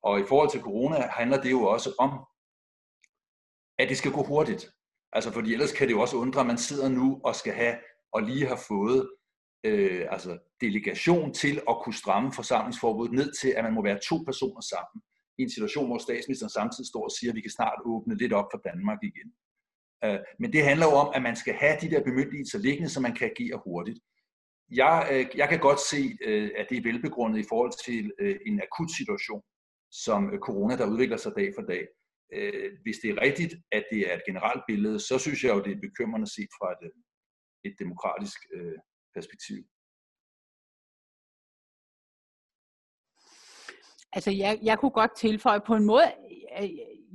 Og 0.02 0.20
i 0.20 0.24
forhold 0.28 0.50
til 0.50 0.60
corona 0.60 0.96
handler 1.06 1.42
det 1.42 1.50
jo 1.50 1.62
også 1.62 1.94
om, 1.98 2.10
at 3.78 3.88
det 3.88 3.96
skal 3.96 4.12
gå 4.12 4.22
hurtigt. 4.22 4.70
Altså 5.12 5.32
fordi 5.32 5.52
ellers 5.52 5.72
kan 5.72 5.88
det 5.88 5.94
jo 5.94 6.00
også 6.00 6.16
undre, 6.16 6.40
at 6.40 6.46
man 6.46 6.58
sidder 6.58 6.88
nu 6.88 7.20
og 7.24 7.34
skal 7.34 7.52
have 7.52 7.76
og 8.12 8.22
lige 8.22 8.46
har 8.46 8.60
fået 8.68 9.10
øh, 9.64 10.06
altså 10.10 10.38
delegation 10.60 11.34
til 11.34 11.60
at 11.68 11.76
kunne 11.82 11.94
stramme 11.94 12.32
forsamlingsforbuddet 12.32 13.14
ned 13.14 13.32
til, 13.40 13.48
at 13.48 13.64
man 13.64 13.74
må 13.74 13.82
være 13.82 13.98
to 14.08 14.16
personer 14.26 14.60
sammen 14.60 15.02
i 15.38 15.42
en 15.42 15.50
situation, 15.50 15.86
hvor 15.86 15.98
statsministeren 15.98 16.50
samtidig 16.50 16.88
står 16.88 17.04
og 17.04 17.10
siger, 17.10 17.30
at 17.30 17.36
vi 17.36 17.40
kan 17.40 17.50
snart 17.50 17.78
åbne 17.84 18.16
lidt 18.16 18.32
op 18.32 18.48
for 18.52 18.60
Danmark 18.68 18.98
igen. 19.02 19.28
Øh, 20.04 20.18
men 20.38 20.52
det 20.52 20.64
handler 20.64 20.86
jo 20.86 20.92
om, 20.92 21.12
at 21.14 21.22
man 21.22 21.36
skal 21.36 21.54
have 21.54 21.76
de 21.80 21.90
der 21.90 22.02
bemyndigelser 22.04 22.58
liggende, 22.58 22.90
så 22.90 23.00
man 23.00 23.14
kan 23.14 23.30
agere 23.30 23.60
hurtigt. 23.64 23.98
Jeg, 24.70 25.08
øh, 25.12 25.38
jeg 25.40 25.48
kan 25.48 25.60
godt 25.60 25.80
se, 25.90 26.18
øh, 26.24 26.50
at 26.56 26.66
det 26.70 26.78
er 26.78 26.82
velbegrundet 26.82 27.38
i 27.38 27.48
forhold 27.48 27.72
til 27.86 28.12
øh, 28.18 28.36
en 28.46 28.62
akut 28.62 28.90
situation, 28.90 29.42
som 29.90 30.20
corona, 30.46 30.76
der 30.76 30.90
udvikler 30.92 31.16
sig 31.16 31.32
dag 31.36 31.52
for 31.56 31.62
dag. 31.62 31.86
Hvis 32.82 32.98
det 33.02 33.10
er 33.10 33.20
rigtigt, 33.20 33.54
at 33.72 33.84
det 33.92 34.00
er 34.10 34.14
et 34.16 34.22
generelt 34.26 34.62
billede, 34.66 35.00
så 35.00 35.18
synes 35.18 35.44
jeg 35.44 35.54
jo, 35.54 35.62
det 35.62 35.72
er 35.72 35.80
bekymrende 35.80 36.26
set 36.26 36.50
fra 36.58 36.68
et, 36.72 36.92
et 37.64 37.74
demokratisk 37.78 38.38
perspektiv. 39.14 39.64
Altså, 44.12 44.30
jeg, 44.30 44.58
jeg 44.62 44.78
kunne 44.78 44.90
godt 44.90 45.16
tilføje 45.16 45.60
på 45.66 45.74
en 45.74 45.84
måde, 45.84 46.12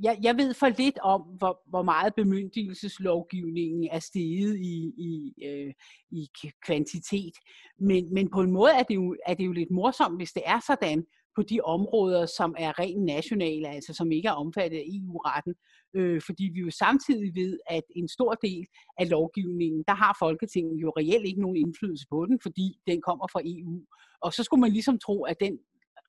jeg, 0.02 0.18
jeg 0.22 0.36
ved 0.36 0.54
for 0.54 0.68
lidt 0.68 0.98
om, 0.98 1.22
hvor, 1.22 1.60
hvor 1.68 1.82
meget 1.82 2.14
bemyndigelseslovgivningen 2.14 3.88
er 3.92 3.98
steget 3.98 4.56
i, 4.56 4.92
i, 4.98 5.34
øh, 5.46 5.72
i 6.10 6.28
kvantitet. 6.66 7.34
Men, 7.78 8.14
men 8.14 8.30
på 8.30 8.40
en 8.40 8.52
måde 8.52 8.72
er 8.72 8.82
det, 8.82 8.94
jo, 8.94 9.16
er 9.26 9.34
det 9.34 9.46
jo 9.46 9.52
lidt 9.52 9.70
morsomt, 9.70 10.18
hvis 10.18 10.32
det 10.32 10.42
er 10.46 10.60
sådan 10.66 11.04
på 11.36 11.42
de 11.42 11.60
områder, 11.60 12.26
som 12.26 12.54
er 12.58 12.78
rent 12.78 13.04
nationale, 13.04 13.68
altså 13.68 13.94
som 13.94 14.12
ikke 14.12 14.28
er 14.28 14.32
omfattet 14.32 14.78
af 14.78 14.84
EU-retten. 14.86 15.54
Øh, 15.96 16.22
fordi 16.26 16.50
vi 16.54 16.60
jo 16.60 16.70
samtidig 16.70 17.34
ved, 17.34 17.58
at 17.70 17.82
en 17.96 18.08
stor 18.08 18.34
del 18.34 18.66
af 18.98 19.10
lovgivningen, 19.10 19.84
der 19.88 19.94
har 19.94 20.16
Folketinget 20.18 20.82
jo 20.82 20.92
reelt 20.96 21.26
ikke 21.26 21.40
nogen 21.40 21.56
indflydelse 21.56 22.06
på 22.10 22.26
den, 22.26 22.38
fordi 22.42 22.78
den 22.86 23.00
kommer 23.00 23.26
fra 23.32 23.40
EU. 23.44 23.82
Og 24.20 24.32
så 24.32 24.42
skulle 24.44 24.60
man 24.60 24.72
ligesom 24.72 24.98
tro, 24.98 25.24
at 25.24 25.36
den 25.40 25.58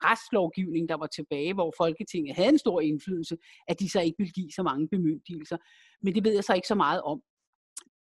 retslovgivning, 0.09 0.89
der 0.89 0.97
var 0.97 1.07
tilbage, 1.07 1.53
hvor 1.53 1.73
Folketinget 1.77 2.35
havde 2.35 2.49
en 2.49 2.57
stor 2.57 2.81
indflydelse, 2.81 3.37
at 3.67 3.79
de 3.79 3.89
så 3.89 4.01
ikke 4.01 4.15
ville 4.17 4.31
give 4.31 4.51
så 4.51 4.63
mange 4.63 4.87
bemyndigelser. 4.87 5.57
Men 6.01 6.15
det 6.15 6.23
ved 6.23 6.33
jeg 6.33 6.43
så 6.43 6.53
ikke 6.53 6.67
så 6.67 6.75
meget 6.75 7.01
om. 7.01 7.21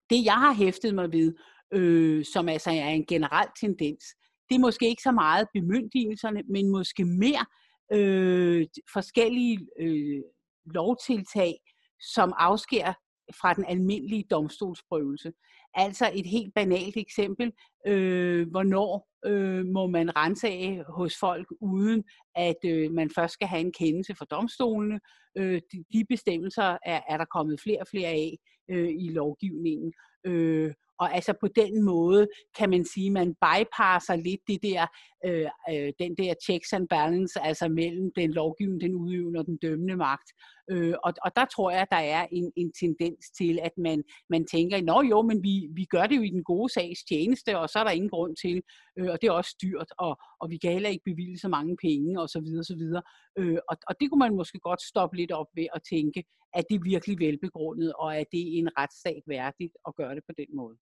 Det 0.09 0.25
jeg 0.25 0.39
har 0.45 0.53
hæftet 0.53 0.95
mig 0.95 1.11
ved, 1.11 1.33
øh, 1.73 2.25
som 2.33 2.49
altså 2.49 2.69
er 2.69 2.89
en 2.89 3.05
generel 3.05 3.47
tendens, 3.59 4.03
det 4.49 4.55
er 4.55 4.59
måske 4.59 4.87
ikke 4.89 5.01
så 5.01 5.11
meget 5.11 5.47
bemyndigelserne, 5.53 6.43
men 6.49 6.71
måske 6.71 7.05
mere 7.05 7.45
øh, 7.93 8.65
forskellige 8.93 9.67
øh, 9.79 10.21
lovtiltag, 10.65 11.53
som 12.13 12.33
afsker 12.37 12.93
fra 13.41 13.53
den 13.53 13.65
almindelige 13.67 14.25
domstolsprøvelse. 14.31 15.33
Altså 15.75 16.11
et 16.13 16.25
helt 16.25 16.53
banalt 16.53 16.97
eksempel, 16.97 17.51
øh, 17.87 18.49
hvornår 18.49 19.07
øh, 19.25 19.65
må 19.65 19.87
man 19.87 20.15
rense 20.15 20.47
af 20.47 20.83
hos 20.89 21.15
folk, 21.19 21.47
uden 21.61 22.03
at 22.35 22.57
øh, 22.65 22.91
man 22.91 23.09
først 23.15 23.33
skal 23.33 23.47
have 23.47 23.61
en 23.61 23.71
kendelse 23.71 24.15
fra 24.15 24.25
domstolene. 24.31 24.99
Øh, 25.37 25.61
de, 25.71 25.83
de 25.93 26.05
bestemmelser 26.09 26.77
er, 26.85 27.01
er 27.09 27.17
der 27.17 27.25
kommet 27.25 27.61
flere 27.61 27.79
og 27.81 27.87
flere 27.87 28.09
af 28.09 28.37
øh, 28.69 28.89
i 28.99 29.09
lovgivningen. 29.09 29.93
Øh, 30.25 30.73
og 30.99 31.15
altså 31.15 31.33
på 31.41 31.47
den 31.55 31.83
måde 31.83 32.27
kan 32.57 32.69
man 32.69 32.85
sige, 32.85 33.07
at 33.07 33.13
man 33.13 33.35
bypasser 33.35 34.15
lidt 34.15 34.41
det 34.47 34.63
der, 34.63 34.87
øh, 35.25 35.49
øh, 35.71 35.93
den 35.99 36.15
der 36.17 36.33
checks 36.45 36.73
and 36.73 36.87
balance, 36.87 37.39
altså 37.41 37.67
mellem 37.67 38.11
den 38.15 38.31
lovgivende, 38.31 38.85
den 38.85 38.95
udøvende 38.95 39.39
og 39.39 39.45
den 39.45 39.57
dømmende 39.57 39.95
magt. 39.95 40.29
Øh, 40.71 40.95
og, 41.03 41.13
og 41.25 41.31
der 41.35 41.45
tror 41.45 41.71
jeg, 41.71 41.81
at 41.81 41.91
der 41.91 42.03
er 42.17 42.27
en, 42.31 42.51
en 42.55 42.71
tendens 42.79 43.31
til, 43.37 43.59
at 43.63 43.71
man, 43.77 44.03
man 44.29 44.45
tænker, 44.45 44.81
nå 44.81 45.01
jo, 45.01 45.21
men 45.21 45.43
vi, 45.43 45.67
vi 45.75 45.85
gør 45.85 46.05
det 46.07 46.17
jo 46.17 46.21
i 46.21 46.29
den 46.29 46.43
gode 46.43 46.73
sags 46.73 47.03
tjeneste, 47.03 47.59
og 47.59 47.69
så 47.69 47.79
er 47.79 47.83
der 47.83 47.91
ingen 47.91 48.09
grund 48.09 48.35
til, 48.35 48.61
øh, 48.97 49.09
og 49.11 49.21
det 49.21 49.27
er 49.27 49.31
også 49.31 49.55
dyrt, 49.63 49.89
og, 49.97 50.17
og 50.41 50.49
vi 50.49 50.57
kan 50.57 50.71
heller 50.71 50.89
ikke 50.89 51.09
bevilge 51.11 51.37
så 51.37 51.47
mange 51.47 51.77
penge, 51.81 52.21
og 52.21 52.29
så 52.29 52.39
videre, 52.39 52.63
så 52.63 52.75
videre. 52.75 53.03
Øh, 53.37 53.59
og, 53.69 53.77
og 53.87 53.95
det 53.99 54.09
kunne 54.09 54.23
man 54.25 54.35
måske 54.35 54.59
godt 54.59 54.81
stoppe 54.81 55.17
lidt 55.17 55.31
op 55.31 55.47
ved 55.55 55.67
at 55.75 55.81
tænke, 55.93 56.23
at 56.53 56.63
det 56.69 56.75
er 56.75 56.89
virkelig 56.93 57.19
velbegrundet, 57.19 57.93
og 57.93 58.17
at 58.17 58.27
det 58.31 58.41
er 58.41 58.51
en 58.61 58.69
retsstat 58.77 59.23
værdigt 59.27 59.73
at 59.87 59.95
gøre 59.95 60.15
det 60.15 60.23
på 60.29 60.33
den 60.37 60.55
måde. 60.55 60.77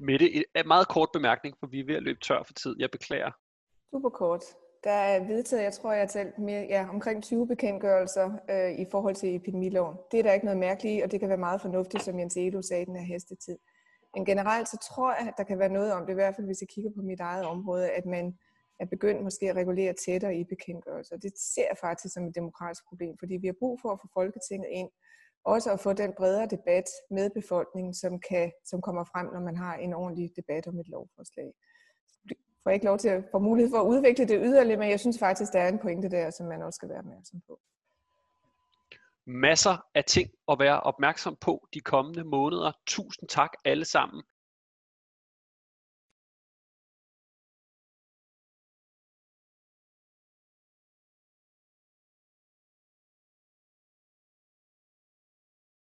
Mette, 0.00 0.36
en 0.36 0.44
meget 0.66 0.88
kort 0.88 1.08
bemærkning, 1.12 1.56
for 1.60 1.66
vi 1.66 1.80
er 1.80 1.84
ved 1.84 1.94
at 1.94 2.02
løbe 2.02 2.20
tør 2.20 2.42
for 2.42 2.52
tid. 2.52 2.76
Jeg 2.78 2.90
beklager. 2.90 3.30
Super 3.90 4.08
kort. 4.08 4.42
Der 4.84 4.90
er 4.90 5.26
vedtaget, 5.26 5.62
jeg 5.62 5.72
tror, 5.72 5.92
jeg 5.92 6.00
har 6.00 6.06
talt 6.06 6.38
mere, 6.38 6.66
ja, 6.68 6.88
omkring 6.88 7.22
20 7.22 7.46
bekendtgørelser 7.46 8.30
øh, 8.50 8.80
i 8.80 8.86
forhold 8.90 9.14
til 9.14 9.34
epidemiloven. 9.34 9.96
Det 10.10 10.18
er 10.18 10.22
der 10.22 10.32
ikke 10.32 10.46
noget 10.46 10.60
mærkeligt 10.60 10.98
i, 10.98 11.00
og 11.00 11.10
det 11.10 11.20
kan 11.20 11.28
være 11.28 11.38
meget 11.38 11.60
fornuftigt, 11.60 12.02
som 12.02 12.18
Jens 12.18 12.36
Edo 12.36 12.62
sagde, 12.62 12.86
den 12.86 12.96
her 12.96 13.04
hestetid. 13.04 13.58
Men 14.14 14.24
generelt 14.24 14.68
så 14.68 14.78
tror 14.88 15.10
jeg, 15.18 15.28
at 15.28 15.34
der 15.36 15.44
kan 15.44 15.58
være 15.58 15.68
noget 15.68 15.92
om 15.92 16.06
det, 16.06 16.12
i 16.12 16.14
hvert 16.14 16.36
fald 16.36 16.46
hvis 16.46 16.60
jeg 16.60 16.68
kigger 16.68 16.90
på 16.96 17.02
mit 17.02 17.20
eget 17.20 17.44
område, 17.44 17.90
at 17.90 18.06
man 18.06 18.38
er 18.80 18.86
begyndt 18.86 19.22
måske 19.22 19.50
at 19.50 19.56
regulere 19.56 19.92
tættere 19.92 20.36
i 20.36 20.44
bekendtgørelser. 20.44 21.16
Det 21.16 21.32
ser 21.38 21.66
jeg 21.70 21.78
faktisk 21.80 22.14
som 22.14 22.26
et 22.26 22.34
demokratisk 22.34 22.88
problem, 22.88 23.14
fordi 23.18 23.34
vi 23.36 23.46
har 23.46 23.56
brug 23.58 23.80
for 23.82 23.90
at 23.92 24.00
få 24.02 24.08
Folketinget 24.14 24.68
ind, 24.70 24.90
også 25.44 25.72
at 25.72 25.80
få 25.80 25.92
den 25.92 26.12
bredere 26.16 26.46
debat 26.46 26.84
med 27.10 27.30
befolkningen, 27.30 27.94
som, 27.94 28.20
kan, 28.28 28.52
som 28.64 28.80
kommer 28.80 29.04
frem, 29.04 29.26
når 29.26 29.40
man 29.40 29.56
har 29.56 29.74
en 29.74 29.94
ordentlig 29.94 30.30
debat 30.36 30.66
om 30.66 30.78
et 30.78 30.88
lovforslag. 30.88 31.52
Jeg 32.28 32.36
får 32.64 32.70
ikke 32.70 32.86
lov 32.86 32.98
til 32.98 33.08
at 33.08 33.24
få 33.30 33.38
mulighed 33.38 33.70
for 33.70 33.80
at 33.80 33.86
udvikle 33.86 34.28
det 34.28 34.40
yderligere, 34.42 34.78
men 34.78 34.90
jeg 34.90 35.00
synes 35.00 35.18
faktisk, 35.18 35.52
der 35.52 35.60
er 35.60 35.68
en 35.68 35.78
pointe 35.78 36.10
der, 36.10 36.30
som 36.30 36.46
man 36.46 36.62
også 36.62 36.76
skal 36.76 36.88
være 36.88 36.98
opmærksom 36.98 37.40
på. 37.48 37.60
Masser 39.26 39.86
af 39.94 40.04
ting 40.04 40.30
at 40.48 40.58
være 40.58 40.80
opmærksom 40.80 41.36
på 41.40 41.68
de 41.74 41.80
kommende 41.80 42.24
måneder. 42.24 42.72
Tusind 42.86 43.28
tak 43.28 43.50
alle 43.64 43.84
sammen. 43.84 44.22